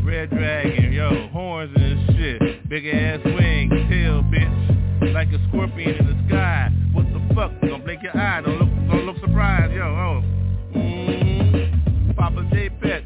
Red 0.06 0.30
dragon, 0.30 0.94
yo, 0.94 1.28
horns 1.30 1.72
and 1.76 2.16
shit. 2.16 2.70
Big 2.70 2.86
ass 2.86 3.20
wings, 3.26 3.72
tail, 3.90 4.22
bitch. 4.24 5.14
Like 5.14 5.30
a 5.30 5.48
scorpion 5.50 5.96
in 5.96 6.06
the 6.06 6.28
sky. 6.28 6.70
What 6.92 7.06
the 7.06 7.34
fuck? 7.34 7.52
Don't 7.62 7.84
blink 7.84 8.04
your 8.04 8.16
eye, 8.16 8.42
don't 8.42 8.60
look, 8.60 8.70
don't 8.90 9.06
look 9.06 9.20
surprised, 9.20 9.74
yo, 9.74 9.84
oh. 9.86 10.33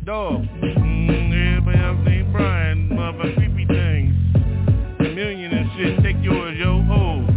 Dog. 0.08 0.42
Mm, 0.64 1.58
everybody 1.58 1.84
else 1.84 2.00
named 2.08 2.32
Brian, 2.32 2.88
motherfucker, 2.88 3.36
creepy 3.36 3.66
things. 3.68 4.16
A 5.02 5.14
million 5.14 5.52
and 5.52 5.70
shit, 5.76 6.00
take 6.02 6.16
yours, 6.24 6.56
yo, 6.58 6.82
ho. 6.84 7.28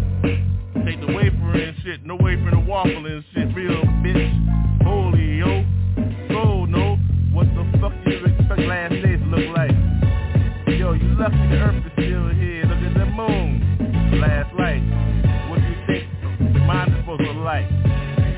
Take 0.87 1.01
the 1.01 1.13
wafer 1.13 1.51
and 1.51 1.77
shit, 1.83 2.07
no 2.07 2.15
wafer 2.15 2.53
to 2.53 2.61
waffle 2.61 3.07
and 3.07 3.25
shit, 3.35 3.53
real 3.57 3.83
bitch. 4.07 4.85
Holy, 4.85 5.39
yo. 5.39 5.67
So, 6.29 6.65
no, 6.67 6.95
what 7.33 7.49
the 7.59 7.67
fuck 7.81 7.93
do 8.05 8.13
you 8.13 8.25
expect 8.27 8.61
last 8.61 8.93
days 9.03 9.19
to 9.19 9.27
look 9.27 9.57
like? 9.57 9.75
Yo, 10.69 10.93
you 10.93 11.11
lucky 11.19 11.43
the 11.51 11.59
earth 11.59 11.85
is 11.85 11.93
still 11.99 12.29
here, 12.39 12.71
look 12.71 12.79
at 12.87 12.95
the 12.95 13.07
moon. 13.07 14.23
Last 14.23 14.55
light, 14.55 14.87
what 15.51 15.59
do 15.59 15.67
you 15.67 15.75
think 15.89 16.07
mine 16.67 16.89
is 16.93 17.01
supposed 17.01 17.23
to 17.23 17.33
like? 17.33 17.69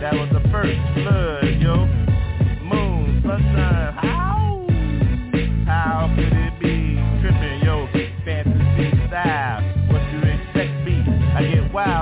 That 0.00 0.14
was 0.14 0.30
the 0.32 0.40
first 0.48 0.80
blood, 0.96 1.60
yo. 1.60 2.01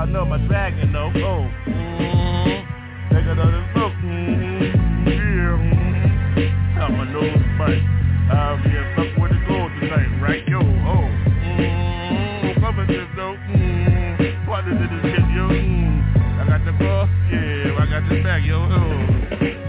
Wild, 0.01 0.13
no, 0.13 0.25
my 0.25 0.37
dragon, 0.47 0.91
no, 0.91 1.11
oh. 1.15 1.49
Mm-hmm. 1.67 3.13
Take 3.13 3.25
another 3.25 3.69
smoke, 3.73 3.93
mm-hmm. 3.93 5.07
Yeah, 5.07 5.57
mm-hmm. 5.61 6.77
Got 6.77 6.91
my 6.91 7.05
nose 7.11 7.37
bite. 7.59 7.85
I'll 8.31 8.57
be 8.63 8.69
a 8.71 8.95
fuck 8.95 9.17
where 9.19 9.29
to 9.29 9.39
go 9.47 9.69
tonight, 9.79 10.21
right, 10.21 10.47
yo, 10.47 10.59
oh. 10.59 11.05
Mm-hmm. 11.43 12.61
Coming 12.61 12.87
to 12.87 13.07
though, 13.15 13.35
mm-hmm. 13.35 14.49
What 14.49 14.67
is 14.67 14.73
it, 14.73 14.89
this 14.89 15.11
shit, 15.11 15.19
yo, 15.35 15.47
mm-hmm. 15.49 16.41
I 16.41 16.47
got 16.47 16.65
the 16.65 16.71
boss, 16.71 17.09
yeah, 17.31 17.77
I 17.77 17.85
got 17.85 18.09
the 18.09 18.23
back, 18.23 18.43
yo, 18.45 18.57
oh. 18.57 19.07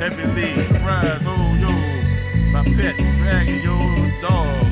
Heavy 0.01 0.24
lead, 0.33 0.72
rise, 0.83 1.20
oh, 1.26 1.55
yo. 1.61 1.72
My 2.53 2.62
pet, 2.64 2.97
dragon, 2.97 3.61
yo, 3.61 3.76
dog, 4.22 4.71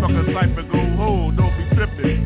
the 0.00 0.06
motherfucking 0.06 0.34
cipher 0.34 0.62
go, 0.62 0.78
ho, 0.96 1.30
don't 1.36 1.56
be 1.56 1.64
tripping. 1.74 2.20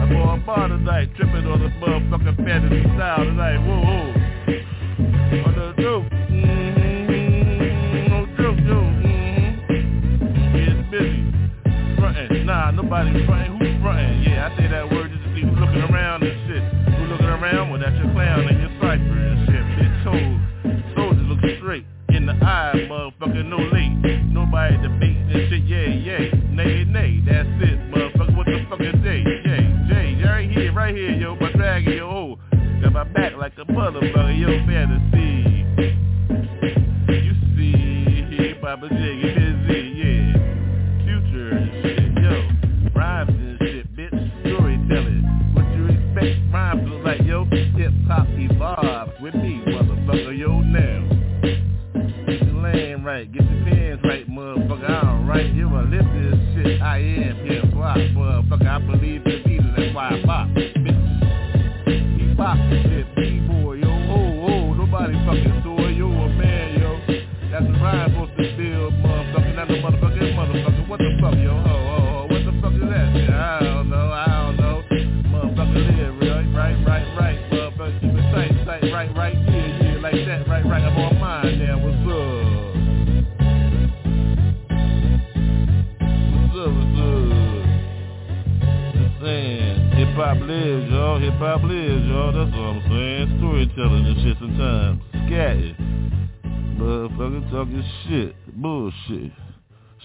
I'm 0.00 0.16
on 0.16 0.44
bar 0.46 0.68
tonight, 0.68 1.10
tripping 1.16 1.46
on 1.46 1.60
the 1.60 1.68
motherfucking 1.80 2.36
fantasy 2.44 2.82
style 2.94 3.24
tonight, 3.24 3.58
whoa, 3.66 3.80
whoa. 3.80 4.14
On 5.38 5.52
the 5.54 5.74
dope, 5.82 6.04
mm-hmm, 6.30 8.08
no 8.08 8.26
joke, 8.36 8.58
yo, 8.66 8.78
mm-hmm. 8.82 9.74
Getting 10.54 10.86
busy. 10.90 11.22
Frontin', 11.98 12.46
nah, 12.46 12.70
nobody 12.70 13.26
frontin', 13.26 13.58
who's 13.58 13.82
frontin'? 13.82 14.22
Yeah, 14.22 14.50
I 14.52 14.56
say 14.56 14.68
that 14.68 14.90
word 14.90 15.10
just 15.10 15.22
to 15.24 15.34
see 15.34 15.42
who's 15.42 15.58
looking 15.58 15.82
around 15.90 16.22
and 16.22 16.38
shit. 16.46 16.62
Who 16.94 17.04
looking 17.06 17.26
around? 17.26 17.70
Well, 17.70 17.80
that's 17.80 17.96
your 17.98 18.12
clown 18.12 18.46
and 18.46 18.60
your 18.60 18.70
cipher 18.78 18.94
and 18.94 19.46
shit. 19.46 19.64
Bitch, 19.78 20.04
told, 20.04 20.22
motherfucker, 33.90 34.38
yo, 34.38 34.48
fantasy. 34.66 35.37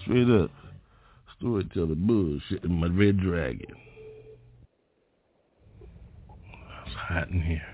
Straight 0.04 0.28
up. 0.28 0.50
Storytelling 1.38 2.06
bullshit 2.06 2.62
in 2.64 2.78
my 2.78 2.88
red 2.88 3.18
dragon. 3.20 3.74
It's 6.86 6.94
hot 6.94 7.30
in 7.30 7.40
here. 7.40 7.66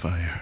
Fire. 0.00 0.40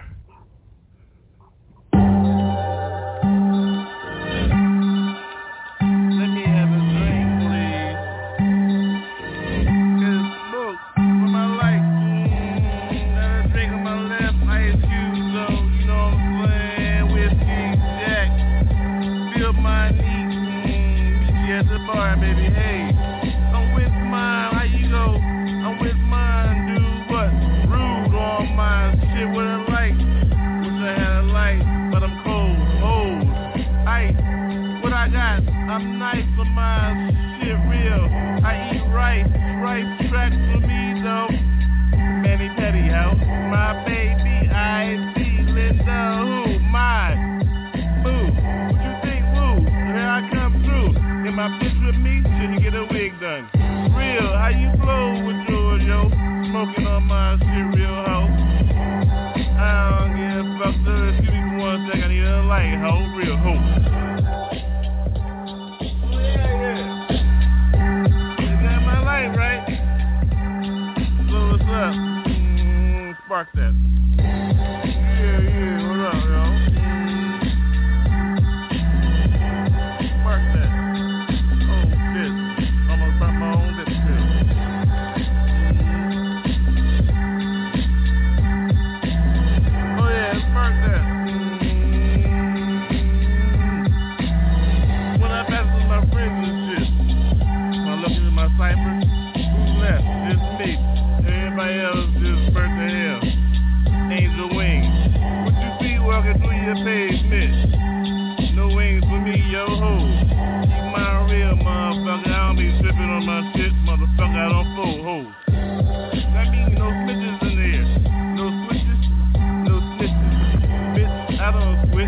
I 121.49 121.51
don't 121.51 121.81
switch 121.89 122.05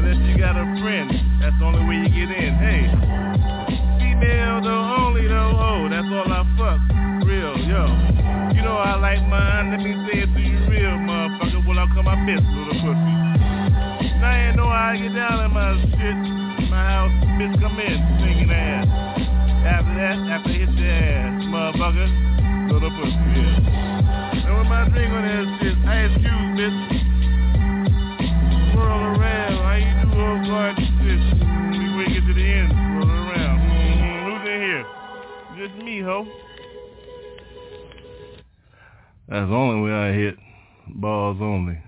unless 0.00 0.16
you 0.24 0.32
got 0.40 0.56
a 0.56 0.64
friend. 0.80 1.12
That's 1.44 1.52
the 1.60 1.64
only 1.68 1.84
way 1.84 2.00
you 2.00 2.08
get 2.08 2.32
in. 2.32 2.56
Hey, 2.56 2.88
female 4.00 4.64
though 4.64 4.96
only 4.96 5.28
though. 5.28 5.60
Oh, 5.60 5.92
that's 5.92 6.08
all 6.08 6.24
I 6.32 6.40
fuck. 6.56 6.80
Real, 7.20 7.52
yo. 7.68 7.84
You 8.56 8.64
know 8.64 8.80
I 8.80 8.96
like 8.96 9.20
mine. 9.28 9.76
Let 9.76 9.84
me 9.84 9.92
say 10.08 10.24
it 10.24 10.32
to 10.32 10.40
you 10.40 10.56
real, 10.72 10.96
motherfucker. 11.04 11.68
Well, 11.68 11.84
I'll 11.84 11.92
come 11.92 12.08
my 12.08 12.16
best, 12.24 12.48
little 12.48 12.72
pussy. 12.80 13.12
Now 14.24 14.32
I 14.32 14.48
ain't 14.48 14.56
know 14.56 14.72
how 14.72 14.88
I 14.88 14.96
get 14.96 15.12
down 15.20 15.36
in 15.44 15.52
my 15.52 15.76
shit. 15.92 16.16
My 16.72 16.80
house, 16.96 17.12
bitch, 17.36 17.52
come 17.60 17.76
in, 17.76 18.00
singing 18.24 18.48
ass. 18.56 18.88
After 19.68 19.92
that, 20.00 20.16
after 20.32 20.48
hit 20.48 20.72
the 20.80 20.88
ass, 20.88 21.44
motherfucker, 21.44 22.08
little 22.72 22.88
pussy, 22.88 23.20
yeah. 23.36 24.48
And 24.48 24.56
with 24.56 24.64
my 24.64 24.88
drink 24.88 25.12
on 25.12 25.28
that 25.28 25.60
shit, 25.60 25.76
I 25.84 26.08
excuse, 26.08 26.56
bitch. 26.56 27.11
Swirl 28.92 29.16
around, 29.16 29.56
how 29.56 29.72
you 29.76 29.92
do 30.04 30.20
old 30.20 30.42
guard 30.46 30.76
shit? 30.76 31.20
We 31.96 32.04
get 32.12 32.24
to 32.26 32.34
the 32.34 32.44
end, 32.44 32.68
swirl 32.68 33.08
around. 33.08 33.58
Mm-hmm. 33.60 34.20
Who's 34.28 34.44
in 34.50 34.60
here? 34.60 34.84
Just 35.56 35.74
me, 35.82 35.96
ho. 36.02 36.18
That's 39.28 39.48
the 39.48 39.54
only 39.54 39.80
way 39.80 39.92
I 39.96 40.12
hit. 40.12 40.36
Balls 40.88 41.38
only. 41.40 41.78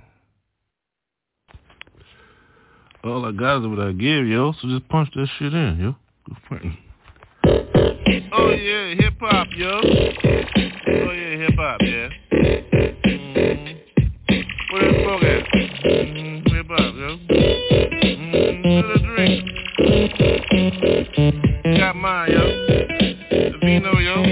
All 3.05 3.27
I 3.27 3.33
got 3.33 3.61
is 3.61 3.67
what 3.67 3.81
I 3.81 3.93
give, 3.93 4.27
yo. 4.27 4.53
So 4.63 4.69
just 4.69 4.89
punch 4.89 5.11
that 5.15 5.29
shit 5.39 5.53
in, 5.53 5.79
yo. 5.79 5.95
Good 6.27 6.43
point. 6.49 6.79
Oh 8.33 8.51
yeah, 8.51 8.95
hip 8.95 9.21
hop, 9.21 9.49
yo. 9.55 9.69
Oh 9.69 11.13
yeah, 11.13 11.37
hip 11.37 11.55
hop, 11.59 11.83
yeah. 11.83 12.09
Mm-hmm. 12.33 13.75
Where 14.73 14.83
that 14.91 14.95
smoke 15.05 15.23
at? 15.23 15.64
Got 21.79 21.97
mine, 21.97 22.31
yo. 22.31 22.39
The 23.31 23.59
vino, 23.61 23.99
yo. 23.99 24.23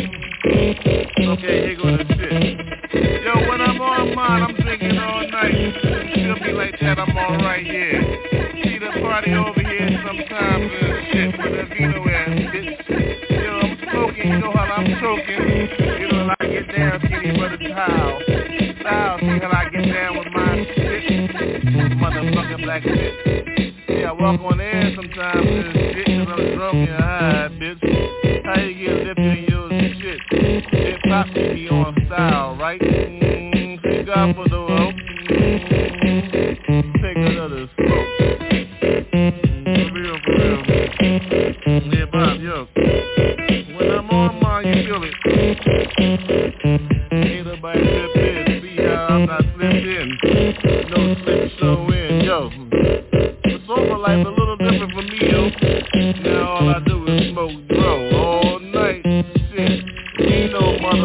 Okay, 1.33 1.66
here 1.66 1.76
go 1.76 1.97
the 1.97 2.05
shit. 2.14 3.22
Yo, 3.24 3.49
when 3.49 3.61
I'm 3.61 3.80
on 3.80 4.14
mine, 4.14 4.43
I'm 4.43 4.55
drinking 4.55 4.99
all 4.99 5.26
night. 5.28 5.74
Feel 6.14 6.37
me 6.37 6.53
like 6.53 6.78
that, 6.80 6.99
I'm 7.01 7.16
alright, 7.16 7.66
yeah 7.66 8.01
See 8.62 8.78
the 8.78 8.93
party 9.01 9.33
over 9.33 9.61
here 9.61 10.03
sometimes 10.07 10.70
and 10.80 11.07
shit 11.11 11.39
with 11.39 11.59
a 11.59 11.66
vino 11.74 12.09
ass 12.09 12.28
bitch. 12.55 12.78
Yo, 13.30 13.59
I'm 13.59 13.76
smoking, 13.83 14.28
you 14.30 14.39
know 14.39 14.53
how 14.53 14.62
I'm 14.62 14.87
choking. 15.01 15.43
You 16.01 16.09
know 16.12 16.28
how 16.28 16.37
I 16.39 16.47
get 16.47 16.68
down, 16.76 17.01
skinny 17.07 17.37
brother 17.37 17.59
towel. 17.59 18.20
Style, 18.80 19.18
see 19.18 19.39
how 19.41 19.51
I 19.51 19.68
get 19.68 19.85
down 19.93 20.18
with 20.18 20.28
my 20.33 20.64
shit. 20.76 21.30
Motherfucking 21.99 22.62
black 22.62 22.83
shit. 22.85 23.74
Yeah, 23.89 24.11
I 24.11 24.12
walk 24.12 24.41
on 24.41 24.61
air 24.61 24.83
shit 24.95 25.01
and 26.73 26.89
high, 26.91 27.49
bitch. 27.61 28.45
How 28.45 28.61
you 28.61 28.75
get 28.87 29.07
lifted 29.07 29.39
in 29.39 29.45
your 29.49 29.68
shit? 30.01 30.20
Hip 30.70 31.01
hop 31.05 31.27
me 31.29 31.68
on 31.68 31.95
style, 32.07 32.57
right? 32.57 32.81
Mm, 32.81 33.81
for 34.35 34.49
the 34.49 34.57
hope. 34.57 34.95
Mm, 36.68 36.93
take 37.03 37.16
another 37.16 37.68
smoke. 37.77 38.09
Real 39.93 40.18
for 40.25 40.35
real, 40.39 40.62
yeah, 41.93 42.07
Bob, 42.11 42.41
yo. 42.41 43.12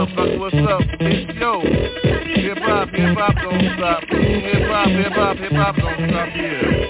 Motherfucker, 0.08 0.39
what's 0.39 0.55
up? 0.55 0.82
It's 0.99 1.39
yo. 1.39 1.62
Hip 1.62 2.58
hop, 2.60 2.89
hip 2.89 3.18
hop 3.18 3.36
don't 3.36 3.78
stop. 3.78 4.03
Hip 4.10 4.68
hop, 4.68 4.88
hip 4.89 5.14
hop, 5.14 5.38
hip 5.38 5.51
hop 5.51 5.76
don't 5.76 6.10
stop 6.10 6.30
here 6.30 6.88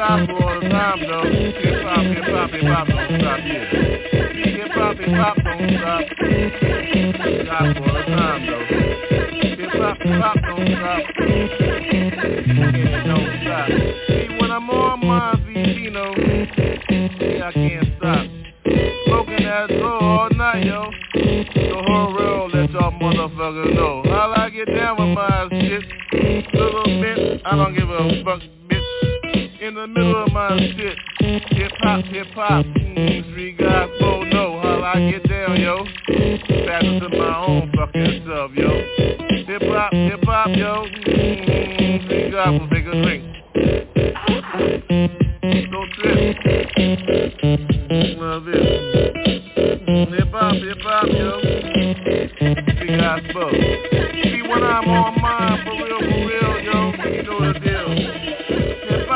gospel 0.00 0.42
all 0.42 0.60
the 0.60 0.68
time 0.68 1.00
though. 1.00 1.24
Hip 1.24 1.84
hop, 1.84 2.04
hip 2.06 2.24
hop, 2.24 2.50
hip 2.50 2.64
hop 2.64 2.88
don't 2.88 3.20
stop, 3.20 3.40
yeah. 3.44 3.64
Hip 4.56 4.72
hop, 4.72 4.96
hip 4.96 5.10
hop 5.10 5.36
don't 5.44 5.76
stop. 5.76 6.04
Gospel 7.44 7.84
all 7.84 7.94
the 7.94 8.02
time 8.08 8.46
though. 8.46 8.64
Hip 9.60 9.70
hop, 9.76 9.98
hip 9.98 10.20
hop 10.22 10.36
don't 10.40 10.68
stop. 10.72 11.02
Yeah, 12.80 13.04
don't 13.04 13.28
stop. 13.42 14.29
Motherfuckers 23.50 23.74
know. 23.74 24.02
How 24.06 24.32
I 24.36 24.50
get 24.50 24.66
down 24.66 24.96
with 24.98 25.16
my 25.16 25.48
shit. 25.50 25.84
Little 26.54 26.84
bit, 26.84 27.42
I 27.44 27.56
don't 27.56 27.74
give 27.74 27.88
a 27.88 28.24
fuck 28.24 28.40
bitch. 28.68 29.60
in 29.60 29.74
the 29.74 29.86
middle 29.86 30.24
of 30.24 30.32
my 30.32 30.56
shit. 30.76 30.98
Hip 31.52 31.72
hop, 31.80 32.04
hip 32.06 32.26
hop. 32.34 32.64
Mm, 32.66 33.32
three 33.32 33.52
guys 33.52 33.88
both 34.00 34.26
know 34.28 34.60
how 34.60 34.82
I 34.82 35.10
get 35.10 35.28
down, 35.28 35.60
yo. 35.60 35.84
Faster 36.66 37.00
than 37.00 37.18
my 37.18 37.46
own 37.46 37.72
fucking 37.76 38.24
self, 38.26 38.52
yo. 38.52 38.68
Hip 39.46 39.62
hop, 39.62 39.92
hip 39.92 40.24
hop, 40.24 40.48
yo. 40.56 40.86
Mm, 41.06 42.08
three 42.08 42.30
guys 42.30 42.60
will 42.60 42.68
take 42.68 42.86
a 42.86 43.02
drink. 43.02 43.29
Both. 53.32 53.52
See 53.52 54.42
when 54.42 54.62
I'm 54.62 54.88
on 54.88 55.20
mine, 55.20 55.64
for 55.64 55.74
real, 55.74 55.98
for 55.98 56.20
real, 56.28 56.60
yo. 56.62 56.78
You 57.12 57.22
know 57.22 57.52
the 57.52 57.58
deal 57.58 58.30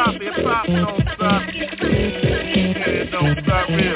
stop, 0.05 0.21
hip 0.21 0.35
hop 0.45 0.67
don't 0.67 1.03
stop. 1.15 1.43
It 1.53 3.11
don't 3.11 3.39
stop 3.45 3.69
real. 3.69 3.94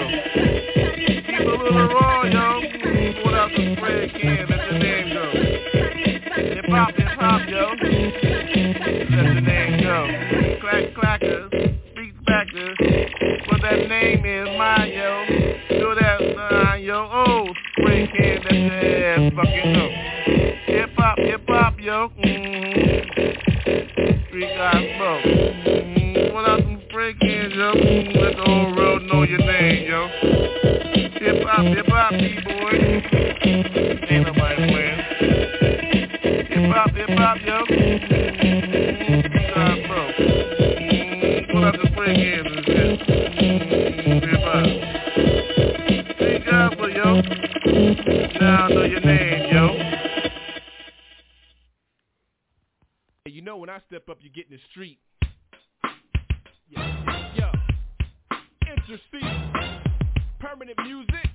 Permanent 60.41 60.79
Muzik. 60.83 61.29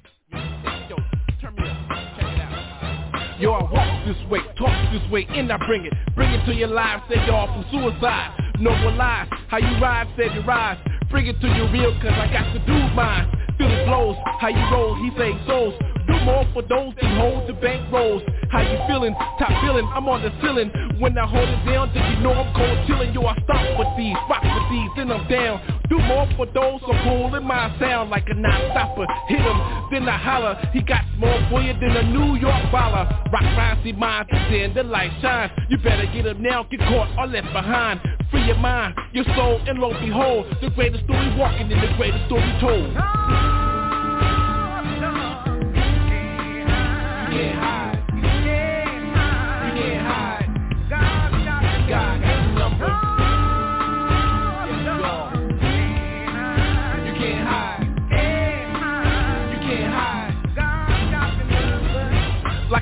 Yo, 0.90 0.98
turn 1.40 1.54
me 1.54 1.70
up. 1.70 3.40
Yo, 3.40 3.52
I 3.52 3.72
walk 3.72 4.06
this 4.08 4.18
way, 4.32 4.40
talk 4.58 4.74
this 4.92 5.04
way, 5.12 5.28
and 5.30 5.52
I 5.52 5.58
bring 5.68 5.86
it. 5.86 5.94
Bring 6.16 6.32
it 6.34 6.44
to 6.48 6.54
your 6.56 6.70
lives, 6.70 7.04
say 7.08 7.18
y'all 7.28 7.46
from 7.46 7.64
suicide. 7.70 8.56
No 8.60 8.76
more 8.78 8.94
lies. 8.94 9.28
How 9.50 9.58
you 9.58 9.80
ride, 9.80 10.08
save 10.18 10.34
your 10.34 10.46
rise. 10.46 10.80
Bring 11.12 11.28
it 11.28 11.40
to 11.42 11.48
your 11.48 11.72
real, 11.72 11.94
cause 12.02 12.18
I 12.18 12.26
got 12.34 12.52
to 12.54 12.60
do 12.66 12.96
mine. 12.96 13.30
Feel 13.60 13.70
the 13.70 13.86
blows, 13.86 14.18
how 14.40 14.48
you 14.48 14.64
roll, 14.74 14.96
he 14.96 15.12
say 15.16 15.38
souls. 15.46 15.76
Do 16.08 16.14
more 16.26 16.46
for 16.54 16.64
those 16.64 16.96
that 17.00 17.18
hold 17.18 17.48
the 17.48 17.54
bank 17.54 17.86
rolls. 17.94 18.24
How 18.50 18.62
you 18.62 18.80
feeling? 18.88 19.14
Top 19.38 19.54
feeling, 19.62 19.86
I'm 19.94 20.08
on 20.10 20.22
the 20.22 20.34
ceiling 20.42 20.70
When 21.00 21.18
I 21.18 21.26
hold 21.26 21.48
it 21.48 21.66
down, 21.66 21.94
then 21.94 22.18
you 22.18 22.24
know 22.24 22.34
I'm 22.34 22.54
cold 22.56 22.88
chilling. 22.88 23.14
Yo, 23.14 23.22
I 23.26 23.38
stop 23.44 23.78
with 23.78 23.94
these, 23.96 24.18
rock 24.30 24.42
with 24.42 24.68
these, 24.74 24.90
then 24.98 25.12
I'm 25.12 25.28
down. 25.30 25.83
Do 25.94 26.00
more 26.00 26.28
for 26.36 26.48
those 26.48 26.82
who 26.82 26.94
pull 27.04 27.36
in 27.36 27.44
my 27.44 27.70
sound 27.80 28.10
like 28.10 28.28
a 28.28 28.34
non-stopper. 28.34 29.06
Hit 29.28 29.38
him, 29.38 29.60
then 29.92 30.10
I 30.10 30.18
holler. 30.18 30.58
He 30.74 30.82
got 30.82 31.06
more 31.20 31.40
for 31.52 31.62
you 31.62 31.74
than 31.74 31.96
a 31.96 32.02
New 32.02 32.34
York 32.34 32.64
baller. 32.74 33.06
Rock 33.32 33.44
rhymes, 33.56 33.84
see 33.84 33.92
mine, 33.92 34.26
then 34.50 34.74
the 34.74 34.82
light 34.82 35.12
shines. 35.22 35.52
You 35.70 35.78
better 35.78 36.08
get 36.08 36.26
up 36.26 36.38
now, 36.38 36.64
get 36.64 36.80
caught 36.80 37.16
or 37.16 37.28
left 37.28 37.54
behind. 37.54 38.02
Free 38.32 38.44
your 38.44 38.58
mind, 38.58 38.96
your 39.12 39.26
soul, 39.36 39.62
and 39.68 39.78
lo 39.78 39.94
behold, 40.02 40.48
the 40.64 40.72
greatest 40.72 41.04
story 41.04 41.38
walking 41.38 41.70
in 41.70 41.80
the 41.80 41.94
greatest 41.96 42.26
story 42.26 42.58
told. 42.60 43.23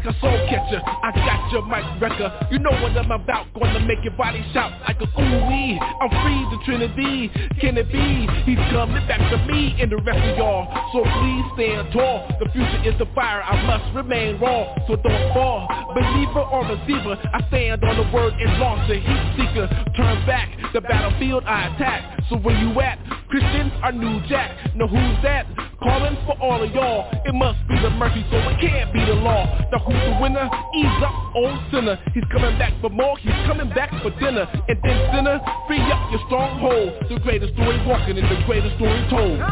Like 0.04 0.16
a 0.16 0.20
soul 0.20 0.38
catcher. 0.49 0.82
I 0.86 1.12
got 1.12 1.52
your 1.52 1.66
mic 1.66 1.84
wrecker. 2.02 2.47
You 2.52 2.60
know 2.60 2.72
what 2.82 2.97
I'm 2.97 3.12
about. 3.12 3.47
Gonna 3.54 3.86
make 3.86 4.04
your 4.04 4.14
body 4.14 4.43
shout 4.54 4.72
like 4.88 4.97
a 4.99 5.06
ooh 5.06 5.47
wee. 5.47 5.80
I'm 5.80 6.10
free 6.24 6.41
the 6.49 6.64
Trinity. 6.66 7.30
Can 7.60 7.78
it 7.78 7.91
be? 7.91 8.28
He's 8.45 8.58
coming 8.72 9.06
back 9.08 9.20
to 9.32 9.38
me 9.45 9.76
and 9.80 9.91
the 9.91 9.97
rest 9.97 10.20
of 10.20 10.38
y'all. 10.38 10.66
So 10.93 11.04
please 11.04 11.45
stand 11.54 11.93
tall. 11.93 12.28
The 12.39 12.49
future 12.52 12.82
is 12.89 12.97
the 12.97 13.06
fire. 13.14 13.41
I 13.43 13.66
must 13.66 13.95
remain 13.95 14.39
raw. 14.39 14.74
So 14.88 14.95
don't 14.95 15.34
fall. 15.34 15.68
Believer 15.93 16.41
or 16.41 16.66
receiver. 16.66 17.18
I 17.34 17.47
stand 17.49 17.84
on 17.84 17.97
the 17.97 18.16
word 18.16 18.34
and 18.34 18.60
launch 18.60 18.89
a 18.89 18.95
heat 18.99 19.26
seeker. 19.38 19.68
Turn 19.95 20.26
back. 20.26 20.49
The 20.74 20.82
battlefield 20.82 21.43
I 21.45 21.76
attack. 21.76 22.24
So 22.30 22.38
where 22.38 22.58
you 22.58 22.80
at? 22.82 23.20
Christians 23.32 23.71
are 23.82 23.93
New 23.93 24.19
Jack. 24.27 24.75
Now 24.75 24.88
who's 24.88 25.23
that? 25.23 25.47
Calling 25.82 26.17
for 26.27 26.36
all 26.43 26.61
of 26.61 26.69
y'all. 26.75 27.09
It 27.25 27.34
must 27.34 27.65
be 27.69 27.79
the 27.79 27.89
mercy, 27.89 28.25
so 28.29 28.36
it 28.36 28.59
can't 28.59 28.91
be 28.91 28.99
the 29.05 29.13
law. 29.13 29.47
Now 29.71 29.79
who's 29.79 29.95
the 29.95 30.19
winner? 30.19 30.49
Ease 30.75 31.01
up, 31.01 31.15
old 31.34 31.57
sinner. 31.71 31.97
He's 32.13 32.25
coming 32.29 32.59
back 32.59 32.73
for 32.82 32.89
more. 32.89 33.17
He's 33.19 33.32
coming 33.47 33.69
back 33.69 33.89
for 34.03 34.11
dinner. 34.19 34.51
And 34.67 34.77
then 34.84 35.15
sinner, 35.15 35.39
free 35.65 35.79
up 35.79 36.11
your 36.11 36.19
stronghold. 36.27 36.91
The 37.07 37.19
greatest 37.23 37.53
story 37.53 37.79
walking 37.88 38.17
and 38.17 38.27
the 38.27 38.43
greatest 38.45 38.75
story 38.75 38.99
told. 39.09 39.39
You 39.39 39.47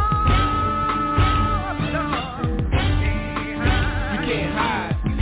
can't 4.28 4.52
hide. 4.60 4.92
You 5.08 5.16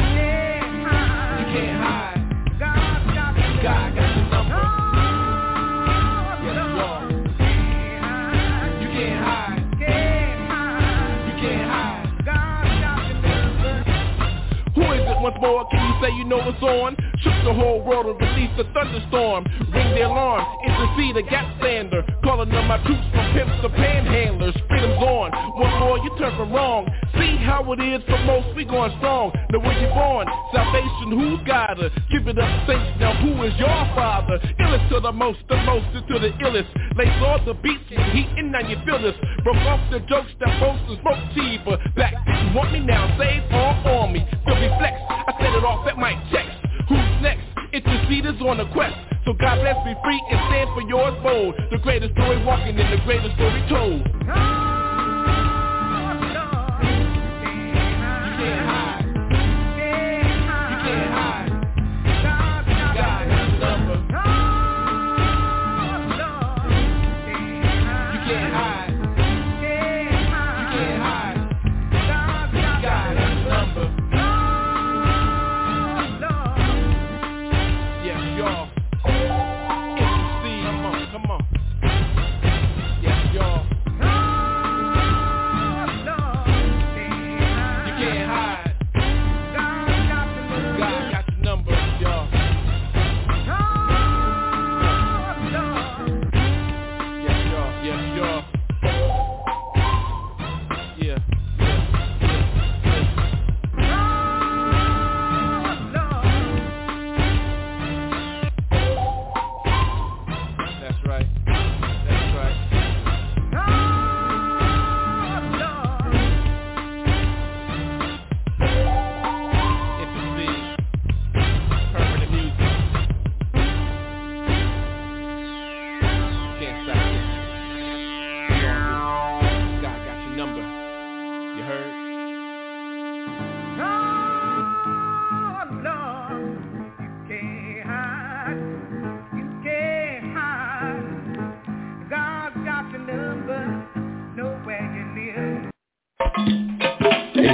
can't 1.53 1.77
hide. 1.77 2.17
God 3.61 3.95
got 3.95 4.16
once 15.21 15.37
more? 15.41 15.67
Can 15.69 15.79
you 15.79 16.01
say 16.01 16.13
you 16.15 16.23
know 16.25 16.37
what's 16.37 16.61
on? 16.61 17.06
Shook 17.23 17.33
the 17.45 17.53
whole 17.53 17.81
world 17.81 18.05
and 18.05 18.19
released 18.21 18.59
a 18.61 18.65
thunderstorm. 18.73 19.45
Ring 19.73 19.89
the 19.97 20.05
alarm, 20.05 20.45
intercede 20.61 21.17
a 21.17 21.23
gap 21.23 21.49
stander. 21.57 22.05
Calling 22.23 22.51
on 22.53 22.67
my 22.67 22.77
troops 22.85 23.01
from 23.09 23.25
pimps 23.33 23.57
to 23.65 23.69
panhandlers. 23.69 24.53
Freedom's 24.69 25.01
on. 25.01 25.31
One 25.57 25.79
more, 25.79 25.97
you 25.97 26.11
turn 26.19 26.37
from 26.37 26.53
wrong. 26.53 26.85
See 27.17 27.37
how 27.41 27.65
it 27.73 27.79
is 27.81 28.03
for 28.05 28.21
most, 28.29 28.55
we 28.55 28.65
going 28.65 28.93
strong. 29.01 29.33
Now 29.49 29.59
where 29.59 29.73
you 29.81 29.89
born? 29.89 30.27
Salvation, 30.53 31.17
who's 31.17 31.41
got 31.47 31.81
her? 31.81 31.89
Give 32.13 32.27
it 32.27 32.37
up, 32.37 32.67
saints. 32.69 33.01
Now 33.01 33.17
who 33.17 33.41
is 33.43 33.53
your 33.57 33.81
father? 33.97 34.37
Illest 34.59 34.89
to 34.89 34.99
the 34.99 35.11
most, 35.11 35.39
the 35.49 35.57
most 35.65 35.89
to 35.97 36.19
the 36.19 36.29
illest. 36.45 36.69
Lace 36.97 37.17
all 37.25 37.41
the 37.45 37.55
beats 37.55 37.89
with 37.89 38.05
heat 38.13 38.29
and 38.37 38.51
now 38.51 38.61
you 38.61 38.77
feel 38.85 39.01
this. 39.01 39.15
Broke 39.43 39.57
off 39.65 39.81
the 39.89 39.99
jokes 40.05 40.29
that 40.39 40.53
boast 40.59 40.85
and 40.85 41.01
smoke 41.01 41.21
cheaper. 41.33 41.81
Back, 41.95 42.13
you 42.27 42.53
want 42.53 42.71
me 42.73 42.79
now? 42.79 43.09
Save 43.17 43.49
all 43.51 44.05
on 44.05 44.13
me. 44.13 44.21
Feel 44.45 44.55
me 44.61 44.69
flex. 44.77 44.93
I 45.09 45.33
set 45.41 45.53
it 45.57 45.65
off 45.65 45.87
at 45.87 45.97
my 45.97 46.13
checks. 46.29 46.66
Who's 46.89 47.21
next? 47.21 47.43
It's 47.73 47.85
the 47.85 47.91
Interceders 47.91 48.41
on 48.41 48.59
a 48.59 48.73
quest. 48.73 48.95
So 49.25 49.33
God 49.33 49.59
bless 49.59 49.75
me 49.85 49.93
free 50.03 50.21
and 50.31 50.39
stand 50.49 50.69
for 50.73 50.81
yours 50.87 51.15
bold. 51.21 51.55
The 51.71 51.77
greatest 51.79 52.13
story 52.13 52.43
walking 52.45 52.79
and 52.79 52.93
the 52.93 53.03
greatest 53.03 53.35
story 53.35 53.63
told. 53.69 54.76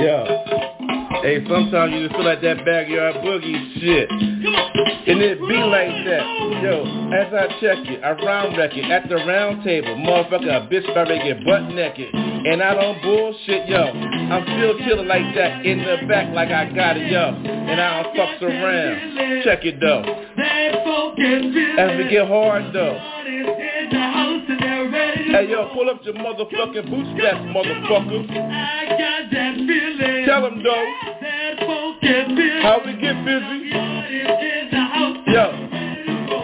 Yo. 0.04 0.26
Hey, 1.24 1.40
sometimes 1.48 1.94
you 1.94 2.04
just 2.04 2.12
feel 2.12 2.26
like 2.26 2.42
that 2.42 2.66
backyard 2.66 3.16
boogie 3.24 3.56
shit. 3.80 4.12
And 4.12 5.22
it 5.24 5.40
be 5.40 5.56
like 5.56 5.96
that. 6.04 6.28
Yo, 6.60 6.84
as 7.16 7.32
I 7.32 7.48
check 7.64 7.88
it, 7.88 8.04
I 8.04 8.12
round 8.12 8.58
wreck 8.58 8.76
it 8.76 8.84
at 8.92 9.08
the 9.08 9.16
round 9.16 9.64
table. 9.64 9.96
Motherfucker, 9.96 10.52
a 10.52 10.68
bitch 10.68 10.92
about 10.92 11.08
to 11.08 11.16
get 11.16 11.46
butt 11.46 11.72
naked. 11.72 12.14
And 12.14 12.62
I 12.62 12.74
don't 12.74 13.02
bullshit, 13.02 13.70
yo. 13.70 13.80
I'm 13.80 14.44
still 14.44 14.76
chillin' 14.84 15.08
like 15.08 15.34
that 15.36 15.66
in 15.66 15.78
the 15.78 16.06
back 16.06 16.36
like 16.36 16.50
I 16.50 16.66
got 16.76 16.98
it, 16.98 17.10
yo. 17.10 17.30
And 17.30 17.80
I 17.80 18.04
don't 18.04 18.14
fucks 18.18 18.42
around. 18.42 19.44
Check 19.46 19.64
it 19.64 19.80
though. 19.80 20.04
As 21.80 21.98
we 21.98 22.10
get 22.10 22.28
hard 22.28 22.74
though. 22.74 23.00
Hey 25.34 25.50
yo, 25.50 25.68
pull 25.74 25.90
up 25.90 26.00
your 26.04 26.14
motherfucking 26.14 26.92
bootstraps, 26.92 27.42
motherfucker. 27.58 28.28
Tell 30.28 30.42
them 30.44 30.62
though. 30.62 30.94
How 32.62 32.80
we 32.86 32.94
get 33.02 33.18
busy? 33.26 33.70
Yo. 35.34 35.50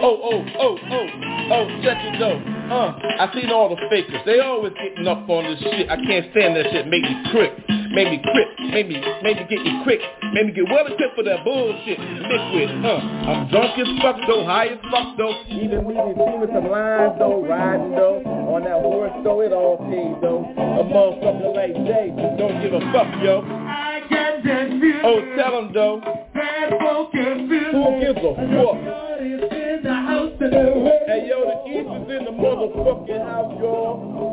Oh, 0.02 0.18
oh, 0.24 0.44
oh, 0.58 0.78
oh, 0.90 1.06
oh, 1.52 1.80
check 1.84 1.98
it 2.02 2.18
though. 2.18 2.42
Uh, 2.74 2.98
I 3.20 3.30
seen 3.32 3.50
all 3.50 3.68
the 3.68 3.76
fakers. 3.88 4.22
They 4.26 4.40
always 4.40 4.72
getting 4.72 5.06
up 5.06 5.28
on 5.28 5.44
this 5.44 5.60
shit. 5.60 5.88
I 5.88 5.94
can't 5.94 6.26
stand 6.32 6.56
that 6.56 6.72
shit. 6.72 6.88
Make 6.88 7.04
me 7.04 7.14
crick. 7.30 7.52
Made 7.90 8.06
me 8.06 8.22
crip, 8.22 8.48
made 8.70 8.88
me, 8.88 9.02
made 9.20 9.36
me 9.36 9.46
get 9.50 9.66
you 9.66 9.82
quick, 9.82 9.98
made 10.32 10.46
me 10.46 10.52
get 10.52 10.62
well 10.70 10.86
equipped 10.86 11.16
for 11.16 11.24
that 11.24 11.42
bullshit. 11.42 11.98
liquid, 11.98 12.70
huh? 12.86 13.02
I'm 13.02 13.48
drunk 13.50 13.76
as 13.82 13.88
fuck 14.00 14.14
though, 14.28 14.44
high 14.44 14.68
as 14.68 14.78
fuck 14.92 15.18
though. 15.18 15.34
Even 15.50 15.84
we 15.84 15.94
been 15.94 16.38
with 16.40 16.50
some 16.54 16.70
lines 16.70 17.18
though, 17.18 17.44
riding 17.44 17.90
though. 17.90 18.22
On 18.54 18.62
that 18.62 18.78
horse 18.78 19.10
though, 19.24 19.40
it 19.42 19.52
all 19.52 19.78
came 19.90 20.22
though. 20.22 20.46
A 20.54 20.86
motherfucker 20.86 21.50
like 21.50 21.74
Jay, 21.82 22.14
don't 22.38 22.62
give 22.62 22.74
a 22.74 22.80
fuck, 22.94 23.10
yo. 23.26 23.42
I 23.42 24.06
got 24.08 24.44
that 24.44 24.68
feeling. 24.70 25.02
Oh, 25.02 25.18
tell 25.34 25.58
him 25.58 25.72
though. 25.74 26.00
That 26.34 26.70
broken 26.78 27.48
feeling. 27.50 27.74
Who 27.74 28.00
gives 28.06 28.22
a 28.22 28.32
fuck? 28.54 29.00
in 29.20 29.82
the 29.82 29.94
house 29.94 30.32
today. 30.38 31.02
Hey 31.06 31.26
yo, 31.28 31.42
the 31.42 31.56
keys 31.66 31.90
is 31.90 32.06
in 32.06 32.24
the 32.24 32.34
motherfucking 32.38 33.24
house, 33.26 33.58
y'all. 33.58 34.30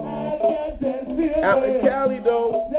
Out 1.43 1.63
in 1.67 1.81
Cali, 1.81 2.19
though. 2.23 2.69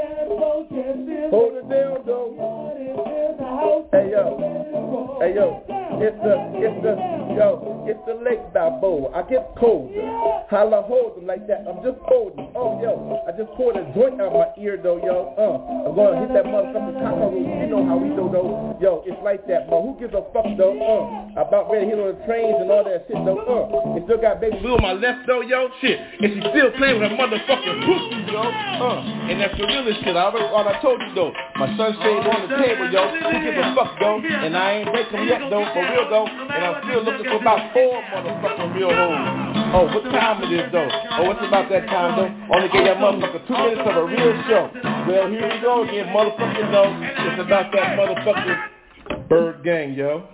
Hold 1.29 1.53
it 1.57 1.69
down, 1.69 2.03
though. 2.05 3.87
Hey, 3.91 4.11
yo. 4.11 5.17
Hey, 5.19 5.35
yo. 5.35 5.63
It's 5.99 6.15
the, 6.23 6.31
it's 6.63 6.79
the, 6.79 6.95
yo, 7.35 7.83
it's 7.83 7.99
the 8.07 8.15
Lake 8.23 8.39
Balboa. 8.55 9.11
I 9.11 9.27
get 9.27 9.51
colder. 9.59 9.99
Holla, 10.47 10.79
hold 10.87 11.19
them 11.19 11.27
like 11.27 11.43
that. 11.51 11.67
I'm 11.67 11.83
just 11.83 11.99
holding. 12.07 12.47
Oh, 12.55 12.79
yo, 12.79 12.95
I 13.27 13.35
just 13.35 13.51
poured 13.59 13.75
a 13.75 13.83
joint 13.91 14.15
out 14.23 14.31
my 14.31 14.47
ear, 14.55 14.79
though, 14.79 14.95
yo. 14.95 15.35
Uh, 15.35 15.59
I'm 15.91 15.95
gonna 15.99 16.23
hit 16.23 16.31
that 16.31 16.47
motherfucking 16.47 17.03
cockroach. 17.03 17.35
You 17.35 17.67
know 17.67 17.83
how 17.83 17.99
we 17.99 18.15
do, 18.15 18.31
though. 18.31 18.79
Yo, 18.79 19.03
it's 19.03 19.19
like 19.27 19.43
that, 19.51 19.67
But 19.67 19.83
Who 19.83 19.99
gives 19.99 20.15
a 20.15 20.23
fuck, 20.31 20.47
though? 20.55 20.79
Uh, 20.79 21.35
about 21.35 21.67
ready 21.67 21.83
to 21.83 21.91
hit 21.91 21.99
on 21.99 22.15
the 22.15 22.19
trains 22.23 22.55
and 22.55 22.71
all 22.71 22.87
that 22.87 23.03
shit, 23.11 23.19
though. 23.27 23.43
Uh, 23.43 23.99
it 23.99 24.07
still 24.07 24.23
got 24.23 24.39
baby 24.39 24.55
blue 24.63 24.79
on 24.79 24.81
my 24.81 24.95
left, 24.95 25.27
though, 25.27 25.43
yo. 25.43 25.67
Shit, 25.83 25.99
and 25.99 26.31
she 26.31 26.39
still 26.55 26.71
playing 26.79 27.03
with 27.03 27.11
her 27.11 27.17
motherfucking 27.19 27.77
pussy, 27.83 28.23
yo. 28.31 28.41
Uh, 28.41 29.01
and 29.29 29.41
that's 29.41 29.57
the 29.57 29.65
realest 29.65 30.01
shit. 30.03 30.15
I 30.15 30.29
all 30.29 30.67
I 30.67 30.79
told 30.81 31.01
you, 31.01 31.13
though. 31.13 31.33
My 31.55 31.67
sunshade 31.75 32.25
on 32.25 32.49
the 32.49 32.55
table, 32.57 32.87
yo. 32.89 33.09
Who 33.09 33.35
gives 33.43 33.57
a 33.57 33.75
fuck, 33.75 33.99
though? 33.99 34.21
And 34.21 34.55
I 34.55 34.81
ain't 34.81 34.91
break 34.91 35.11
them 35.11 35.27
yet, 35.27 35.41
though. 35.49 35.65
For 35.73 35.83
real, 35.83 36.05
though. 36.09 36.27
And 36.27 36.61
I'm 36.63 36.77
still 36.85 37.03
looking 37.03 37.25
for 37.25 37.41
about 37.41 37.73
four 37.73 38.01
motherfucking 38.13 38.75
real 38.75 38.93
hoes. 38.93 39.49
Oh, 39.73 39.85
what 39.93 40.03
time 40.09 40.43
it 40.43 40.51
is, 40.53 40.71
though? 40.71 40.89
Oh, 40.89 41.31
it's 41.31 41.45
about 41.45 41.69
that 41.69 41.85
time, 41.87 42.17
though. 42.17 42.55
Only 42.55 42.69
gave 42.69 42.85
that 42.85 42.97
motherfucker 42.97 43.45
two 43.45 43.53
minutes 43.53 43.81
of 43.85 43.95
a 43.97 44.05
real 44.05 44.33
show. 44.47 44.71
Well, 45.09 45.29
here 45.29 45.45
we 45.45 45.61
go 45.61 45.83
again, 45.83 46.07
motherfucking 46.13 46.71
though. 46.71 46.93
It's 47.29 47.41
about 47.41 47.71
that 47.73 47.97
motherfucking 47.97 49.27
ByrdGang, 49.29 49.97
yo. 49.97 50.27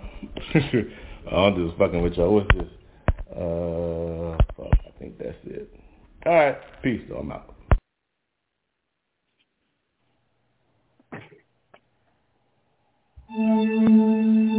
I'm 1.32 1.66
just 1.66 1.76
fucking 1.78 2.02
with 2.02 2.14
y'all. 2.14 2.32
What's 2.32 2.48
this? 2.54 2.68
Uh, 3.30 4.38
fuck, 4.56 4.72
I 4.86 4.98
think 4.98 5.18
that's 5.18 5.36
it. 5.44 5.68
All 6.24 6.34
right, 6.34 6.56
peace, 6.82 7.02
though. 7.08 7.18
I'm 7.18 7.32
out. 7.32 7.55
One 13.36 14.55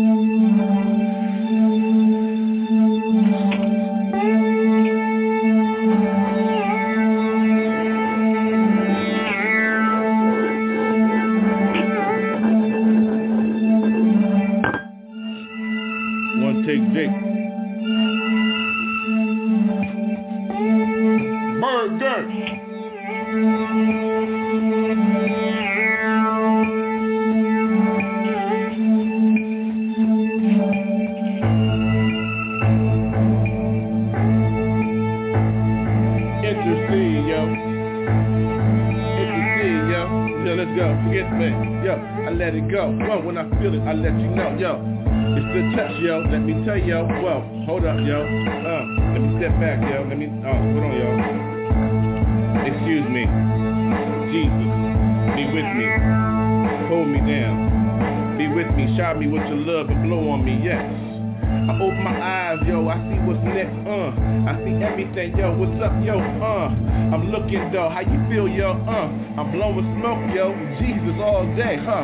Though, 67.47 67.87
how 67.87 68.01
you 68.01 68.19
feel, 68.27 68.47
yo, 68.47 68.71
uh. 68.71 69.07
I'm 69.39 69.51
blowing 69.53 69.87
smoke, 70.01 70.19
yo, 70.35 70.51
Jesus 70.83 71.15
all 71.23 71.47
day, 71.55 71.77
huh. 71.79 72.03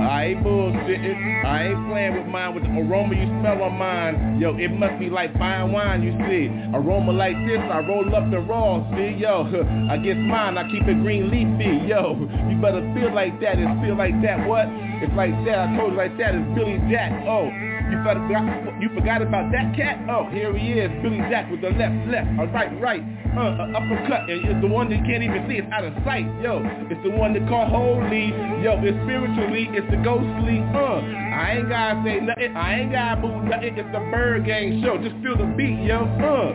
I 0.00 0.32
ain't 0.32 0.42
bullshitting, 0.42 1.44
I 1.44 1.68
ain't 1.68 1.88
playing 1.92 2.16
with 2.16 2.26
mine 2.26 2.54
with 2.54 2.64
the 2.64 2.70
aroma 2.70 3.14
you 3.14 3.28
smell 3.40 3.62
on 3.62 3.76
mine. 3.76 4.40
Yo, 4.40 4.56
it 4.56 4.68
must 4.72 4.98
be 4.98 5.10
like 5.10 5.36
fine 5.36 5.70
wine, 5.70 6.02
you 6.02 6.12
see. 6.24 6.48
Aroma 6.72 7.12
like 7.12 7.36
this, 7.46 7.60
I 7.60 7.84
roll 7.86 8.08
up 8.16 8.30
the 8.30 8.40
raw, 8.40 8.80
see, 8.96 9.20
yo. 9.20 9.44
I 9.90 9.98
get 9.98 10.16
mine, 10.16 10.56
I 10.56 10.64
keep 10.70 10.88
it 10.88 11.02
green 11.02 11.28
leafy, 11.30 11.86
yo. 11.86 12.16
You 12.48 12.56
better 12.60 12.80
feel 12.96 13.14
like 13.14 13.38
that, 13.40 13.58
it's 13.58 13.80
feel 13.84 13.96
like 13.96 14.16
that, 14.22 14.48
what? 14.48 14.64
It's 15.04 15.12
like 15.12 15.36
that, 15.44 15.68
I 15.68 15.76
told 15.76 15.92
you 15.92 15.98
like 15.98 16.16
that, 16.16 16.34
it's 16.34 16.54
Billy 16.56 16.80
Jack, 16.88 17.12
oh. 17.28 17.52
You 17.90 17.98
forgot, 18.00 18.80
you 18.80 18.88
forgot 18.94 19.22
about 19.22 19.52
that 19.52 19.76
cat? 19.76 20.00
Oh, 20.08 20.28
here 20.30 20.56
he 20.56 20.72
is, 20.72 20.90
Billy 21.02 21.18
Jack 21.30 21.50
with 21.50 21.60
the 21.60 21.70
left, 21.70 22.08
left, 22.08 22.28
a 22.40 22.46
right, 22.48 22.72
right, 22.80 23.02
uh, 23.36 23.60
a 23.60 23.76
uppercut, 23.76 24.28
and 24.30 24.44
it's 24.44 24.60
the 24.60 24.66
one 24.66 24.88
that 24.88 24.96
you 24.96 25.04
can't 25.04 25.22
even 25.22 25.44
see, 25.48 25.56
it's 25.56 25.68
out 25.72 25.84
of 25.84 25.92
sight, 26.04 26.24
yo. 26.40 26.64
It's 26.90 27.02
the 27.04 27.10
one 27.10 27.34
that 27.34 27.46
call 27.48 27.66
holy, 27.68 28.32
yo. 28.64 28.80
It's 28.80 28.96
spiritually, 29.04 29.68
it's 29.72 29.88
the 29.90 30.00
ghostly, 30.00 30.64
uh. 30.72 31.23
I 31.34 31.58
ain't 31.58 31.68
gotta 31.68 32.02
say 32.06 32.20
nothing, 32.20 32.56
I 32.56 32.80
ain't 32.80 32.92
gotta 32.92 33.20
move 33.20 33.44
nothing. 33.44 33.74
It's 33.76 33.90
the 33.90 33.98
ByrdGang 33.98 34.84
show. 34.84 35.02
Just 35.02 35.18
feel 35.18 35.36
the 35.36 35.50
beat, 35.58 35.82
yo, 35.82 36.06
uh. 36.06 36.54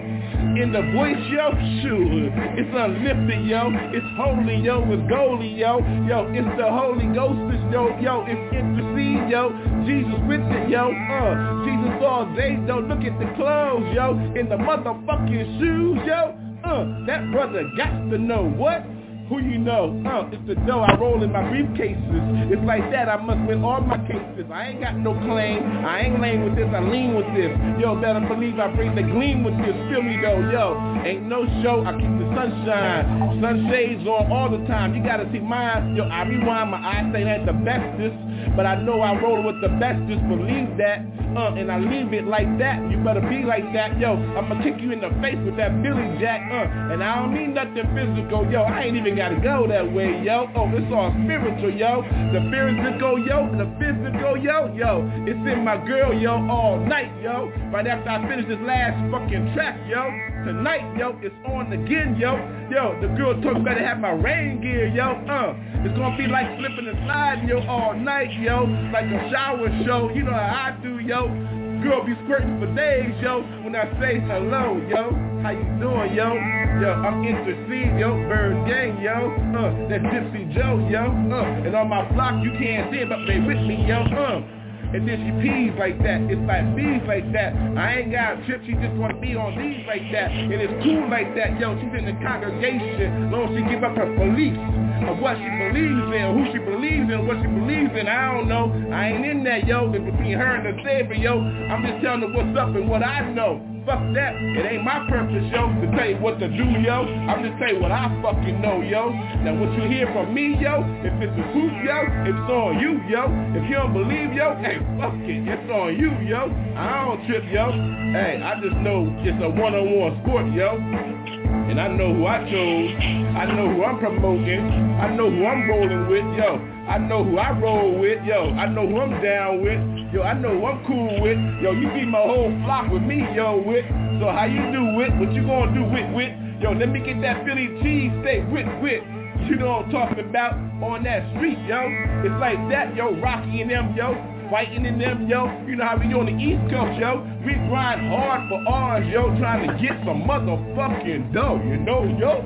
In 0.55 0.71
the 0.71 0.81
voice, 0.95 1.19
yo, 1.35 1.51
shoot, 1.83 2.31
it's 2.55 2.71
unlifted, 2.71 3.43
yo. 3.43 3.67
It's 3.91 4.07
holy, 4.15 4.55
yo. 4.63 4.79
It's 4.87 5.03
goalie, 5.11 5.59
yo, 5.59 5.83
yo. 6.07 6.31
It's 6.31 6.47
the 6.55 6.63
Holy 6.71 7.11
Ghost, 7.11 7.43
yo, 7.75 7.91
yo. 7.99 8.23
It's 8.23 8.39
intercede, 8.55 9.27
yo. 9.27 9.51
Jesus 9.83 10.15
with 10.31 10.47
it, 10.47 10.69
yo, 10.71 10.87
uh. 10.87 11.65
Jesus 11.67 11.99
all 11.99 12.31
day, 12.35 12.55
though. 12.65 12.79
Look 12.79 13.03
at 13.03 13.19
the 13.19 13.27
clothes, 13.35 13.83
yo. 13.91 14.15
In 14.39 14.47
the 14.47 14.55
motherfucking 14.55 15.59
shoes, 15.59 15.99
yo. 16.07 16.39
Uh, 16.63 17.05
that 17.05 17.31
brother 17.31 17.63
got 17.75 17.91
to 18.11 18.17
know 18.17 18.43
what? 18.43 18.83
Who 19.29 19.37
you 19.37 19.59
know? 19.59 19.93
Uh, 20.09 20.27
it's 20.33 20.41
the 20.47 20.55
dough 20.65 20.81
I 20.81 20.97
roll 20.97 21.21
in 21.21 21.31
my 21.31 21.43
briefcases. 21.43 22.49
It's 22.51 22.65
like 22.65 22.81
that, 22.89 23.07
I 23.09 23.21
must 23.21 23.47
win 23.47 23.63
all 23.63 23.79
my 23.79 23.99
cases. 24.09 24.49
I 24.51 24.69
ain't 24.69 24.81
got 24.81 24.97
no 24.97 25.13
claim. 25.13 25.61
I 25.85 26.09
ain't 26.09 26.19
lame 26.19 26.45
with 26.45 26.55
this, 26.55 26.65
I 26.73 26.81
lean 26.81 27.13
with 27.13 27.29
this. 27.37 27.53
Yo, 27.77 27.93
better 28.01 28.25
believe 28.25 28.57
I 28.57 28.73
bring 28.73 28.95
the 28.95 29.03
gleam 29.03 29.43
with 29.43 29.53
this. 29.61 29.77
Feel 29.93 30.01
me 30.01 30.17
though, 30.17 30.41
yo. 30.49 30.73
Ain't 31.05 31.29
no 31.29 31.45
show, 31.61 31.85
I 31.85 31.93
keep 31.93 32.09
the 32.17 32.25
sunshine. 32.33 33.37
Sunshades 33.37 34.07
on 34.09 34.31
all 34.31 34.49
the 34.49 34.65
time. 34.65 34.95
You 34.95 35.03
gotta 35.03 35.29
see 35.31 35.39
mine. 35.39 35.95
Yo, 35.95 36.05
I 36.05 36.25
rewind 36.25 36.71
my 36.71 36.81
eyes, 36.81 37.13
say 37.13 37.23
that 37.23 37.45
the 37.45 37.53
bestest. 37.53 38.17
But 38.55 38.65
I 38.65 38.81
know 38.81 39.01
I 39.01 39.13
roll 39.21 39.43
with 39.45 39.61
the 39.61 39.69
bestest, 39.77 40.25
believe 40.25 40.73
that. 40.81 41.05
Uh, 41.37 41.53
and 41.53 41.71
I 41.71 41.77
leave 41.77 42.11
it 42.13 42.25
like 42.25 42.49
that. 42.57 42.81
You 42.89 42.97
better 43.03 43.21
be 43.21 43.45
like 43.45 43.71
that, 43.73 43.99
yo. 43.99 44.17
I'ma 44.33 44.63
kick 44.63 44.81
you 44.81 44.91
in 44.91 45.01
the 45.01 45.13
face 45.21 45.37
with 45.45 45.57
that 45.57 45.83
Billy 45.83 46.17
Jack, 46.19 46.41
uh. 46.49 46.91
And 46.91 47.03
I 47.03 47.21
don't 47.21 47.33
mean 47.33 47.53
nothing 47.53 47.85
physical, 47.93 48.49
yo. 48.49 48.63
I 48.63 48.89
ain't 48.89 48.97
even 48.97 49.18
gotta 49.19 49.35
go 49.43 49.67
that 49.67 49.83
way, 49.91 50.23
yo. 50.23 50.47
Oh, 50.55 50.71
it's 50.71 50.87
all 50.95 51.11
spiritual, 51.11 51.75
yo. 51.75 52.07
The 52.31 52.39
physical, 52.47 53.19
yo, 53.19 53.51
the 53.51 53.67
physical, 53.75 54.39
yo, 54.39 54.71
yo. 54.71 55.03
It's 55.27 55.43
in 55.43 55.65
my 55.67 55.75
girl, 55.75 56.15
yo, 56.15 56.39
all 56.47 56.79
night, 56.79 57.11
yo. 57.21 57.51
Right 57.67 57.85
after 57.85 58.09
I 58.09 58.23
finish 58.29 58.47
this 58.47 58.63
last 58.63 58.95
fucking 59.11 59.51
track, 59.51 59.75
yo. 59.91 60.07
Tonight, 60.47 60.95
yo, 60.95 61.19
it's 61.19 61.35
on 61.43 61.67
again, 61.67 62.15
yo. 62.15 62.39
Yo, 62.71 62.95
the 63.03 63.11
girl 63.19 63.35
told 63.43 63.59
me 63.59 63.67
better 63.67 63.85
have 63.85 63.99
my 63.99 64.15
rain 64.15 64.61
gear, 64.61 64.87
yo. 64.87 65.19
Uh, 65.27 65.51
it's 65.83 65.97
gonna 65.99 66.15
be 66.15 66.31
like 66.31 66.47
slipping 66.55 66.87
and 66.87 67.03
sliding, 67.03 67.49
yo, 67.49 67.59
all 67.67 67.99
night, 67.99 68.31
yo. 68.39 68.63
Like 68.95 69.11
a 69.11 69.19
shower 69.35 69.67
show, 69.83 70.07
you 70.15 70.23
know 70.23 70.31
how 70.31 70.71
I 70.71 70.79
do, 70.81 70.99
yo. 71.03 71.58
Girl 71.83 72.05
be 72.05 72.13
squirting 72.25 72.59
for 72.59 72.67
days, 72.75 73.15
yo. 73.21 73.39
When 73.63 73.73
I 73.73 73.87
say 74.01 74.19
hello, 74.19 74.83
yo. 74.89 75.15
How 75.39 75.51
you 75.51 75.63
doing, 75.79 76.13
yo? 76.13 76.35
Yo, 76.83 76.91
I'm 76.91 77.23
intercede, 77.23 77.95
yo. 77.97 78.19
ByrdGang, 78.27 78.99
yo. 78.99 79.31
Uh, 79.55 79.87
that 79.87 80.01
Gypsy 80.11 80.51
Joe, 80.53 80.75
yo. 80.91 81.07
Uh, 81.07 81.63
and 81.63 81.75
on 81.75 81.87
my 81.87 82.03
block, 82.11 82.43
you 82.43 82.51
can't 82.59 82.91
see 82.91 82.99
it, 82.99 83.07
but 83.07 83.23
they 83.25 83.39
with 83.39 83.63
me, 83.63 83.87
yo. 83.87 84.03
Uh. 84.03 84.43
And 84.91 85.07
then 85.07 85.21
she 85.23 85.31
pees 85.39 85.71
like 85.79 86.01
that. 86.03 86.19
It's 86.27 86.41
like 86.49 86.75
bees 86.75 87.05
like 87.07 87.31
that. 87.31 87.53
I 87.77 88.01
ain't 88.01 88.11
got 88.11 88.41
a 88.41 88.45
trip. 88.45 88.59
She 88.65 88.73
just 88.73 88.97
want 88.97 89.13
to 89.15 89.21
be 89.21 89.37
on 89.37 89.55
these 89.55 89.85
like 89.87 90.03
that. 90.11 90.33
And 90.33 90.51
it's 90.51 90.73
cool 90.83 91.07
like 91.07 91.31
that. 91.37 91.61
Yo, 91.61 91.77
she's 91.79 91.93
in 91.93 92.09
the 92.09 92.17
congregation. 92.25 93.31
Long 93.31 93.53
as 93.53 93.55
she 93.55 93.61
give 93.69 93.85
up 93.85 93.95
her 93.95 94.09
beliefs 94.17 94.59
of 95.07 95.19
what 95.19 95.37
she 95.37 95.49
believes 95.49 96.07
in, 96.11 96.25
who 96.35 96.43
she 96.51 96.59
believes 96.59 97.07
in, 97.11 97.27
what 97.27 97.37
she 97.41 97.47
believes 97.47 97.91
in. 97.95 98.07
I 98.07 98.33
don't 98.33 98.47
know. 98.47 98.71
I 98.91 99.13
ain't 99.13 99.25
in 99.25 99.43
that, 99.45 99.67
yo. 99.67 99.91
It's 99.93 100.03
between 100.03 100.37
her 100.37 100.55
and 100.59 100.65
the 100.65 100.83
Savior, 100.83 101.15
yo. 101.15 101.39
I'm 101.39 101.85
just 101.85 102.03
telling 102.03 102.21
her 102.21 102.31
what's 102.31 102.57
up 102.57 102.75
and 102.75 102.89
what 102.89 103.03
I 103.03 103.29
know. 103.31 103.63
Fuck 103.85 104.01
that. 104.13 104.35
It 104.35 104.65
ain't 104.65 104.83
my 104.83 105.07
purpose, 105.09 105.45
yo, 105.49 105.71
to 105.81 105.87
tell 105.95 106.09
you 106.09 106.17
what 106.17 106.37
to 106.39 106.47
do, 106.47 106.65
yo. 106.83 107.07
I'm 107.25 107.41
just 107.41 107.57
you 107.71 107.79
what 107.79 107.91
I 107.91 108.05
fucking 108.21 108.61
know, 108.61 108.81
yo. 108.81 109.09
Now 109.41 109.55
what 109.55 109.71
you 109.77 109.89
hear 109.89 110.05
from 110.13 110.33
me, 110.33 110.57
yo, 110.59 110.83
if 111.01 111.13
it's 111.17 111.33
the 111.33 111.43
truth, 111.53 111.73
yo, 111.81 112.05
it's 112.27 112.45
on 112.51 112.79
you, 112.79 112.99
yo. 113.07 113.25
If 113.55 113.69
you 113.69 113.75
don't 113.77 113.93
believe, 113.93 114.33
yo, 114.33 114.55
hey, 114.61 114.77
fuck 114.99 115.15
it. 115.23 115.47
It's 115.47 115.71
on 115.71 115.97
you, 115.97 116.11
yo. 116.27 116.51
I 116.75 117.05
don't 117.05 117.25
trip, 117.25 117.43
yo. 117.49 117.71
Hey, 118.11 118.41
I 118.43 118.59
just 118.61 118.77
know 118.77 119.09
it's 119.25 119.41
a 119.41 119.49
one-on-one 119.49 120.21
sport, 120.21 120.45
yo. 120.53 121.28
And 121.69 121.79
I 121.79 121.87
know 121.87 122.11
who 122.15 122.25
I 122.25 122.39
chose. 122.49 122.97
I 123.37 123.45
know 123.45 123.69
who 123.69 123.83
I'm 123.83 123.99
promoting. 123.99 124.65
I 124.97 125.13
know 125.15 125.29
who 125.29 125.45
I'm 125.45 125.69
rolling 125.69 126.09
with. 126.09 126.25
Yo, 126.35 126.57
I 126.89 126.97
know 126.97 127.23
who 127.23 127.37
I 127.37 127.51
roll 127.59 127.99
with. 127.99 128.25
Yo, 128.25 128.49
I 128.57 128.65
know 128.65 128.87
who 128.87 128.97
I'm 128.97 129.21
down 129.21 129.61
with. 129.61 129.77
Yo, 130.11 130.23
I 130.23 130.33
know 130.33 130.49
who 130.57 130.65
I'm 130.65 130.83
cool 130.87 131.21
with. 131.21 131.37
Yo, 131.61 131.71
you 131.73 131.87
be 131.93 132.05
my 132.09 132.21
whole 132.21 132.49
flock 132.65 132.91
with 132.91 133.03
me, 133.03 133.21
yo, 133.35 133.61
with. 133.61 133.85
So 134.19 134.33
how 134.33 134.45
you 134.49 134.65
do 134.73 134.97
with? 134.97 135.13
What 135.21 135.31
you 135.31 135.45
gonna 135.45 135.69
do 135.71 135.85
with, 135.85 136.09
with? 136.15 136.33
Yo, 136.59 136.73
let 136.73 136.89
me 136.89 137.05
get 137.05 137.21
that 137.21 137.45
Philly 137.45 137.69
cheese 137.83 138.11
steak 138.25 138.49
with, 138.49 138.65
with. 138.81 139.05
You 139.45 139.55
know 139.55 139.69
what 139.69 139.85
I'm 139.85 139.91
talking 139.91 140.25
about 140.25 140.57
on 140.81 141.03
that 141.03 141.21
street, 141.37 141.59
yo. 141.69 141.85
It's 142.25 142.33
like 142.41 142.57
that, 142.73 142.95
yo, 142.95 143.13
Rocky 143.21 143.61
and 143.61 143.69
them, 143.69 143.93
yo 143.95 144.38
fighting 144.49 144.85
in 144.85 144.97
them, 144.99 145.27
yo. 145.29 145.45
You 145.67 145.75
know 145.75 145.85
how 145.85 145.97
we 145.97 146.09
do 146.09 146.19
on 146.19 146.25
the 146.25 146.37
East 146.37 146.61
Coast, 146.73 146.99
yo. 146.99 147.21
We 147.45 147.53
grind 147.69 148.01
hard 148.09 148.49
for 148.49 148.59
ours, 148.67 149.05
yo, 149.07 149.29
trying 149.37 149.67
to 149.67 149.73
get 149.77 149.95
some 150.03 150.25
motherfucking 150.25 151.33
dough, 151.33 151.61
you 151.63 151.77
know, 151.77 152.03
yo. 152.17 152.43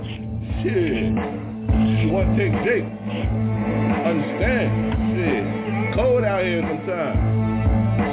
Shit. 0.61 1.15
One 2.11 2.37
take 2.37 2.53
Jake. 2.63 2.85
Understand? 4.03 4.69
Shit. 5.15 5.43
Cold 5.95 6.23
out 6.23 6.43
here 6.43 6.61
sometimes. 6.61 7.33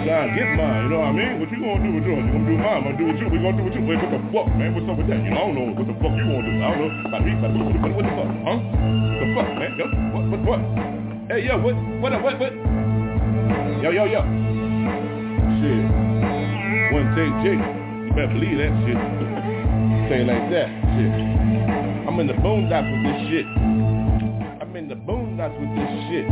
To 0.01 0.07
get 0.07 0.57
mine, 0.57 0.85
you 0.85 0.91
know 0.91 1.01
what 1.05 1.13
I 1.13 1.13
mean? 1.13 1.41
What 1.41 1.51
you 1.53 1.61
gonna 1.61 1.85
do 1.85 1.93
with 1.93 2.07
yours? 2.07 2.25
You 2.25 2.33
gonna 2.33 2.49
do 2.49 2.57
mine, 2.57 2.73
I'm 2.73 2.85
gonna 2.85 2.99
do 2.99 3.07
with 3.11 3.21
you. 3.21 3.29
We 3.29 3.39
gonna 3.39 3.59
do 3.59 3.65
with 3.69 3.75
you. 3.75 3.85
Wait, 3.85 4.01
what 4.01 4.11
the 4.11 4.21
fuck, 4.33 4.49
man? 4.57 4.73
What's 4.75 4.89
up 4.89 4.97
with 4.97 5.09
that? 5.13 5.21
You 5.21 5.31
know, 5.31 5.37
I 5.37 5.45
don't 5.51 5.55
know 5.55 5.67
what 5.77 5.87
the 5.87 5.97
fuck 6.01 6.15
you 6.17 6.25
gonna 6.25 6.47
do. 6.47 6.53
I 6.57 6.73
don't 6.73 7.05
know. 7.05 7.21
Me, 7.21 7.33
what 7.37 8.05
the 8.07 8.15
fuck? 8.17 8.31
Huh? 8.49 8.59
What 8.59 9.21
The 9.21 9.27
fuck, 9.37 9.49
man? 9.61 9.71
Yo, 9.77 9.85
what, 10.11 10.25
what, 10.31 10.41
what? 10.47 10.61
Hey, 11.29 11.47
yo, 11.47 11.55
what, 11.61 11.77
what, 12.01 12.13
what, 12.23 12.35
what? 12.41 12.53
Yo, 13.81 13.89
yo, 13.89 14.05
yo. 14.05 14.21
Shit. 15.57 15.85
One 16.93 17.09
take 17.17 17.33
Jake. 17.41 17.57
You 17.57 18.13
better 18.13 18.29
believe 18.29 18.61
that 18.61 18.77
shit. 18.85 19.01
Say 20.05 20.21
it 20.21 20.29
like 20.29 20.53
that. 20.53 20.69
Shit. 20.69 21.09
I'm 22.05 22.21
in 22.21 22.27
the 22.27 22.35
boondocks 22.35 22.85
with 22.93 23.09
this 23.09 23.17
shit. 23.33 23.47
I'm 24.61 24.77
in 24.77 24.85
the 24.87 24.97
boondocks 24.97 25.57
with 25.57 25.73
this 25.81 25.89
shit. 26.13 26.29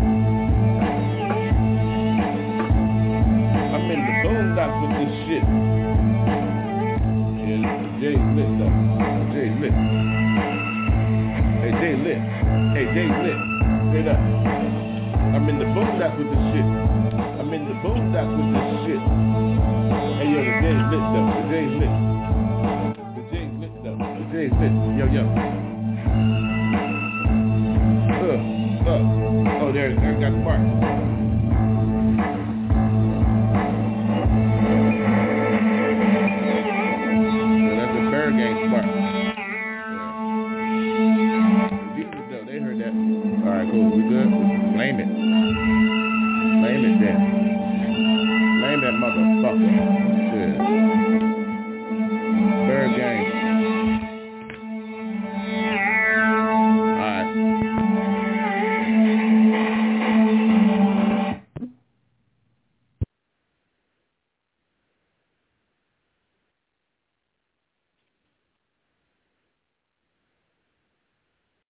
I'm 3.73 3.89
in 3.89 4.01
the 4.05 4.13
boondocks 4.29 4.77
with 4.85 4.93
this 5.01 5.13
shit. 5.25 5.41
Yeah, 7.49 7.65
Jay's 7.97 8.29
lit 8.37 8.51
though. 8.61 8.77
Jay's 9.33 9.57
lit. 9.57 9.73
Hey, 11.65 11.73
Jay 11.81 11.97
lit. 11.97 12.21
Hey, 12.77 12.85
Jay's 12.93 13.17
lit. 13.25 13.41
Straight 13.89 14.05
up. 14.05 14.21
I'm 15.33 15.49
in 15.49 15.57
the 15.59 15.65
boondocks 15.65 16.13
with 16.19 16.29
this 16.29 16.45
shit. 16.53 16.98
I'm 17.49 17.55
in 17.55 17.65
the 17.65 17.73
boondocks 17.81 18.29
with 18.37 18.53
this 18.53 18.77
shit. 18.85 19.01
Hey, 20.21 20.29
yo, 20.29 20.37
the 20.45 20.53
Jay's 20.61 20.85
lit 20.93 21.01
though. 21.01 21.33
The 21.33 21.49
Jay's 21.49 21.73
lit. 21.81 21.93
The 23.17 23.25
Jay's 23.33 23.53
lit 23.57 23.73
though. 23.83 23.97
The 23.97 24.25
Jay's 24.29 24.53
lit. 24.61 24.73
Yo, 25.01 25.09
yo. 25.09 25.25
Uh, 28.21 28.37
uh. 28.85 29.01
Oh, 29.65 29.73
there, 29.73 29.97
there 29.97 30.21
got 30.21 30.29
the 30.29 30.37
mark. 30.45 30.61
Yeah, 37.65 37.81
that's 37.81 37.97
Bear 38.11 38.29
Gang 38.31 38.69
mark. 38.69 38.98